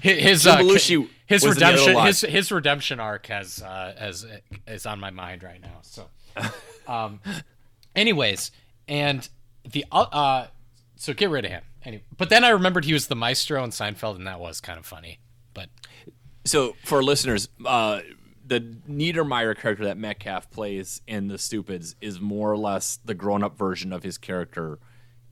His 0.00 0.42
Jim 0.44 0.52
uh, 0.52 0.58
Belushi 0.58 1.08
his 1.26 1.42
was 1.42 1.56
in 1.56 1.60
the 1.60 1.66
other 1.66 1.76
redemption 1.76 2.06
his 2.06 2.20
his 2.20 2.52
redemption 2.52 3.00
arc 3.00 3.26
has 3.26 3.62
uh, 3.62 3.94
has 3.98 4.26
is 4.66 4.86
on 4.86 5.00
my 5.00 5.10
mind 5.10 5.42
right 5.42 5.60
now. 5.60 5.78
So, 5.82 6.06
um, 6.86 7.20
anyways, 7.96 8.50
and 8.86 9.28
the 9.68 9.84
uh, 9.90 10.02
uh, 10.12 10.46
so 10.96 11.14
get 11.14 11.30
rid 11.30 11.44
of 11.44 11.50
him. 11.50 11.62
Anyway, 11.84 12.04
but 12.16 12.28
then 12.28 12.44
I 12.44 12.50
remembered 12.50 12.84
he 12.84 12.92
was 12.92 13.06
the 13.06 13.16
maestro 13.16 13.62
in 13.64 13.70
Seinfeld, 13.70 14.16
and 14.16 14.26
that 14.26 14.40
was 14.40 14.60
kind 14.60 14.78
of 14.78 14.86
funny. 14.86 15.20
But 15.54 15.68
So 16.44 16.76
for 16.84 17.02
listeners, 17.02 17.48
uh, 17.64 18.00
the 18.48 18.60
Neidermeyer 18.88 19.56
character 19.56 19.84
that 19.84 19.96
Metcalf 19.98 20.50
plays 20.50 21.00
in 21.06 21.28
The 21.28 21.38
Stupids 21.38 21.94
is 22.00 22.20
more 22.20 22.50
or 22.50 22.56
less 22.56 22.98
the 23.04 23.14
grown-up 23.14 23.56
version 23.56 23.92
of 23.92 24.02
his 24.02 24.18
character 24.18 24.78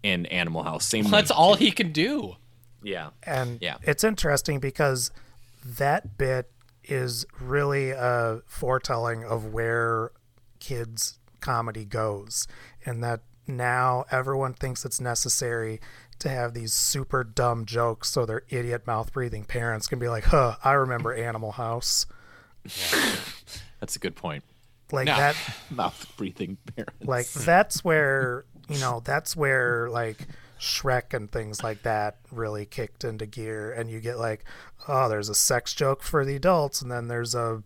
in 0.02 0.26
Animal 0.26 0.62
House. 0.62 0.86
Same. 0.86 1.10
that's 1.10 1.30
all 1.30 1.54
he 1.54 1.70
can 1.72 1.92
do. 1.92 2.36
Yeah. 2.82 3.10
And 3.24 3.58
Yeah. 3.60 3.78
it's 3.82 4.04
interesting 4.04 4.60
because 4.60 5.10
that 5.64 6.16
bit 6.18 6.50
is 6.84 7.26
really 7.40 7.90
a 7.90 8.42
foretelling 8.46 9.24
of 9.24 9.46
where 9.46 10.12
kids' 10.60 11.18
comedy 11.40 11.84
goes, 11.84 12.46
and 12.84 13.02
that 13.02 13.22
now 13.46 14.04
everyone 14.10 14.52
thinks 14.54 14.84
it's 14.84 15.00
necessary 15.00 15.80
to 16.18 16.28
have 16.28 16.54
these 16.54 16.72
super 16.72 17.24
dumb 17.24 17.64
jokes 17.66 18.08
so 18.10 18.24
their 18.24 18.42
idiot 18.48 18.86
mouth 18.86 19.12
breathing 19.12 19.44
parents 19.44 19.86
can 19.86 19.98
be 19.98 20.08
like, 20.08 20.24
huh, 20.24 20.56
I 20.64 20.72
remember 20.72 21.12
Animal 21.12 21.52
House. 21.52 22.06
That's 23.80 23.96
a 23.96 23.98
good 23.98 24.16
point. 24.16 24.44
Like 24.92 25.06
No. 25.06 25.16
that 25.16 25.36
Mouth 25.70 26.12
breathing 26.16 26.58
parents. 26.74 27.04
like 27.04 27.26
that's 27.32 27.84
where 27.84 28.44
you 28.68 28.78
know 28.78 29.00
that's 29.04 29.34
where 29.36 29.88
like 29.90 30.18
Shrek 30.60 31.12
and 31.12 31.30
things 31.30 31.62
like 31.64 31.82
that 31.82 32.18
really 32.30 32.64
kicked 32.66 33.02
into 33.04 33.26
gear, 33.26 33.72
and 33.72 33.90
you 33.90 34.00
get 34.00 34.18
like, 34.18 34.44
oh, 34.88 35.08
there's 35.08 35.28
a 35.28 35.34
sex 35.34 35.74
joke 35.74 36.02
for 36.02 36.24
the 36.24 36.36
adults, 36.36 36.80
and 36.80 36.90
then 36.90 37.08
there's 37.08 37.34
a 37.34 37.62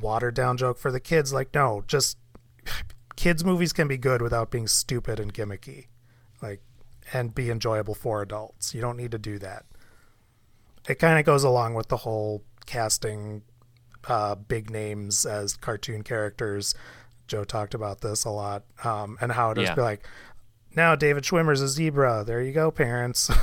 watered 0.00 0.34
down 0.34 0.56
joke 0.58 0.78
for 0.78 0.92
the 0.92 1.00
kids. 1.00 1.32
Like, 1.32 1.52
no, 1.54 1.82
just 1.88 2.16
kids 3.16 3.44
movies 3.44 3.72
can 3.72 3.88
be 3.88 3.96
good 3.96 4.22
without 4.22 4.50
being 4.50 4.68
stupid 4.68 5.18
and 5.18 5.32
gimmicky, 5.34 5.86
like, 6.42 6.60
and 7.12 7.34
be 7.34 7.50
enjoyable 7.50 7.94
for 7.94 8.22
adults. 8.22 8.74
You 8.74 8.80
don't 8.82 8.96
need 8.96 9.10
to 9.12 9.18
do 9.18 9.38
that. 9.40 9.64
It 10.88 10.96
kind 11.00 11.18
of 11.18 11.24
goes 11.24 11.42
along 11.44 11.74
with 11.74 11.88
the 11.88 11.96
whole 11.98 12.44
casting 12.66 13.42
uh, 14.08 14.34
big 14.34 14.70
names 14.70 15.24
as 15.26 15.54
cartoon 15.56 16.02
characters. 16.02 16.74
Joe 17.26 17.44
talked 17.44 17.74
about 17.74 18.00
this 18.00 18.24
a 18.24 18.30
lot, 18.30 18.64
um, 18.84 19.18
and 19.20 19.30
how 19.32 19.50
it 19.50 19.56
just 19.56 19.68
Yeah. 19.70 19.74
be 19.74 19.82
like, 19.82 20.06
now 20.74 20.94
David 20.94 21.24
Schwimmer's 21.24 21.60
a 21.60 21.68
zebra. 21.68 22.24
There 22.26 22.42
you 22.42 22.52
go, 22.52 22.70
parents. 22.70 23.30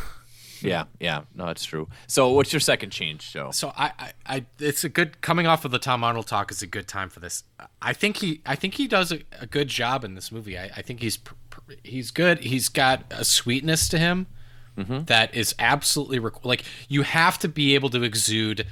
Yeah, 0.62 0.86
yeah, 1.00 1.24
no, 1.36 1.50
it's 1.50 1.66
true. 1.66 1.90
So, 2.08 2.30
what's 2.30 2.52
your 2.52 2.62
second 2.62 2.90
change, 2.90 3.32
Joe? 3.34 3.52
So 3.52 3.72
I, 3.78 3.92
I, 4.00 4.12
I, 4.26 4.46
it's 4.58 4.84
a 4.84 4.90
good 4.90 5.22
coming 5.22 5.46
off 5.46 5.64
of 5.66 5.70
the 5.70 5.78
Tom 5.78 6.04
Arnold 6.04 6.26
talk 6.28 6.50
is 6.50 6.62
a 6.64 6.66
good 6.66 6.88
time 6.88 7.10
for 7.10 7.20
this. 7.20 7.44
I 7.84 7.94
think 7.94 8.18
he, 8.18 8.42
I 8.48 8.56
think 8.56 8.76
he 8.76 8.88
does 8.88 9.12
a, 9.12 9.20
a 9.40 9.46
good 9.46 9.68
job 9.68 10.04
in 10.04 10.16
this 10.16 10.32
movie. 10.32 10.58
I, 10.58 10.72
I 10.78 10.82
think 10.82 11.02
he's, 11.02 11.18
pr- 11.18 11.34
pr- 11.52 11.74
he's 11.84 12.10
good. 12.10 12.40
He's 12.40 12.70
got 12.70 13.04
a 13.12 13.26
sweetness 13.26 13.90
to 13.90 14.00
him 14.00 14.28
that 14.78 15.36
is 15.36 15.54
absolutely 15.60 16.20
requ- 16.20 16.46
like 16.46 16.64
you 16.88 17.04
have 17.04 17.38
to 17.40 17.48
be 17.50 17.76
able 17.76 17.90
to 17.90 18.02
exude 18.02 18.66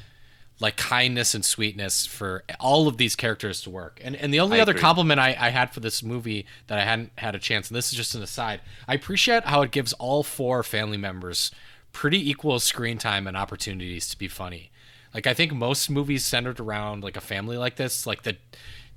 like 0.63 0.77
kindness 0.77 1.35
and 1.35 1.43
sweetness 1.43 2.05
for 2.05 2.43
all 2.59 2.87
of 2.87 2.95
these 2.97 3.15
characters 3.15 3.61
to 3.61 3.69
work. 3.69 3.99
And 4.03 4.15
and 4.15 4.33
the 4.33 4.39
only 4.39 4.59
I 4.59 4.61
other 4.61 4.71
agree. 4.71 4.81
compliment 4.81 5.19
I, 5.19 5.35
I 5.39 5.49
had 5.49 5.71
for 5.73 5.81
this 5.81 6.01
movie 6.01 6.45
that 6.67 6.77
I 6.79 6.85
hadn't 6.85 7.11
had 7.17 7.35
a 7.35 7.39
chance, 7.39 7.69
and 7.69 7.75
this 7.77 7.91
is 7.91 7.97
just 7.97 8.15
an 8.15 8.23
aside, 8.23 8.61
I 8.87 8.93
appreciate 8.95 9.43
how 9.45 9.61
it 9.61 9.71
gives 9.71 9.93
all 9.93 10.23
four 10.23 10.63
family 10.63 10.97
members 10.97 11.51
pretty 11.91 12.27
equal 12.29 12.59
screen 12.59 12.97
time 12.97 13.27
and 13.27 13.35
opportunities 13.37 14.07
to 14.09 14.17
be 14.17 14.27
funny. 14.27 14.71
Like 15.13 15.27
I 15.27 15.33
think 15.33 15.51
most 15.53 15.89
movies 15.89 16.25
centered 16.25 16.59
around 16.59 17.03
like 17.03 17.17
a 17.17 17.21
family 17.21 17.57
like 17.57 17.75
this, 17.75 18.07
like 18.07 18.23
the 18.23 18.37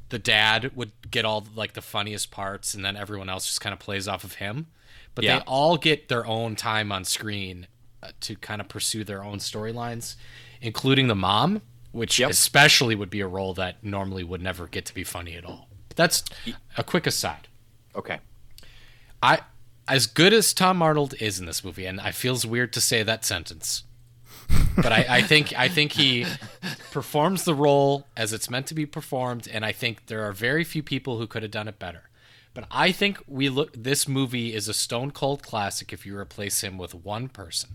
the 0.08 0.18
dad 0.20 0.70
would 0.76 0.92
get 1.10 1.24
all 1.24 1.44
like 1.56 1.72
the 1.74 1.82
funniest 1.82 2.30
parts 2.30 2.74
and 2.74 2.84
then 2.84 2.96
everyone 2.96 3.28
else 3.28 3.44
just 3.46 3.60
kind 3.60 3.72
of 3.72 3.80
plays 3.80 4.06
off 4.06 4.22
of 4.24 4.34
him. 4.36 4.68
But 5.16 5.24
Yeah. 5.24 5.38
they 5.40 5.44
all 5.46 5.76
get 5.78 6.08
their 6.08 6.24
own 6.24 6.54
time 6.56 6.92
on 6.92 7.04
screen 7.04 7.66
uh, 8.02 8.10
to 8.20 8.36
kind 8.36 8.60
of 8.60 8.68
pursue 8.68 9.02
their 9.04 9.24
own 9.24 9.38
storylines, 9.38 10.14
including 10.60 11.08
the 11.08 11.14
mom, 11.14 11.62
which 11.92 12.18
Yep. 12.18 12.30
especially 12.30 12.94
would 12.94 13.10
be 13.10 13.20
a 13.20 13.26
role 13.26 13.54
that 13.54 13.82
normally 13.82 14.24
would 14.24 14.42
never 14.42 14.66
get 14.66 14.84
to 14.86 14.94
be 14.94 15.04
funny 15.04 15.34
at 15.34 15.44
all. 15.44 15.68
But 15.88 15.96
that's 15.96 16.24
a 16.76 16.84
quick 16.84 17.06
aside. 17.06 17.48
Okay. 17.94 18.18
I 19.22 19.40
as 19.88 20.06
good 20.06 20.32
as 20.32 20.52
Tom 20.52 20.82
Arnold 20.82 21.14
is 21.20 21.38
in 21.38 21.46
this 21.46 21.64
movie, 21.64 21.86
and 21.86 22.00
I 22.00 22.10
feels 22.10 22.44
weird 22.44 22.72
to 22.74 22.80
say 22.80 23.02
that 23.04 23.24
sentence, 23.24 23.84
but 24.76 24.92
I, 24.92 25.06
I 25.08 25.22
think 25.22 25.56
I 25.58 25.68
think 25.68 25.92
he 25.92 26.26
performs 26.90 27.44
the 27.44 27.54
role 27.54 28.06
as 28.16 28.32
it's 28.32 28.50
meant 28.50 28.66
to 28.66 28.74
be 28.74 28.84
performed, 28.84 29.48
and 29.50 29.64
I 29.64 29.72
think 29.72 30.06
there 30.06 30.22
are 30.26 30.32
very 30.32 30.64
few 30.64 30.82
people 30.82 31.18
who 31.18 31.26
could 31.26 31.42
have 31.42 31.52
done 31.52 31.68
it 31.68 31.78
better. 31.78 32.02
But 32.52 32.66
I 32.70 32.90
think 32.90 33.18
we 33.26 33.48
look. 33.48 33.72
This 33.74 34.08
movie 34.08 34.54
is 34.54 34.66
a 34.68 34.74
stone 34.74 35.10
cold 35.12 35.42
classic 35.42 35.92
if 35.92 36.04
you 36.04 36.16
replace 36.16 36.62
him 36.62 36.78
with 36.78 36.94
one 36.94 37.28
person, 37.28 37.70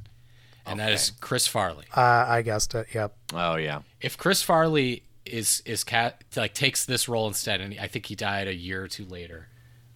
and 0.66 0.80
that 0.80 0.92
is 0.92 1.12
Chris 1.22 1.48
Farley. 1.48 1.86
uh, 1.96 2.26
I 2.28 2.42
guessed 2.42 2.74
it. 2.76 2.88
Yep. 2.94 3.16
Oh 3.34 3.56
yeah. 3.56 3.82
If 4.02 4.18
Chris 4.18 4.42
Farley 4.44 5.04
is 5.26 5.62
is 5.66 5.84
cat 5.84 6.24
like 6.36 6.54
takes 6.54 6.86
this 6.86 7.08
role 7.08 7.28
instead, 7.28 7.62
and 7.62 7.76
I 7.80 7.88
think 7.88 8.08
he 8.08 8.16
died 8.16 8.48
a 8.48 8.56
year 8.56 8.84
or 8.84 8.88
two 8.88 9.06
later. 9.06 9.48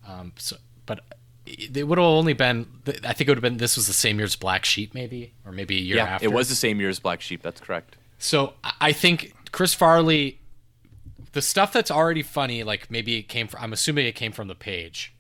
Um, 0.08 0.34
so, 0.38 0.58
but 0.86 1.02
it 1.46 1.88
would 1.88 1.98
have 1.98 2.06
only 2.06 2.34
been. 2.34 2.68
I 3.04 3.14
think 3.14 3.22
it 3.22 3.30
would 3.30 3.38
have 3.38 3.42
been. 3.42 3.58
This 3.58 3.76
was 3.76 3.88
the 3.88 3.94
same 3.94 4.18
year 4.18 4.26
as 4.26 4.36
Black 4.36 4.66
Sheep, 4.66 4.94
maybe, 4.94 5.34
or 5.46 5.52
maybe 5.52 5.78
a 5.78 5.82
year 5.82 5.98
Yeah, 5.98 6.06
after. 6.06 6.26
it 6.26 6.32
was 6.32 6.50
the 6.50 6.56
same 6.56 6.80
year 6.80 6.90
as 6.90 7.00
Black 7.00 7.22
Sheep. 7.22 7.42
That's 7.42 7.60
correct. 7.62 7.96
So 8.20 8.54
I- 8.64 8.74
I 8.82 8.92
think 8.94 9.34
Chris 9.52 9.74
Farley, 9.74 10.40
the 11.34 11.42
stuff 11.42 11.74
that's 11.74 11.92
already 11.92 12.22
funny, 12.24 12.64
like 12.64 12.90
maybe 12.92 13.18
it 13.18 13.24
came 13.24 13.48
from. 13.48 13.64
I'm 13.64 13.74
assuming 13.74 14.06
it 14.06 14.14
came 14.16 14.32
from 14.32 14.48
the 14.48 14.56
page, 14.56 15.14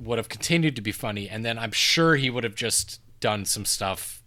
would 0.00 0.18
have 0.18 0.28
continued 0.28 0.76
to 0.76 0.82
be 0.82 0.92
funny, 0.92 1.28
and 1.28 1.44
then 1.44 1.58
I'm 1.58 1.72
sure 1.72 2.14
he 2.16 2.30
would 2.30 2.44
have 2.44 2.54
just 2.54 3.00
done 3.20 3.44
some 3.44 3.64
stuff, 3.64 4.21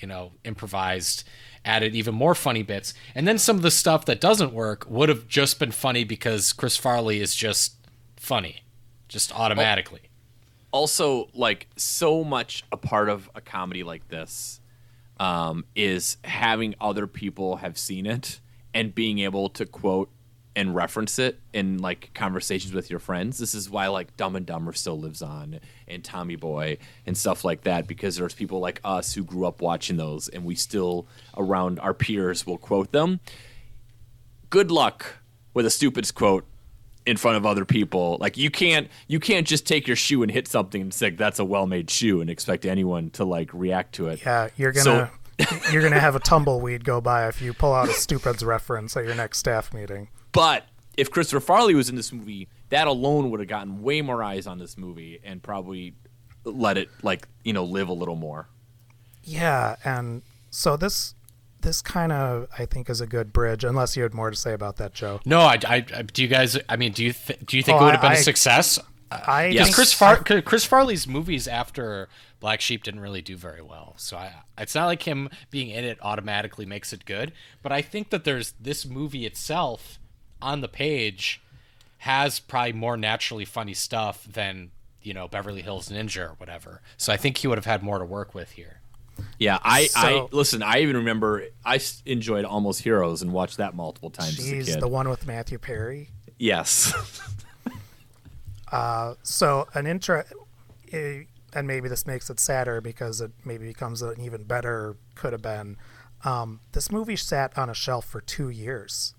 you 0.00 0.08
know, 0.08 0.32
improvised, 0.44 1.24
added 1.64 1.94
even 1.94 2.14
more 2.14 2.34
funny 2.34 2.62
bits, 2.62 2.94
and 3.14 3.26
then 3.26 3.38
some 3.38 3.56
of 3.56 3.62
the 3.62 3.70
stuff 3.70 4.04
that 4.04 4.20
doesn't 4.20 4.52
work 4.52 4.86
would 4.88 5.08
have 5.08 5.26
just 5.28 5.58
been 5.58 5.72
funny 5.72 6.04
because 6.04 6.52
Chris 6.52 6.76
Farley 6.76 7.20
is 7.20 7.34
just 7.34 7.76
funny, 8.16 8.62
just 9.08 9.32
automatically. 9.38 10.00
also 10.72 11.28
like 11.34 11.68
so 11.76 12.24
much 12.24 12.64
a 12.72 12.76
part 12.76 13.08
of 13.08 13.30
a 13.34 13.40
comedy 13.40 13.82
like 13.84 14.08
this 14.08 14.60
um, 15.20 15.64
is 15.76 16.16
having 16.24 16.74
other 16.80 17.06
people 17.06 17.56
have 17.56 17.78
seen 17.78 18.06
it 18.06 18.40
and 18.74 18.94
being 18.94 19.20
able 19.20 19.48
to 19.48 19.64
quote 19.64 20.10
and 20.56 20.74
reference 20.74 21.18
it 21.18 21.40
in 21.52 21.78
like 21.78 22.10
conversations 22.14 22.72
with 22.72 22.90
your 22.90 23.00
friends. 23.00 23.38
This 23.38 23.54
is 23.54 23.68
why 23.68 23.88
like 23.88 24.16
Dumb 24.16 24.36
and 24.36 24.46
Dumber 24.46 24.72
still 24.72 24.98
lives 24.98 25.22
on 25.22 25.60
and 25.88 26.04
Tommy 26.04 26.36
Boy 26.36 26.78
and 27.06 27.16
stuff 27.16 27.44
like 27.44 27.62
that 27.62 27.86
because 27.86 28.16
there's 28.16 28.34
people 28.34 28.60
like 28.60 28.80
us 28.84 29.14
who 29.14 29.24
grew 29.24 29.46
up 29.46 29.60
watching 29.60 29.96
those 29.96 30.28
and 30.28 30.44
we 30.44 30.54
still 30.54 31.06
around 31.36 31.80
our 31.80 31.94
peers 31.94 32.46
will 32.46 32.58
quote 32.58 32.92
them. 32.92 33.20
Good 34.50 34.70
luck 34.70 35.16
with 35.54 35.66
a 35.66 35.70
stupid 35.70 36.12
quote 36.14 36.46
in 37.06 37.16
front 37.16 37.36
of 37.36 37.44
other 37.44 37.64
people. 37.64 38.16
Like 38.20 38.36
you 38.36 38.50
can't 38.50 38.88
you 39.08 39.18
can't 39.18 39.46
just 39.46 39.66
take 39.66 39.86
your 39.86 39.96
shoe 39.96 40.22
and 40.22 40.30
hit 40.30 40.46
something 40.46 40.80
and 40.80 40.94
say 40.94 41.10
that's 41.10 41.38
a 41.38 41.44
well-made 41.44 41.90
shoe 41.90 42.20
and 42.20 42.30
expect 42.30 42.64
anyone 42.64 43.10
to 43.10 43.24
like 43.24 43.52
react 43.52 43.94
to 43.96 44.08
it. 44.08 44.20
Yeah, 44.24 44.48
you're 44.56 44.72
gonna 44.72 45.10
you're 45.72 45.82
gonna 45.82 46.00
have 46.00 46.14
a 46.14 46.20
tumbleweed 46.20 46.84
go 46.84 47.00
by 47.00 47.28
if 47.28 47.42
you 47.42 47.52
pull 47.52 47.72
out 47.72 47.88
a 47.88 47.92
stupid's 47.92 48.44
reference 48.44 48.96
at 48.96 49.04
your 49.04 49.16
next 49.16 49.38
staff 49.38 49.74
meeting. 49.74 50.08
But 50.34 50.66
if 50.98 51.10
Christopher 51.10 51.40
Farley 51.40 51.74
was 51.74 51.88
in 51.88 51.96
this 51.96 52.12
movie, 52.12 52.48
that 52.68 52.86
alone 52.86 53.30
would 53.30 53.40
have 53.40 53.48
gotten 53.48 53.80
way 53.82 54.02
more 54.02 54.22
eyes 54.22 54.46
on 54.46 54.58
this 54.58 54.76
movie 54.76 55.20
and 55.24 55.42
probably 55.42 55.94
let 56.44 56.76
it 56.76 56.90
like, 57.02 57.26
you 57.44 57.52
know, 57.54 57.64
live 57.64 57.88
a 57.88 57.92
little 57.94 58.16
more. 58.16 58.48
Yeah, 59.22 59.76
and 59.84 60.22
so 60.50 60.76
this 60.76 61.14
this 61.62 61.80
kind 61.80 62.12
of 62.12 62.46
I 62.58 62.66
think 62.66 62.90
is 62.90 63.00
a 63.00 63.06
good 63.06 63.32
bridge. 63.32 63.64
Unless 63.64 63.96
you 63.96 64.02
had 64.02 64.12
more 64.12 64.30
to 64.30 64.36
say 64.36 64.52
about 64.52 64.76
that, 64.76 64.92
Joe. 64.92 65.20
No, 65.24 65.40
I, 65.40 65.58
I, 65.66 65.76
I- 65.96 66.02
do 66.02 66.20
you 66.22 66.28
guys? 66.28 66.58
I 66.68 66.76
mean, 66.76 66.92
do 66.92 67.02
you 67.04 67.12
th- 67.14 67.38
do 67.46 67.56
you 67.56 67.62
think 67.62 67.78
Oh, 67.78 67.82
it 67.82 67.84
would 67.86 67.92
have 67.94 68.02
been 68.02 68.12
I- 68.12 68.16
a 68.16 68.22
success? 68.22 68.78
I 69.10 69.46
Yes. 69.46 69.66
think 69.66 69.74
Chris 69.76 69.92
Far- 69.92 70.22
Chris 70.24 70.64
Farley's 70.64 71.06
movies 71.06 71.46
after 71.46 72.08
Black 72.40 72.60
Sheep 72.60 72.82
didn't 72.82 72.98
really 73.00 73.22
do 73.22 73.36
very 73.36 73.62
well, 73.62 73.94
so 73.96 74.16
I, 74.16 74.32
it's 74.58 74.74
not 74.74 74.86
like 74.86 75.02
him 75.04 75.28
being 75.50 75.70
in 75.70 75.84
it 75.84 75.98
automatically 76.02 76.66
makes 76.66 76.92
it 76.92 77.04
good. 77.04 77.32
But 77.62 77.70
I 77.70 77.80
think 77.80 78.10
that 78.10 78.24
there's 78.24 78.54
this 78.60 78.84
movie 78.84 79.24
itself 79.24 80.00
on 80.44 80.60
the 80.60 80.68
page 80.68 81.40
has 81.98 82.38
probably 82.38 82.74
more 82.74 82.96
naturally 82.96 83.44
funny 83.44 83.74
stuff 83.74 84.24
than 84.24 84.70
you 85.02 85.14
know 85.14 85.26
Beverly 85.26 85.62
Hills 85.62 85.88
Ninja 85.88 86.30
or 86.30 86.34
whatever. 86.38 86.80
So 86.96 87.12
I 87.12 87.16
think 87.16 87.38
he 87.38 87.48
would 87.48 87.58
have 87.58 87.64
had 87.64 87.82
more 87.82 87.98
to 87.98 88.04
work 88.04 88.34
with 88.34 88.52
here. 88.52 88.80
Yeah, 89.38 89.58
I, 89.62 89.88
I 89.94 90.26
listen. 90.32 90.62
I 90.62 90.80
even 90.80 90.96
remember 90.96 91.44
I 91.64 91.80
enjoyed 92.04 92.44
Almost 92.44 92.82
Heroes 92.82 93.22
and 93.22 93.32
watched 93.32 93.56
that 93.58 93.74
multiple 93.74 94.10
times 94.10 94.38
as 94.38 94.46
a 94.46 94.48
she's 94.48 94.66
kid. 94.66 94.80
the 94.80 94.88
one 94.88 95.08
with 95.08 95.26
Matthew 95.26 95.58
Perry. 95.58 96.10
yes, 96.38 96.92
So 99.22 99.68
an 99.74 99.86
intro, 99.86 100.24
eh, 100.92 101.22
and 101.52 101.66
maybe 101.66 101.88
this 101.88 102.06
makes 102.06 102.28
it 102.28 102.40
sadder 102.40 102.80
because 102.80 103.20
it 103.20 103.30
maybe 103.44 103.66
becomes 103.66 104.02
an 104.02 104.20
even 104.20 104.42
better 104.42 104.96
could 105.14 105.32
have 105.32 105.42
been. 105.42 105.76
Um, 106.24 106.60
this 106.72 106.90
movie 106.90 107.16
sat 107.16 107.56
on 107.56 107.70
a 107.70 107.74
shelf 107.74 108.04
for 108.06 108.20
two 108.20 108.48
years. 108.48 109.14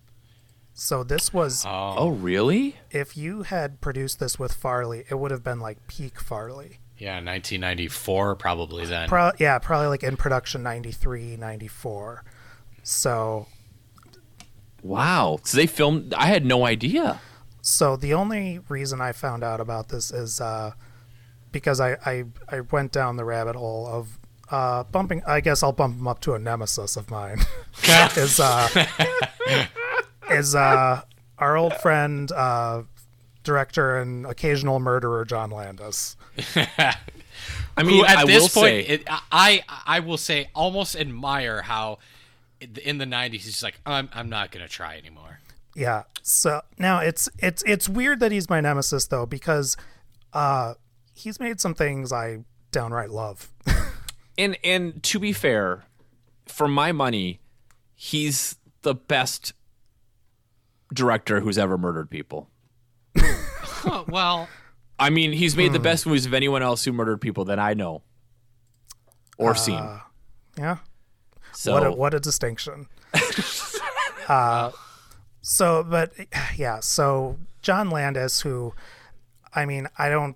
So 0.77 1.05
this 1.05 1.33
was 1.33 1.63
oh 1.65 2.09
really? 2.09 2.75
if 2.91 3.15
you 3.15 3.43
had 3.43 3.79
produced 3.79 4.19
this 4.19 4.37
with 4.37 4.53
Farley, 4.53 5.05
it 5.09 5.15
would 5.15 5.31
have 5.31 5.43
been 5.43 5.59
like 5.59 5.87
peak 5.87 6.19
Farley. 6.19 6.79
Yeah, 6.97 7.15
1994 7.15 8.35
probably 8.35 8.85
then. 8.85 9.07
Pro- 9.07 9.31
yeah, 9.39 9.57
probably 9.59 9.87
like 9.87 10.03
in 10.03 10.17
production 10.17 10.63
93, 10.63 11.37
94. 11.37 12.23
So 12.83 13.47
Wow. 14.85 15.39
So 15.43 15.57
they 15.57 15.65
filmed. 15.65 16.13
I 16.13 16.27
had 16.27 16.45
no 16.45 16.65
idea. 16.65 17.19
So 17.61 17.95
the 17.95 18.13
only 18.13 18.59
reason 18.69 19.01
I 19.01 19.13
found 19.13 19.43
out 19.43 19.59
about 19.59 19.89
this 19.89 20.11
is 20.11 20.39
uh, 20.39 20.73
because 21.51 21.79
I, 21.79 21.97
I 22.05 22.25
I 22.49 22.59
went 22.59 22.91
down 22.91 23.15
the 23.15 23.25
rabbit 23.25 23.55
hole 23.55 23.87
of 23.87 24.19
uh, 24.51 24.83
bumping. 24.83 25.23
I 25.25 25.39
guess 25.39 25.63
I'll 25.63 25.71
bump 25.71 25.97
him 25.97 26.07
up 26.07 26.19
to 26.21 26.33
a 26.33 26.39
nemesis 26.39 26.97
of 26.97 27.09
mine. 27.09 27.39
is 28.15 28.39
uh, 28.39 28.67
is 30.35 30.55
uh, 30.55 31.01
our 31.37 31.57
old 31.57 31.73
friend, 31.75 32.31
uh, 32.31 32.83
director 33.43 33.97
and 33.99 34.25
occasional 34.25 34.79
murderer 34.79 35.25
John 35.25 35.51
Landis. 35.51 36.17
I 37.77 37.83
mean, 37.83 37.97
who 37.97 38.05
at 38.05 38.19
I 38.19 38.25
this 38.25 38.53
point, 38.53 38.65
say, 38.65 38.79
it, 38.81 39.03
I 39.31 39.63
I 39.85 39.99
will 39.99 40.17
say 40.17 40.49
almost 40.55 40.95
admire 40.95 41.61
how 41.61 41.99
in 42.59 42.97
the 42.97 43.05
90s 43.05 43.31
he's 43.31 43.63
like 43.63 43.79
I'm 43.85 44.09
I'm 44.13 44.29
not 44.29 44.51
gonna 44.51 44.67
try 44.67 44.97
anymore. 44.97 45.39
Yeah. 45.75 46.03
So 46.21 46.61
now 46.77 46.99
it's 46.99 47.29
it's 47.39 47.63
it's 47.63 47.89
weird 47.89 48.19
that 48.21 48.31
he's 48.31 48.49
my 48.49 48.61
nemesis 48.61 49.07
though 49.07 49.25
because 49.25 49.75
uh, 50.33 50.75
he's 51.13 51.39
made 51.39 51.59
some 51.59 51.73
things 51.73 52.11
I 52.11 52.39
downright 52.71 53.11
love. 53.11 53.51
And 54.37 54.57
and 54.63 55.01
to 55.03 55.19
be 55.19 55.31
fair, 55.31 55.85
for 56.45 56.67
my 56.67 56.91
money, 56.91 57.39
he's 57.95 58.57
the 58.81 58.93
best 58.93 59.53
director 60.95 61.39
who's 61.41 61.57
ever 61.57 61.77
murdered 61.77 62.09
people. 62.09 62.49
Huh, 63.17 64.03
well, 64.07 64.49
I 64.97 65.09
mean, 65.11 65.31
he's 65.33 65.55
made 65.55 65.73
the 65.73 65.77
Hmm. 65.77 65.83
best 65.83 66.05
movies 66.07 66.25
of 66.25 66.33
anyone 66.33 66.63
else 66.63 66.83
who 66.85 66.91
murdered 66.93 67.21
people 67.21 67.45
that 67.45 67.59
I 67.59 67.73
know 67.75 68.01
or 69.37 69.53
seen. 69.53 69.83
yeah. 70.57 70.77
So 71.53 71.73
what 71.73 71.85
a, 71.85 71.91
what 71.91 72.13
a 72.13 72.19
distinction. 72.19 72.87
uh, 74.27 74.71
so, 75.41 75.83
but 75.83 76.11
yeah, 76.55 76.79
so 76.79 77.37
John 77.61 77.89
Landis, 77.89 78.41
who, 78.41 78.73
I 79.53 79.65
mean, 79.65 79.87
I 79.97 80.09
don't 80.09 80.35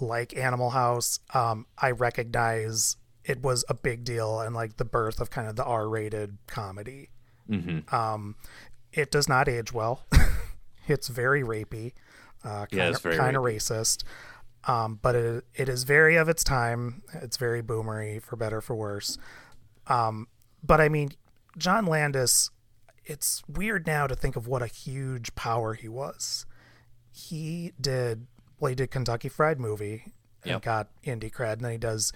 like 0.00 0.36
Animal 0.36 0.70
House. 0.70 1.20
Um, 1.34 1.66
I 1.78 1.90
recognize 1.90 2.96
it 3.24 3.42
was 3.42 3.64
a 3.68 3.74
big 3.74 4.04
deal 4.04 4.40
and 4.40 4.54
like 4.54 4.76
the 4.76 4.84
birth 4.84 5.20
of 5.20 5.30
kind 5.30 5.48
of 5.48 5.56
the 5.56 5.64
R-rated 5.64 6.38
comedy. 6.46 7.10
Um, 7.92 8.34
it 8.96 9.10
does 9.10 9.28
not 9.28 9.48
age 9.48 9.72
well. 9.72 10.06
it's 10.86 11.08
very 11.08 11.42
rapey, 11.42 11.92
uh, 12.44 12.66
kind 12.66 12.94
of 12.94 13.02
very 13.02 13.16
kind 13.16 13.36
of 13.36 13.42
rapey. 13.42 13.56
racist. 13.56 14.04
Um, 14.68 14.98
but 15.00 15.14
it, 15.14 15.44
it 15.54 15.68
is 15.68 15.84
very 15.84 16.16
of 16.16 16.28
its 16.28 16.42
time. 16.42 17.02
It's 17.14 17.36
very 17.36 17.62
boomery, 17.62 18.20
for 18.20 18.34
better 18.34 18.60
for 18.60 18.74
worse 18.74 19.16
but 20.66 20.80
I 20.80 20.88
mean, 20.88 21.10
John 21.56 21.86
Landis, 21.86 22.50
it's 23.04 23.42
weird 23.48 23.86
now 23.86 24.06
to 24.06 24.14
think 24.14 24.36
of 24.36 24.46
what 24.48 24.62
a 24.62 24.66
huge 24.66 25.34
power 25.34 25.74
he 25.74 25.88
was. 25.88 26.46
He 27.12 27.72
did 27.80 28.26
well, 28.58 28.70
he 28.70 28.74
did 28.74 28.90
Kentucky 28.90 29.28
Fried 29.28 29.60
Movie 29.60 30.12
and 30.42 30.52
Yep. 30.52 30.62
got 30.62 30.88
indie 31.04 31.30
cred, 31.30 31.54
and 31.54 31.60
then 31.62 31.72
he 31.72 31.78
does 31.78 32.12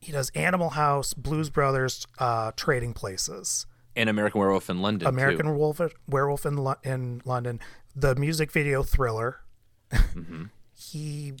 he 0.00 0.12
does 0.12 0.30
Animal 0.30 0.70
House, 0.70 1.14
Blues 1.14 1.48
Brothers, 1.50 2.06
uh, 2.18 2.52
Trading 2.56 2.92
Places, 2.92 3.66
and 3.96 4.08
American 4.08 4.40
Werewolf 4.40 4.70
in 4.70 4.80
London. 4.80 5.08
American 5.08 5.46
too. 5.46 5.52
Werewolf, 5.52 5.80
Werewolf 6.08 6.46
in 6.46 6.56
Lo- 6.56 6.76
in 6.82 7.22
London, 7.24 7.60
the 7.94 8.14
music 8.14 8.50
video 8.50 8.82
Thriller. 8.82 9.40
he, 10.74 11.34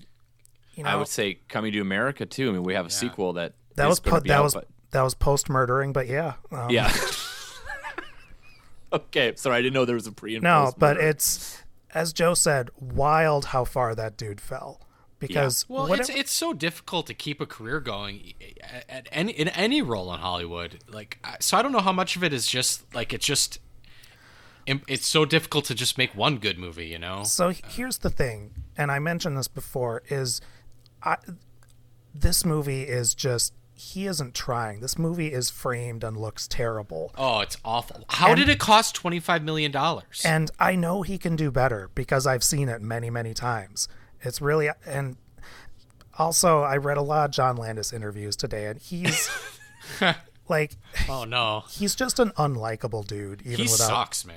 you 0.74 0.84
know, 0.84 0.90
I 0.90 0.96
would 0.96 1.08
say 1.08 1.38
Coming 1.48 1.72
to 1.72 1.80
America 1.80 2.26
too. 2.26 2.50
I 2.50 2.52
mean, 2.52 2.62
we 2.62 2.74
have 2.74 2.86
a 2.86 2.90
sequel 2.90 3.34
that 3.34 3.54
that 3.76 3.84
is 3.84 3.88
was 3.88 4.00
gonna 4.00 4.16
po- 4.16 4.22
be 4.22 4.28
that 4.28 4.38
out, 4.38 4.44
was 4.44 4.54
but- 4.54 4.68
that 4.90 5.02
was 5.02 5.14
post 5.14 5.48
murdering, 5.48 5.92
but 5.92 6.06
yeah, 6.06 6.34
um, 6.50 6.70
yeah. 6.70 6.92
okay, 8.92 9.32
sorry, 9.36 9.56
I 9.56 9.62
didn't 9.62 9.74
know 9.74 9.84
there 9.84 9.94
was 9.94 10.06
a 10.06 10.12
pre 10.12 10.38
No, 10.38 10.72
but 10.76 10.98
it's 10.98 11.62
as 11.94 12.12
Joe 12.12 12.34
said, 12.34 12.70
wild 12.78 13.46
how 13.46 13.64
far 13.64 13.94
that 13.94 14.16
dude 14.16 14.40
fell. 14.40 14.80
Because 15.28 15.68
well, 15.68 15.88
what 15.88 16.00
it's 16.00 16.08
it's 16.08 16.32
so 16.32 16.52
difficult 16.52 17.06
to 17.06 17.14
keep 17.14 17.40
a 17.40 17.46
career 17.46 17.80
going 17.80 18.34
at, 18.88 19.08
any 19.12 19.32
in 19.32 19.48
any 19.48 19.80
role 19.82 20.12
in 20.12 20.20
Hollywood. 20.20 20.80
Like, 20.88 21.24
so 21.40 21.56
I 21.56 21.62
don't 21.62 21.72
know 21.72 21.80
how 21.80 21.92
much 21.92 22.16
of 22.16 22.24
it 22.24 22.32
is 22.32 22.46
just 22.46 22.94
like 22.94 23.12
it's 23.12 23.26
just. 23.26 23.58
It's 24.66 25.06
so 25.06 25.24
difficult 25.24 25.64
to 25.66 25.74
just 25.74 25.98
make 25.98 26.14
one 26.14 26.38
good 26.38 26.56
movie, 26.56 26.86
you 26.86 26.98
know. 26.98 27.24
so 27.24 27.52
here's 27.68 27.98
the 27.98 28.10
thing, 28.10 28.52
and 28.76 28.92
I 28.92 29.00
mentioned 29.00 29.36
this 29.36 29.48
before, 29.48 30.04
is 30.08 30.40
I 31.02 31.16
this 32.14 32.44
movie 32.44 32.82
is 32.82 33.14
just 33.14 33.54
he 33.74 34.06
isn't 34.06 34.34
trying. 34.34 34.80
This 34.80 34.96
movie 34.96 35.32
is 35.32 35.50
framed 35.50 36.04
and 36.04 36.16
looks 36.16 36.46
terrible. 36.46 37.12
Oh, 37.18 37.40
it's 37.40 37.56
awful. 37.64 38.04
How 38.08 38.28
And- 38.28 38.36
did 38.36 38.48
it 38.48 38.60
cost 38.60 38.94
twenty 38.94 39.18
five 39.18 39.42
million 39.42 39.72
dollars? 39.72 40.22
And 40.24 40.50
I 40.60 40.76
know 40.76 41.02
he 41.02 41.18
can 41.18 41.34
do 41.34 41.50
better 41.50 41.90
because 41.94 42.24
I've 42.26 42.44
seen 42.44 42.68
it 42.68 42.80
many, 42.80 43.10
many 43.10 43.34
times. 43.34 43.88
It's 44.22 44.40
really 44.40 44.68
and 44.86 45.16
also 46.18 46.62
I 46.62 46.76
read 46.76 46.96
a 46.96 47.02
lot 47.02 47.26
of 47.26 47.30
John 47.30 47.56
Landis 47.56 47.92
interviews 47.92 48.36
today 48.36 48.66
and 48.66 48.80
he's 48.80 49.30
like 50.48 50.72
Oh 51.08 51.24
no, 51.24 51.64
he's 51.70 51.94
just 51.94 52.18
an 52.18 52.30
unlikable 52.30 53.06
dude 53.06 53.42
even 53.42 53.58
he 53.66 53.72
without 53.72 53.88
sucks, 53.88 54.24
man. 54.24 54.36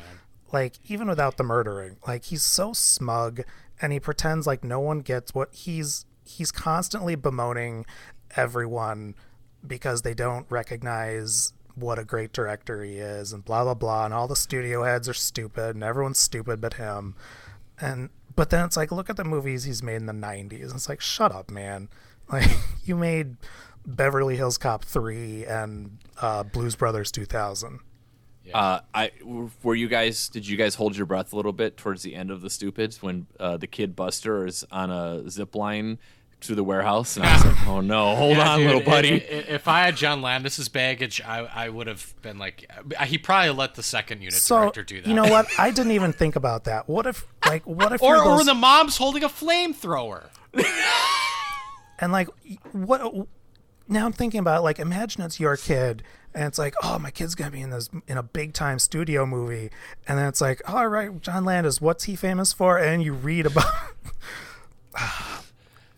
like 0.52 0.74
even 0.88 1.08
without 1.08 1.38
the 1.38 1.44
murdering. 1.44 1.98
Like 2.08 2.26
he's 2.26 2.44
so 2.44 2.74
smug 2.74 3.42
and 3.82 3.92
he 3.94 4.00
pretends 4.00 4.48
like 4.48 4.64
no 4.64 4.80
one 4.80 5.00
gets 5.00 5.34
what 5.34 5.54
he's 5.54 6.06
he's 6.24 6.52
constantly 6.52 7.16
bemoaning 7.16 7.86
everyone 8.36 9.16
because 9.66 10.02
they 10.02 10.14
don't 10.14 10.46
recognize 10.50 11.54
what 11.76 12.00
a 12.00 12.06
great 12.06 12.32
director 12.32 12.84
he 12.84 12.94
is 12.94 13.34
and 13.34 13.44
blah 13.44 13.64
blah 13.64 13.74
blah 13.74 14.06
and 14.06 14.14
all 14.14 14.28
the 14.28 14.36
studio 14.36 14.84
heads 14.84 15.10
are 15.10 15.14
stupid 15.14 15.76
and 15.76 15.84
everyone's 15.84 16.20
stupid 16.20 16.62
but 16.62 16.76
him. 16.76 17.16
And 17.80 18.10
but 18.36 18.50
then 18.50 18.66
it's 18.66 18.78
like 18.78 18.92
look 18.92 19.10
at 19.10 19.18
the 19.18 19.24
movies 19.24 19.64
he's 19.64 19.82
made 19.84 19.96
in 19.98 20.06
the 20.06 20.14
90s 20.14 20.74
it's 20.74 20.90
like 20.90 21.02
shut 21.02 21.32
up 21.32 21.50
man. 21.52 21.90
Like 22.32 22.50
you 22.84 22.96
made 22.96 23.36
beverly 23.86 24.36
hills 24.36 24.58
cop 24.58 24.84
3 24.84 25.46
and 25.46 26.00
uh, 26.20 26.42
blues 26.42 26.76
brothers 26.76 27.12
2000 27.12 27.80
Uh, 28.52 28.80
I 28.96 29.12
were 29.62 29.76
you 29.76 29.88
guys? 29.88 30.28
Did 30.30 30.48
you 30.48 30.58
guys 30.58 30.74
hold 30.76 30.98
your 30.98 31.06
breath 31.06 31.34
a 31.34 31.36
little 31.36 31.54
bit 31.54 31.78
towards 31.78 32.02
the 32.02 32.16
end 32.16 32.32
of 32.32 32.42
the 32.42 32.50
Stupids 32.50 33.02
when 33.04 33.28
uh, 33.40 33.58
the 33.58 33.68
kid 33.68 33.96
Buster 33.96 34.46
is 34.48 34.66
on 34.72 34.90
a 34.90 35.30
zip 35.30 35.54
line 35.56 36.00
to 36.48 36.56
the 36.56 36.64
warehouse, 36.64 37.18
and 37.18 37.26
I 37.26 37.34
was 37.36 37.46
like, 37.46 37.68
"Oh 37.68 37.82
no, 37.82 38.16
hold 38.16 38.38
Yeah, 38.38 38.50
on, 38.50 38.58
dude, 38.60 38.68
little 38.68 38.82
buddy." 38.84 39.12
i- 39.14 39.16
i- 39.16 39.46
If 39.56 39.68
I 39.68 39.82
had 39.86 39.96
John 39.96 40.22
Landis's 40.22 40.70
baggage, 40.70 41.22
I, 41.22 41.40
I 41.40 41.70
would 41.70 41.88
have 41.88 42.14
been 42.22 42.38
like, 42.38 42.70
he 43.06 43.18
probably 43.18 43.52
let 43.52 43.76
the 43.76 43.84
second 43.84 44.22
unit 44.22 44.34
So 44.34 44.60
director 44.62 44.84
do 44.84 45.02
that. 45.02 45.08
you 45.08 45.14
know 45.16 45.24
what? 45.28 45.48
I 45.58 45.72
didn't 45.72 45.92
even 45.94 46.14
think 46.14 46.36
about 46.36 46.64
that. 46.66 46.88
What 46.90 47.06
if, 47.06 47.26
like, 47.46 47.64
what 47.66 47.92
if 47.92 48.02
or 48.04 48.16
you're 48.16 48.26
or 48.26 48.44
the 48.44 48.54
mom's 48.54 48.98
holding 48.98 49.24
a 49.24 49.30
flamethrower. 49.30 50.30
and 52.00 52.12
like 52.12 52.28
what? 52.72 53.28
Now 53.88 54.06
I'm 54.06 54.14
thinking 54.14 54.40
about 54.40 54.64
like, 54.64 54.80
imagine 54.80 55.22
it's 55.24 55.40
your 55.40 55.58
kid, 55.58 56.02
and 56.34 56.46
it's 56.46 56.58
like, 56.58 56.74
oh, 56.82 56.98
my 56.98 57.12
kid's 57.12 57.36
gonna 57.36 57.52
be 57.52 57.62
in 57.62 57.70
this 57.70 57.90
in 58.08 58.18
a 58.18 58.24
big 58.24 58.54
time 58.54 58.80
studio 58.80 59.26
movie, 59.26 59.70
and 60.08 60.18
then 60.18 60.28
it's 60.28 60.42
like, 60.42 60.62
all 60.68 60.88
right, 60.88 61.22
John 61.22 61.46
Landis, 61.46 61.80
what's 61.82 62.06
he 62.06 62.16
famous 62.16 62.52
for? 62.54 62.78
And 62.80 63.04
you 63.04 63.14
read 63.14 63.46
about. 63.46 63.66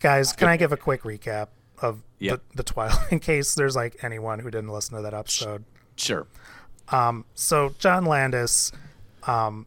Guys, 0.00 0.32
can 0.32 0.48
I 0.48 0.56
give 0.56 0.72
a 0.72 0.76
quick 0.76 1.02
recap 1.02 1.48
of 1.80 2.02
Yep. 2.20 2.42
the, 2.50 2.56
the 2.58 2.62
Twilight 2.62 2.98
in 3.12 3.20
case 3.20 3.54
there's 3.54 3.76
like 3.76 3.96
anyone 4.02 4.38
who 4.40 4.50
didn't 4.50 4.70
listen 4.70 4.96
to 4.96 5.02
that 5.02 5.14
episode? 5.14 5.64
Sure. 5.96 6.26
so 7.34 7.74
John 7.78 8.04
Landis, 8.04 8.72
um, 9.26 9.66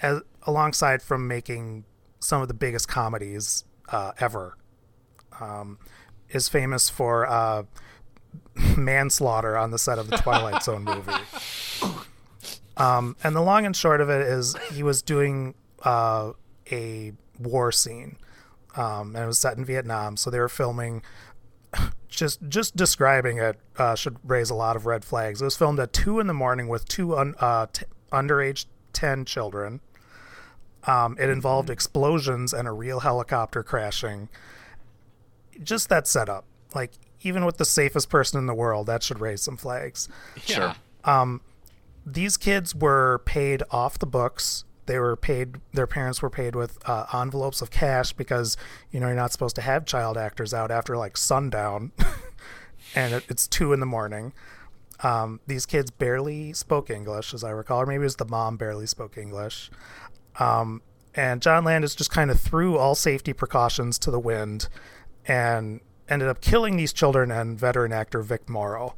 as, 0.00 0.20
alongside 0.42 1.02
from 1.02 1.26
making 1.28 1.84
some 2.20 2.40
of 2.42 2.48
the 2.48 2.54
biggest 2.54 2.88
comedies 2.88 3.64
uh, 3.88 4.12
ever, 4.20 4.56
um, 5.40 5.78
is 6.30 6.48
famous 6.48 6.88
for 6.88 7.26
uh, 7.28 7.64
manslaughter 8.76 9.56
on 9.56 9.70
the 9.70 9.78
set 9.78 9.98
of 9.98 10.08
the 10.08 10.16
Twilight 10.18 10.62
Zone 10.64 10.84
movie. 10.84 11.12
Um, 12.76 13.16
and 13.22 13.36
the 13.36 13.42
long 13.42 13.66
and 13.66 13.76
short 13.76 14.00
of 14.00 14.08
it 14.08 14.22
is 14.22 14.56
he 14.72 14.82
was 14.82 15.02
doing 15.02 15.54
uh, 15.82 16.32
a 16.70 17.12
war 17.38 17.70
scene, 17.72 18.16
um, 18.76 19.14
and 19.14 19.24
it 19.24 19.26
was 19.26 19.38
set 19.38 19.56
in 19.56 19.64
Vietnam. 19.64 20.16
So 20.16 20.30
they 20.30 20.38
were 20.38 20.48
filming 20.48 21.02
just 22.08 22.40
just 22.48 22.76
describing 22.76 23.38
it 23.38 23.58
uh, 23.78 23.94
should 23.94 24.16
raise 24.24 24.50
a 24.50 24.54
lot 24.54 24.76
of 24.76 24.86
red 24.86 25.04
flags. 25.04 25.40
It 25.40 25.44
was 25.44 25.56
filmed 25.56 25.80
at 25.80 25.92
two 25.92 26.20
in 26.20 26.26
the 26.26 26.34
morning 26.34 26.68
with 26.68 26.86
two 26.88 27.16
un, 27.16 27.34
uh, 27.38 27.66
t- 27.72 27.86
underage 28.10 28.66
ten 28.92 29.24
children. 29.24 29.80
Um, 30.84 31.16
it 31.20 31.28
involved 31.28 31.70
explosions 31.70 32.52
and 32.52 32.66
a 32.66 32.72
real 32.72 33.00
helicopter 33.00 33.62
crashing. 33.62 34.28
Just 35.62 35.88
that 35.90 36.08
setup, 36.08 36.44
like 36.74 36.92
even 37.20 37.44
with 37.44 37.58
the 37.58 37.64
safest 37.64 38.10
person 38.10 38.38
in 38.38 38.46
the 38.46 38.54
world, 38.54 38.88
that 38.88 39.02
should 39.02 39.20
raise 39.20 39.42
some 39.42 39.56
flags. 39.56 40.08
Yeah. 40.46 40.74
Um, 41.04 41.40
These 42.04 42.36
kids 42.36 42.74
were 42.74 43.22
paid 43.24 43.62
off 43.70 43.98
the 43.98 44.06
books. 44.06 44.64
They 44.86 44.98
were 44.98 45.16
paid. 45.16 45.56
Their 45.72 45.86
parents 45.86 46.22
were 46.22 46.30
paid 46.30 46.56
with 46.56 46.78
uh, 46.88 47.06
envelopes 47.14 47.62
of 47.62 47.70
cash 47.70 48.12
because 48.12 48.56
you 48.90 49.00
know 49.00 49.06
you're 49.06 49.16
not 49.16 49.32
supposed 49.32 49.56
to 49.56 49.62
have 49.62 49.86
child 49.86 50.16
actors 50.18 50.52
out 50.52 50.70
after 50.70 50.96
like 50.96 51.16
sundown, 51.16 51.92
and 52.94 53.14
it, 53.14 53.24
it's 53.28 53.46
two 53.46 53.72
in 53.72 53.80
the 53.80 53.86
morning. 53.86 54.32
Um, 55.02 55.40
these 55.46 55.66
kids 55.66 55.90
barely 55.90 56.52
spoke 56.52 56.90
English, 56.90 57.34
as 57.34 57.42
I 57.42 57.50
recall, 57.50 57.82
or 57.82 57.86
maybe 57.86 58.02
it 58.02 58.04
was 58.04 58.16
the 58.16 58.24
mom 58.24 58.56
barely 58.56 58.86
spoke 58.86 59.16
English. 59.16 59.70
Um, 60.38 60.82
and 61.14 61.42
John 61.42 61.64
Landis 61.64 61.94
just 61.94 62.10
kind 62.10 62.30
of 62.30 62.40
threw 62.40 62.78
all 62.78 62.94
safety 62.94 63.32
precautions 63.32 63.98
to 64.00 64.10
the 64.10 64.20
wind, 64.20 64.68
and 65.26 65.80
ended 66.08 66.28
up 66.28 66.40
killing 66.40 66.76
these 66.76 66.92
children 66.92 67.30
and 67.30 67.58
veteran 67.58 67.92
actor 67.92 68.22
Vic 68.22 68.48
Morrow. 68.48 68.94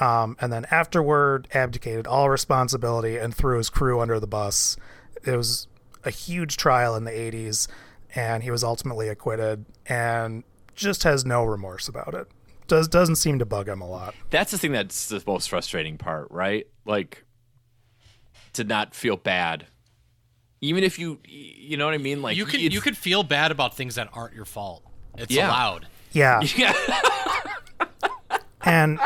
Um, 0.00 0.36
and 0.40 0.52
then 0.52 0.66
afterward 0.70 1.46
abdicated 1.54 2.06
all 2.06 2.28
responsibility 2.30 3.16
and 3.18 3.34
threw 3.34 3.58
his 3.58 3.70
crew 3.70 4.00
under 4.00 4.18
the 4.18 4.26
bus. 4.26 4.76
It 5.24 5.36
was 5.36 5.68
a 6.04 6.10
huge 6.10 6.56
trial 6.56 6.96
in 6.96 7.04
the 7.04 7.10
80s, 7.10 7.68
and 8.14 8.42
he 8.42 8.50
was 8.50 8.64
ultimately 8.64 9.08
acquitted 9.08 9.66
and 9.86 10.42
just 10.74 11.02
has 11.04 11.24
no 11.24 11.44
remorse 11.44 11.86
about 11.88 12.14
it. 12.14 12.26
Does 12.66 12.88
doesn't 12.88 13.16
seem 13.16 13.38
to 13.40 13.44
bug 13.44 13.68
him 13.68 13.80
a 13.80 13.88
lot. 13.88 14.14
That's 14.30 14.52
the 14.52 14.58
thing 14.58 14.72
that's 14.72 15.08
the 15.08 15.22
most 15.26 15.50
frustrating 15.50 15.98
part, 15.98 16.28
right? 16.30 16.66
Like 16.86 17.24
to 18.54 18.64
not 18.64 18.94
feel 18.94 19.16
bad, 19.16 19.66
even 20.60 20.82
if 20.84 20.98
you, 20.98 21.18
you 21.26 21.76
know 21.76 21.84
what 21.84 21.94
I 21.94 21.98
mean. 21.98 22.22
Like 22.22 22.36
you 22.36 22.44
could 22.46 22.56
it's- 22.60 22.72
you 22.72 22.80
could 22.80 22.96
feel 22.96 23.22
bad 23.24 23.50
about 23.50 23.76
things 23.76 23.96
that 23.96 24.08
aren't 24.14 24.34
your 24.34 24.44
fault. 24.44 24.84
It's 25.18 25.32
Yeah. 25.32 25.48
allowed. 25.48 25.86
Yeah, 26.12 26.40
Yeah. 26.56 26.72
and 28.62 28.98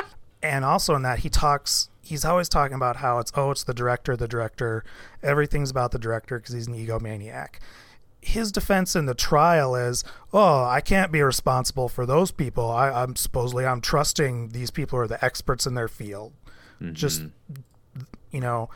and 0.44 0.62
also 0.62 0.94
in 0.94 1.02
that 1.02 1.20
he 1.20 1.30
talks 1.30 1.88
he's 2.02 2.24
always 2.24 2.50
talking 2.50 2.74
about 2.74 2.96
how 2.96 3.18
it's 3.18 3.32
oh 3.34 3.50
it's 3.50 3.64
the 3.64 3.74
director 3.74 4.14
the 4.14 4.28
director. 4.28 4.84
Everything's 5.22 5.70
about 5.70 5.90
the 5.90 5.98
director 5.98 6.38
because 6.38 6.54
he's 6.54 6.66
an 6.68 6.74
egomaniac. 6.74 7.56
His 8.20 8.52
defense 8.52 8.94
in 8.94 9.06
the 9.06 9.14
trial 9.14 9.74
is 9.74 10.04
oh 10.32 10.64
i 10.64 10.80
can't 10.80 11.10
be 11.10 11.22
responsible 11.22 11.88
for 11.88 12.04
those 12.04 12.30
people. 12.30 12.70
I, 12.70 12.90
i'm 12.90 13.16
supposedly 13.16 13.64
i'm 13.64 13.80
trusting 13.80 14.50
these 14.50 14.70
people 14.70 14.98
are 14.98 15.08
the 15.08 15.24
experts 15.24 15.66
in 15.66 15.74
their 15.74 15.88
field. 15.88 16.34
Just 16.92 17.22
mm-hmm. 17.22 18.02
you 18.30 18.40
know 18.40 18.68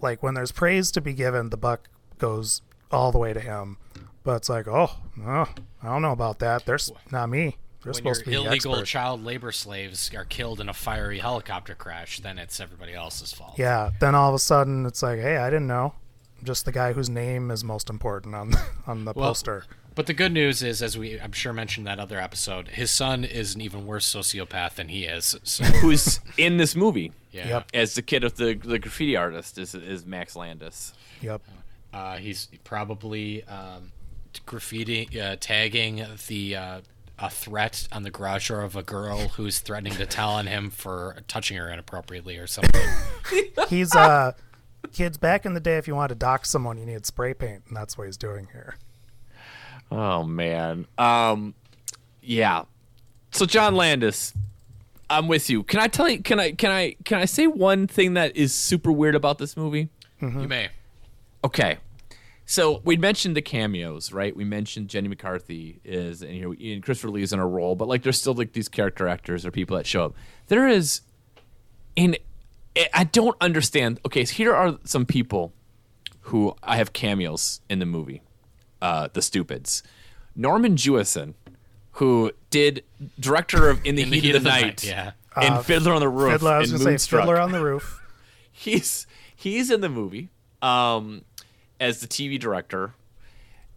like 0.00 0.22
when 0.22 0.32
there's 0.32 0.52
praise 0.52 0.90
to 0.92 1.02
be 1.02 1.12
given 1.12 1.50
the 1.50 1.58
buck 1.58 1.88
goes 2.18 2.62
all 2.90 3.12
the 3.12 3.18
way 3.18 3.34
to 3.34 3.40
him. 3.40 3.76
But 4.24 4.36
it's 4.36 4.48
like 4.48 4.66
oh, 4.66 4.90
oh 5.26 5.54
i 5.82 5.86
don't 5.86 6.02
know 6.02 6.12
about 6.12 6.38
that. 6.38 6.64
There's 6.64 6.90
not 7.10 7.28
me 7.28 7.58
they're 7.84 7.92
when 7.92 8.04
your 8.04 8.14
to 8.14 8.24
be 8.24 8.34
illegal 8.34 8.72
expert. 8.72 8.86
child 8.86 9.24
labor 9.24 9.52
slaves 9.52 10.10
are 10.14 10.24
killed 10.24 10.60
in 10.60 10.68
a 10.68 10.74
fiery 10.74 11.18
helicopter 11.18 11.74
crash, 11.74 12.20
then 12.20 12.38
it's 12.38 12.60
everybody 12.60 12.94
else's 12.94 13.32
fault. 13.32 13.58
Yeah. 13.58 13.90
Then 14.00 14.14
all 14.14 14.28
of 14.28 14.34
a 14.34 14.38
sudden 14.38 14.86
it's 14.86 15.02
like, 15.02 15.18
hey, 15.20 15.36
I 15.36 15.48
didn't 15.50 15.66
know. 15.66 15.94
I'm 16.38 16.44
just 16.46 16.64
the 16.64 16.72
guy 16.72 16.92
whose 16.92 17.08
name 17.10 17.50
is 17.50 17.62
most 17.64 17.88
important 17.90 18.34
on 18.34 18.52
on 18.86 19.04
the 19.04 19.12
Well, 19.14 19.30
poster. 19.30 19.64
But 19.94 20.06
the 20.06 20.14
good 20.14 20.32
news 20.32 20.62
is, 20.62 20.80
as 20.80 20.96
we 20.96 21.20
I'm 21.20 21.32
sure 21.32 21.52
mentioned 21.52 21.86
that 21.86 21.98
other 21.98 22.18
episode, 22.18 22.68
his 22.68 22.90
son 22.90 23.24
is 23.24 23.54
an 23.54 23.60
even 23.60 23.86
worse 23.86 24.10
sociopath 24.10 24.76
than 24.76 24.88
he 24.88 25.04
is. 25.04 25.36
So 25.42 25.64
Who's 25.82 26.18
in 26.38 26.56
this 26.56 26.74
movie 26.74 27.12
yeah, 27.30 27.48
Yep. 27.48 27.66
as 27.74 27.94
the 27.94 28.00
kid 28.02 28.24
of 28.24 28.36
the 28.36 28.54
the 28.54 28.78
graffiti 28.78 29.16
artist 29.16 29.58
is 29.58 29.74
is 29.74 30.06
Max 30.06 30.34
Landis. 30.34 30.94
Yep. 31.20 31.42
uh, 31.92 32.16
he's 32.16 32.48
probably 32.64 33.44
um, 33.44 33.92
graffiti 34.46 35.20
uh, 35.20 35.36
tagging 35.40 36.04
the 36.26 36.56
uh, 36.56 36.80
a 37.22 37.30
threat 37.30 37.86
on 37.92 38.02
the 38.02 38.10
garage 38.10 38.48
door 38.48 38.62
of 38.62 38.74
a 38.74 38.82
girl 38.82 39.28
who's 39.28 39.60
threatening 39.60 39.94
to 39.94 40.04
tell 40.04 40.30
on 40.30 40.48
him 40.48 40.70
for 40.70 41.16
touching 41.28 41.56
her 41.56 41.70
inappropriately 41.70 42.36
or 42.36 42.48
something. 42.48 42.82
He's 43.68 43.94
uh 43.94 44.32
kids 44.92 45.16
back 45.16 45.46
in 45.46 45.54
the 45.54 45.60
day 45.60 45.78
if 45.78 45.86
you 45.86 45.94
wanted 45.94 46.08
to 46.08 46.14
dock 46.16 46.44
someone 46.44 46.76
you 46.76 46.84
needed 46.84 47.06
spray 47.06 47.32
paint 47.32 47.62
and 47.68 47.76
that's 47.76 47.96
what 47.96 48.04
he's 48.04 48.16
doing 48.16 48.48
here. 48.52 48.74
Oh 49.90 50.24
man. 50.24 50.86
Um 50.98 51.54
yeah. 52.20 52.64
So 53.30 53.46
John 53.46 53.76
Landis, 53.76 54.34
I'm 55.08 55.28
with 55.28 55.48
you. 55.48 55.62
Can 55.62 55.78
I 55.78 55.86
tell 55.86 56.08
you 56.08 56.20
can 56.20 56.40
I 56.40 56.52
can 56.52 56.72
I 56.72 56.96
can 57.04 57.18
I 57.18 57.24
say 57.26 57.46
one 57.46 57.86
thing 57.86 58.14
that 58.14 58.36
is 58.36 58.52
super 58.52 58.90
weird 58.90 59.14
about 59.14 59.38
this 59.38 59.56
movie? 59.56 59.88
You 60.20 60.28
may. 60.28 60.68
Okay. 61.44 61.78
So 62.44 62.82
we 62.84 62.96
mentioned 62.96 63.36
the 63.36 63.42
cameos, 63.42 64.12
right? 64.12 64.34
We 64.34 64.44
mentioned 64.44 64.88
Jenny 64.88 65.08
McCarthy 65.08 65.80
is 65.84 66.22
and 66.22 66.32
here 66.32 66.52
and 66.74 66.82
Christopher 66.82 67.10
Lee 67.10 67.22
is 67.22 67.32
in 67.32 67.38
a 67.38 67.46
role, 67.46 67.74
but 67.76 67.88
like 67.88 68.02
there's 68.02 68.18
still 68.20 68.34
like 68.34 68.52
these 68.52 68.68
character 68.68 69.06
actors 69.08 69.46
or 69.46 69.50
people 69.50 69.76
that 69.76 69.86
show 69.86 70.06
up. 70.06 70.14
There 70.48 70.66
is 70.68 71.02
in 71.96 72.16
I 72.92 73.04
don't 73.04 73.36
understand. 73.40 74.00
Okay, 74.06 74.24
so 74.24 74.34
here 74.34 74.54
are 74.54 74.78
some 74.84 75.06
people 75.06 75.52
who 76.26 76.54
I 76.62 76.76
have 76.76 76.92
cameos 76.92 77.60
in 77.68 77.78
the 77.78 77.86
movie. 77.86 78.22
Uh, 78.80 79.08
the 79.12 79.22
Stupids. 79.22 79.82
Norman 80.34 80.74
Jewison, 80.76 81.34
who 81.92 82.32
did 82.50 82.82
director 83.20 83.68
of 83.68 83.80
In 83.84 83.94
the, 83.94 84.02
Heat, 84.04 84.34
of 84.34 84.42
the, 84.42 84.48
Night, 84.48 84.82
Yeah. 84.82 85.12
and 85.36 85.64
Fiddler 85.64 85.92
on 85.92 86.00
the 86.00 86.08
Roof, 86.08 86.32
Fiddler, 86.32 86.50
I 86.52 86.58
was 86.58 86.70
and 86.70 86.78
gonna 86.78 86.84
say 86.84 86.90
Moonstruck 86.92 87.22
Fiddler 87.22 87.38
on 87.40 87.52
the 87.52 87.62
Roof. 87.62 88.02
he's 88.50 89.06
he's 89.36 89.70
in 89.70 89.82
the 89.82 89.88
movie 89.88 90.30
um, 90.62 91.22
as 91.82 92.00
the 92.00 92.06
TV 92.06 92.38
director. 92.38 92.94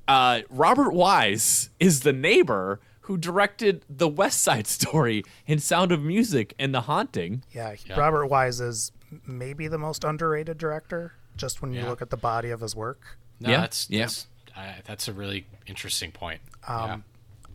Uh, 0.07 0.41
Robert 0.49 0.91
Wise 0.93 1.71
is 1.79 2.01
the 2.01 2.13
neighbor 2.13 2.79
who 3.01 3.17
directed 3.17 3.83
the 3.89 4.07
West 4.07 4.41
Side 4.43 4.67
Story 4.67 5.23
and 5.47 5.61
Sound 5.61 5.91
of 5.91 6.01
Music 6.03 6.53
and 6.59 6.73
The 6.73 6.81
Haunting. 6.81 7.43
Yeah, 7.51 7.73
he- 7.73 7.93
Robert 7.93 8.27
Wise 8.27 8.61
is 8.61 8.91
maybe 9.25 9.67
the 9.67 9.77
most 9.77 10.03
underrated 10.03 10.57
director 10.57 11.13
just 11.35 11.61
when 11.61 11.73
you 11.73 11.81
Yeah. 11.81 11.89
look 11.89 12.01
at 12.01 12.09
the 12.11 12.17
body 12.17 12.49
of 12.51 12.61
his 12.61 12.75
work. 12.75 13.17
No, 13.39 13.49
Yeah, 13.49 13.61
that's 13.61 13.89
yeah. 13.89 14.01
That's, 14.03 14.27
uh, 14.55 14.73
that's 14.85 15.07
a 15.07 15.13
really 15.13 15.47
interesting 15.67 16.11
point. 16.11 16.41
yeah. 16.67 16.97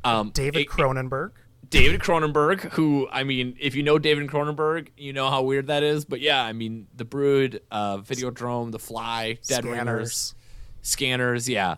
Um, 0.05 0.31
David 0.31 0.63
it- 0.63 0.69
Cronenberg. 0.69 1.33
David 1.69 2.01
Cronenberg, 2.01 2.73
who 2.73 3.09
I 3.13 3.23
mean, 3.23 3.57
if 3.61 3.77
you 3.77 3.85
know 3.85 3.97
David 3.99 4.27
Cronenberg, 4.29 4.89
you 4.97 5.13
know 5.13 5.31
how 5.31 5.43
weird 5.43 5.69
that 5.69 5.85
is. 5.85 6.05
But 6.05 6.21
yeah, 6.21 6.43
I 6.43 6.53
mean, 6.53 6.89
The 6.97 7.05
Brood, 7.05 7.63
uh, 7.71 7.99
Videodrome, 7.99 8.73
The 8.73 8.79
Fly, 8.81 9.39
Dead 9.47 9.65
Ringers, 9.65 10.35
Scanners. 10.83 11.49
Yeah, 11.49 11.77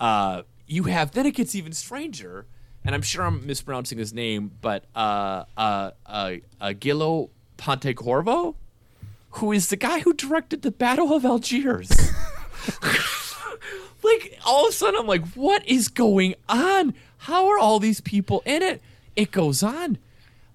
uh, 0.00 0.42
you 0.66 0.84
have. 0.84 1.12
Then 1.12 1.26
it 1.26 1.34
gets 1.34 1.54
even 1.54 1.72
stranger, 1.72 2.46
and 2.84 2.94
I'm 2.94 3.02
sure 3.02 3.24
I'm 3.24 3.46
mispronouncing 3.46 3.98
his 3.98 4.12
name, 4.12 4.52
but 4.60 4.84
uh, 4.94 5.44
uh, 5.56 5.90
uh, 6.06 6.34
uh, 6.60 6.72
Gillo 6.78 7.30
Pontecorvo, 7.56 8.54
who 9.30 9.52
is 9.52 9.68
the 9.68 9.76
guy 9.76 10.00
who 10.00 10.12
directed 10.12 10.62
the 10.62 10.70
Battle 10.70 11.12
of 11.12 11.24
Algiers. 11.24 11.90
like 14.02 14.38
all 14.44 14.66
of 14.66 14.70
a 14.70 14.72
sudden 14.72 15.00
I'm 15.00 15.06
like, 15.06 15.26
what 15.32 15.66
is 15.66 15.88
going 15.88 16.34
on? 16.48 16.94
How 17.18 17.48
are 17.48 17.58
all 17.58 17.78
these 17.78 18.00
people 18.00 18.42
in 18.44 18.62
it? 18.62 18.82
It 19.16 19.30
goes 19.30 19.62
on. 19.62 19.98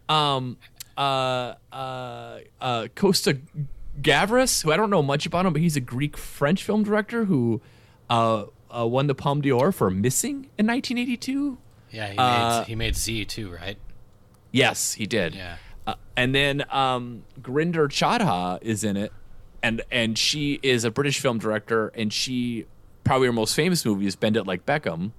Um 0.07 0.57
uh 0.97 1.55
uh 1.71 2.39
uh 2.61 2.87
Costa 2.95 3.39
Gavras, 4.01 4.63
who 4.63 4.71
I 4.71 4.77
don't 4.77 4.89
know 4.89 5.03
much 5.03 5.25
about 5.25 5.45
him, 5.45 5.53
but 5.53 5.61
he's 5.61 5.75
a 5.75 5.81
Greek 5.81 6.17
French 6.17 6.63
film 6.63 6.83
director 6.83 7.25
who 7.25 7.61
uh, 8.09 8.45
uh 8.75 8.87
won 8.87 9.07
the 9.07 9.15
Palme 9.15 9.41
d'Or 9.41 9.71
for 9.71 9.89
Missing 9.89 10.49
in 10.57 10.67
1982. 10.67 11.57
Yeah, 11.91 12.07
he 12.07 12.09
made, 12.09 12.17
Uh, 12.17 12.63
he 12.65 12.75
made 12.75 12.95
Z 12.95 13.25
too, 13.25 13.51
right? 13.51 13.77
Yes, 14.51 14.93
he 14.93 15.05
did. 15.05 15.35
Yeah. 15.35 15.57
Uh, 15.87 15.95
and 16.15 16.35
then 16.35 16.63
um, 16.69 17.23
Gurinder 17.41 17.87
Chadha 17.87 18.59
is 18.61 18.83
in 18.83 18.95
it, 18.97 19.11
and 19.63 19.81
and 19.91 20.17
she 20.17 20.59
is 20.61 20.83
a 20.83 20.91
British 20.91 21.19
film 21.19 21.39
director, 21.39 21.91
and 21.95 22.13
she 22.13 22.65
probably 23.03 23.27
her 23.27 23.33
most 23.33 23.55
famous 23.55 23.83
movie 23.85 24.05
is 24.05 24.15
Bend 24.15 24.37
It 24.37 24.45
Like 24.45 24.65
Beckham, 24.65 25.11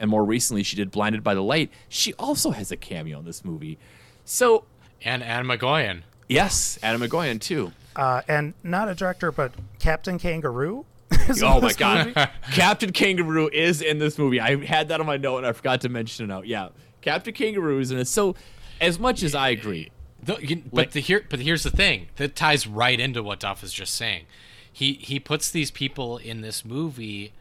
and 0.00 0.10
more 0.10 0.24
recently 0.24 0.62
she 0.64 0.74
did 0.76 0.90
Blinded 0.90 1.22
by 1.22 1.34
the 1.34 1.42
Light. 1.42 1.70
She 1.88 2.12
also 2.14 2.50
has 2.50 2.72
a 2.72 2.76
cameo 2.76 3.20
in 3.20 3.24
this 3.24 3.44
movie. 3.44 3.78
So 4.24 4.64
And 5.04 5.22
Atom 5.22 5.48
Egoyan. 5.48 6.02
yes, 6.28 6.78
Atom 6.82 7.02
Egoyan 7.02 7.40
too. 7.40 7.70
Uh, 7.94 8.22
and 8.26 8.54
not 8.64 8.88
a 8.88 8.94
director, 8.94 9.30
but 9.30 9.52
Captain 9.78 10.18
Kangaroo. 10.18 10.84
is 11.28 11.42
Oh 11.42 11.60
my 11.60 11.72
god. 11.72 12.30
Captain 12.52 12.92
Kangaroo 12.92 13.48
is 13.52 13.82
in 13.82 13.98
this 13.98 14.18
movie. 14.18 14.40
I 14.40 14.64
had 14.64 14.88
that 14.88 15.00
on 15.00 15.06
my 15.06 15.16
note 15.16 15.38
and 15.38 15.46
I 15.46 15.52
forgot 15.52 15.80
to 15.82 15.88
mention 15.88 16.30
it 16.30 16.32
out. 16.34 16.46
Yeah, 16.46 16.68
Captain 17.00 17.32
Kangaroo 17.34 17.78
is 17.78 17.90
in 17.90 17.98
it. 17.98 18.08
So 18.08 18.34
as 18.80 18.98
much 18.98 19.22
as 19.22 19.34
I 19.34 19.50
agree, 19.50 19.90
The, 20.22 20.36
you, 20.36 20.56
Like- 20.56 20.70
but 20.72 20.90
the 20.92 21.00
here, 21.00 21.24
but 21.28 21.40
here's 21.40 21.62
the 21.62 21.70
thing 21.70 22.08
that 22.16 22.34
ties 22.36 22.66
right 22.66 22.98
into 22.98 23.22
what 23.22 23.40
Duff 23.40 23.62
is 23.62 23.72
just 23.72 23.94
saying. 23.94 24.26
He 24.72 24.94
he 24.94 25.18
puts 25.20 25.50
these 25.50 25.70
people 25.70 26.18
in 26.18 26.40
this 26.42 26.64
movie 26.64 27.32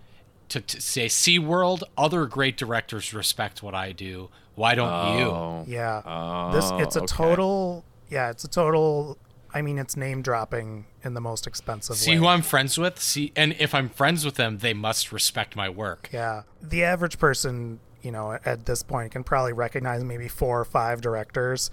to, 0.50 0.62
to 0.62 0.80
say, 0.80 1.08
SeaWorld, 1.08 1.82
other 1.98 2.28
great 2.28 2.56
directors 2.56 3.14
respect 3.14 3.64
what 3.64 3.74
I 3.74 3.92
do. 3.92 4.30
Why 4.54 4.76
don't 4.76 5.18
you? 5.18 5.26
Yeah. 5.26 5.28
oh, 5.28 5.66
Yeah. 5.68 6.52
this 6.54 6.66
oh, 6.72 6.78
it's 6.78 6.96
a 6.96 7.00
okay. 7.00 7.08
total 7.08 7.84
yeah, 8.10 8.30
it's 8.30 8.44
a 8.44 8.48
total 8.48 9.18
I 9.56 9.62
mean 9.62 9.78
it's 9.80 9.96
name 9.98 10.22
dropping 10.22 10.86
in 11.04 11.14
the 11.16 11.22
most 11.22 11.48
expensive 11.48 11.96
See 11.96 12.12
way. 12.12 12.18
who 12.18 12.28
I'm 12.28 12.42
friends 12.44 12.78
with. 12.78 13.00
See, 13.00 13.32
and 13.36 13.56
if 13.58 13.74
I'm 13.74 13.90
friends 13.90 14.26
with 14.26 14.36
them, 14.36 14.58
they 14.60 14.74
must 14.74 15.12
respect 15.12 15.56
my 15.56 15.70
work. 15.70 16.10
yeah. 16.12 16.44
The 16.62 16.84
average 16.84 17.18
person, 17.18 17.80
you 18.02 18.12
know, 18.12 18.38
at 18.46 18.66
this 18.66 18.84
point 18.84 19.14
can 19.14 19.24
probably 19.24 19.54
recognize 19.54 20.04
maybe 20.04 20.28
four 20.28 20.60
or 20.60 20.66
five 20.66 21.00
directors. 21.02 21.72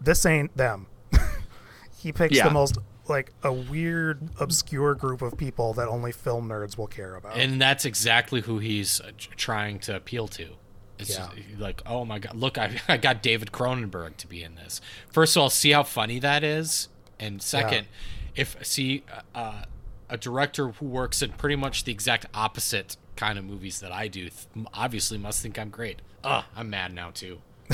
This 0.00 0.24
ain't 0.24 0.56
them. 0.56 0.86
he 1.98 2.12
picks 2.12 2.36
Yeah. 2.36 2.44
the 2.48 2.54
most 2.54 2.78
like 3.08 3.32
a 3.42 3.52
weird 3.52 4.28
obscure 4.38 4.94
group 4.94 5.20
of 5.20 5.36
people 5.36 5.72
that 5.74 5.88
only 5.88 6.12
film 6.12 6.48
nerds 6.48 6.78
will 6.78 6.86
care 6.86 7.16
about. 7.16 7.36
And 7.36 7.60
that's 7.60 7.84
exactly 7.84 8.40
who 8.42 8.58
he's 8.60 9.00
uh, 9.00 9.10
trying 9.36 9.80
to 9.80 9.96
appeal 9.96 10.28
to. 10.28 10.50
It's 10.98 11.10
Yeah. 11.10 11.28
just, 11.34 11.58
like, 11.58 11.82
oh 11.86 12.04
my 12.04 12.20
god, 12.20 12.36
look, 12.36 12.56
I, 12.56 12.80
I 12.88 12.98
got 12.98 13.20
David 13.22 13.50
Cronenberg 13.50 14.16
to 14.18 14.28
be 14.28 14.44
in 14.44 14.54
this. 14.54 14.80
First 15.10 15.34
of 15.36 15.42
all, 15.42 15.50
see 15.50 15.72
how 15.72 15.82
funny 15.82 16.20
that 16.20 16.44
is, 16.44 16.88
and 17.20 17.40
second, 17.40 17.86
if 18.34 18.56
see 18.66 19.04
uh, 19.34 19.62
a 20.08 20.16
director 20.16 20.68
who 20.68 20.86
works 20.86 21.22
in 21.22 21.30
pretty 21.32 21.54
much 21.56 21.84
the 21.84 21.92
exact 21.92 22.26
opposite 22.34 22.96
kind 23.16 23.38
of 23.38 23.44
movies 23.44 23.78
that 23.80 23.92
I 23.92 24.08
do, 24.08 24.22
th- 24.30 24.66
obviously 24.74 25.18
must 25.18 25.42
think 25.42 25.58
I'm 25.58 25.68
great. 25.70 26.00
Ugh, 26.24 26.44
I'm 26.56 26.70
mad 26.70 26.92
now 26.94 27.10
too. 27.10 27.38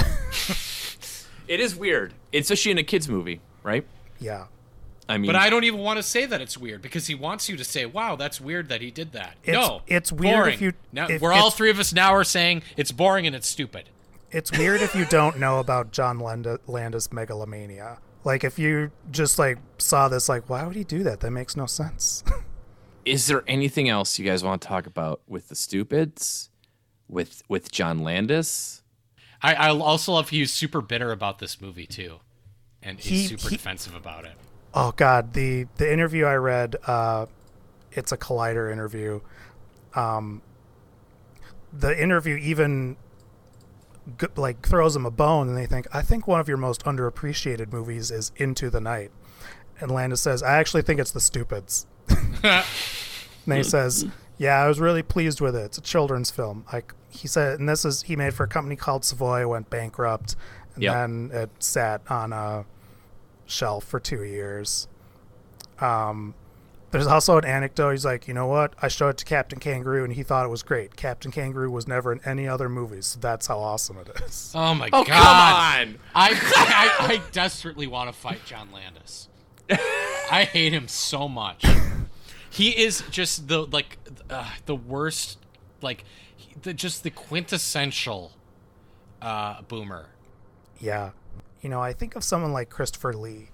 it 1.49 1.61
is 1.61 1.75
weird, 1.77 2.15
It's 2.33 2.51
especially 2.51 2.73
in 2.73 2.79
a 2.79 2.83
kids 2.83 3.09
movie, 3.09 3.41
right? 3.63 3.87
yeah. 4.19 4.47
I 5.09 5.19
mean, 5.19 5.29
But 5.29 5.37
I 5.37 5.51
don't 5.51 5.63
even 5.63 5.79
want 5.79 5.99
to 5.99 6.03
say 6.03 6.27
that 6.27 6.41
it's 6.41 6.59
weird 6.59 6.83
because 6.83 7.07
he 7.07 7.15
wants 7.15 7.49
you 7.49 7.57
to 7.59 7.63
say, 7.63 7.87
"Wow, 7.87 8.17
that's 8.17 8.41
weird 8.41 8.69
that 8.71 8.81
he 8.81 8.91
did 8.91 9.13
that." 9.13 9.37
It's- 9.45 9.55
no, 9.69 9.83
it's 9.87 10.11
weird 10.11 10.35
if 10.49 10.59
boring. 10.59 10.61
you- 10.61 10.73
Now, 10.93 11.07
if 11.07 11.23
we're 11.23 11.33
all 11.33 11.53
three 11.53 11.71
of 11.71 11.79
us 11.79 11.93
now 11.93 12.13
are 12.13 12.25
saying 12.25 12.65
it's 12.77 12.91
boring 12.91 13.25
and 13.25 13.37
it's 13.37 13.47
stupid. 13.47 13.89
It's 14.33 14.51
weird 14.51 14.81
if 14.81 14.97
you 14.97 15.05
don't 15.05 15.39
know 15.39 15.61
about 15.61 15.93
John 15.93 16.19
Land- 16.19 16.59
Landis 16.67 17.13
megalomania. 17.13 17.99
Like 18.27 18.43
if 18.43 18.59
you 18.59 18.91
just 19.13 19.39
like 19.39 19.59
saw 19.79 20.09
this 20.09 20.29
like 20.29 20.51
why 20.51 20.67
would 20.67 20.75
he 20.75 20.83
do 20.83 21.05
that? 21.05 21.21
That 21.21 21.31
makes 21.31 21.57
no 21.57 21.65
sense. 21.67 22.25
is 23.05 23.29
there 23.29 23.45
anything 23.47 23.89
else 23.89 24.19
you 24.19 24.25
guys 24.27 24.43
want 24.43 24.61
to 24.63 24.67
talk 24.69 24.85
about 24.87 25.21
with 25.29 25.49
the 25.49 25.55
stupids, 25.55 26.51
with 27.09 27.43
with 27.49 27.71
John 27.71 28.01
Landis? 28.01 28.83
I, 29.41 29.55
I 29.55 29.69
also 29.69 30.13
love 30.13 30.31
he 30.31 30.41
was 30.41 30.51
super 30.51 30.81
bitter 30.81 31.13
about 31.13 31.39
this 31.39 31.61
movie 31.61 31.87
too, 31.87 32.17
and 32.83 32.99
he's 32.99 33.31
He- 33.31 33.37
super 33.37 33.49
he- 33.49 33.57
defensive 33.57 33.95
about 33.95 34.25
it. 34.25 34.33
Oh 34.75 34.93
God, 34.97 35.33
the 35.33 35.67
the 35.77 35.91
interview 35.91 36.25
I 36.25 36.35
read, 36.35 36.75
uh, 36.85 37.27
it's 37.93 38.11
a 38.11 38.17
Collider 38.17 38.73
interview. 38.73 39.21
Um, 39.95 40.43
the 41.73 41.97
interview 42.03 42.35
even 42.37 42.95
g- 42.95 42.99
like 44.37 44.67
throws 44.67 44.95
him 44.97 45.07
a 45.07 45.11
bone, 45.11 45.49
and 45.49 45.57
they 45.57 45.67
think, 45.67 45.87
I 45.93 46.03
think 46.03 46.27
one 46.27 46.41
of 46.41 46.49
your 46.49 46.57
most 46.59 46.85
underappreciated 46.85 47.73
movies 47.73 48.11
is 48.11 48.33
Into 48.37 48.71
the 48.71 48.81
Night. 48.81 49.11
And 49.81 49.91
Landis 49.91 50.21
says, 50.21 50.43
I 50.43 50.57
actually 50.59 50.83
think 50.83 51.01
it's 51.01 51.11
The 51.11 51.21
Stupids. 51.21 51.87
and 52.43 52.65
he 53.47 53.63
says, 53.63 54.07
Yeah, 54.39 54.63
I 54.63 54.69
was 54.69 54.81
really 54.81 55.03
pleased 55.03 55.41
with 55.41 55.55
it. 55.57 55.65
It's 55.67 55.79
a 55.79 55.83
children's 55.83 56.31
film. 56.31 56.65
Like 56.73 56.95
he 57.11 57.29
said, 57.29 57.59
and 57.59 57.69
this 57.69 57.85
is 57.85 58.03
he 58.03 58.17
made 58.17 58.35
for 58.35 58.45
a 58.45 58.49
company 58.49 58.77
called 58.77 59.05
Savoy, 59.05 59.47
went 59.47 59.71
bankrupt, 59.71 60.37
and 60.75 60.83
Yep. 60.85 60.93
then 60.95 61.31
it 61.33 61.51
sat 61.59 62.01
on 62.09 62.33
a 62.33 62.65
shelf 63.47 63.85
for 63.85 64.01
two 64.01 64.23
years. 64.23 64.89
Um, 65.81 66.35
there's 66.91 67.07
also 67.07 67.37
an 67.39 67.45
anecdote. 67.45 67.91
He's 67.93 68.05
like, 68.05 68.29
you 68.29 68.35
know 68.35 68.47
what? 68.47 68.75
I 68.81 68.89
showed 68.89 69.11
it 69.11 69.19
to 69.19 69.25
Captain 69.25 69.59
Kangaroo, 69.59 70.05
and 70.05 70.13
he 70.13 70.23
thought 70.23 70.45
it 70.45 70.49
was 70.49 70.63
great. 70.63 70.97
Captain 70.97 71.31
Kangaroo 71.31 71.71
was 71.71 71.87
never 71.89 72.13
in 72.13 72.21
any 72.25 72.47
other 72.49 72.69
movies, 72.69 73.07
so 73.07 73.21
that's 73.21 73.47
how 73.49 73.59
awesome 73.59 73.99
it 73.99 74.09
is. 74.25 74.53
Oh 74.55 74.75
my 74.75 74.89
Oh 74.93 75.05
god! 75.05 75.07
come 75.07 75.27
on! 75.27 75.99
I, 76.15 76.31
I 76.33 77.07
I 77.15 77.21
desperately 77.33 77.87
want 77.87 78.11
to 78.13 78.17
fight 78.19 78.41
John 78.47 78.71
Landis. 78.73 79.29
I 80.31 80.45
hate 80.51 80.73
him 80.73 80.87
so 80.89 81.29
much. 81.29 81.65
He 82.49 82.71
is 82.71 83.03
just 83.11 83.49
the 83.49 83.67
like 83.67 83.99
uh, 84.31 84.51
the 84.67 84.77
worst, 84.77 85.39
like 85.83 86.05
the 86.63 86.73
just 86.73 87.03
the 87.03 87.11
quintessential 87.11 88.33
uh, 89.21 89.63
boomer. 89.63 90.07
Yeah. 90.81 91.11
You 91.61 91.69
know, 91.71 91.81
I 91.83 91.93
think 91.93 92.15
of 92.17 92.23
someone 92.23 92.53
like 92.53 92.71
Christopher 92.71 93.13
Lee, 93.15 93.49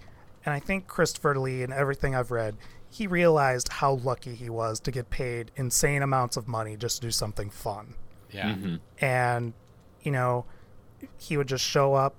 and 0.45 0.53
I 0.55 0.61
think 0.61 0.87
Christopher 0.87 1.39
Lee, 1.39 1.63
and 1.63 1.73
everything 1.73 2.15
I've 2.15 2.31
read, 2.31 2.57
he 2.93 3.07
realized 3.07 3.69
how 3.71 3.95
lucky 3.95 4.35
he 4.35 4.51
was 4.51 4.79
to 4.81 4.91
get 4.91 5.09
paid 5.09 5.51
insane 5.57 6.03
amounts 6.03 6.37
of 6.37 6.47
money 6.47 6.77
just 6.77 6.97
to 6.97 7.07
do 7.07 7.11
something 7.11 7.49
fun. 7.49 7.95
Yeah. 8.31 8.51
Mm-hmm. 8.51 8.77
And, 9.03 9.55
you 10.03 10.13
know, 10.13 10.45
he 11.17 11.39
would 11.39 11.49
just 11.49 11.65
show 11.65 11.95
up, 11.95 12.15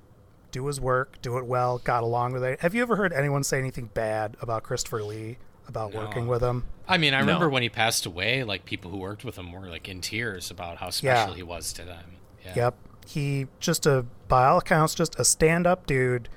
do 0.51 0.65
his 0.65 0.81
work, 0.81 1.21
do 1.21 1.37
it 1.37 1.45
well, 1.45 1.77
got 1.77 2.01
along 2.01 2.33
with 2.33 2.43
it. 2.43 2.59
Have 2.61 2.73
you 2.73 2.81
ever 2.81 2.95
heard 2.95 3.13
anyone 3.13 3.43
say 3.43 3.59
anything 3.59 3.91
bad 3.93 4.35
about 4.41 4.63
Christopher 4.63 5.03
Lee, 5.03 5.37
about 5.67 5.93
working 5.93 6.27
with 6.27 6.41
him? 6.41 6.65
I 6.87 6.97
mean, 6.97 7.13
I 7.13 7.19
remember 7.19 7.49
when 7.49 7.61
he 7.61 7.69
passed 7.69 8.07
away, 8.07 8.43
like 8.43 8.65
people 8.65 8.89
who 8.89 8.97
worked 8.97 9.23
with 9.23 9.37
him 9.37 9.51
were 9.51 9.67
like 9.67 9.87
in 9.87 10.01
tears 10.01 10.49
about 10.49 10.77
how 10.77 10.89
special 10.89 11.29
Yeah. 11.29 11.35
he 11.35 11.43
was 11.43 11.71
to 11.73 11.83
them. 11.85 12.15
Yeah. 12.43 12.53
Yep. 12.55 12.75
He 13.05 13.47
just 13.59 13.85
a 13.85 14.05
by 14.27 14.45
all 14.45 14.57
accounts 14.57 14.95
just 14.95 15.19
a 15.19 15.25
stand 15.25 15.67
up 15.67 15.85
dude. 15.85 16.29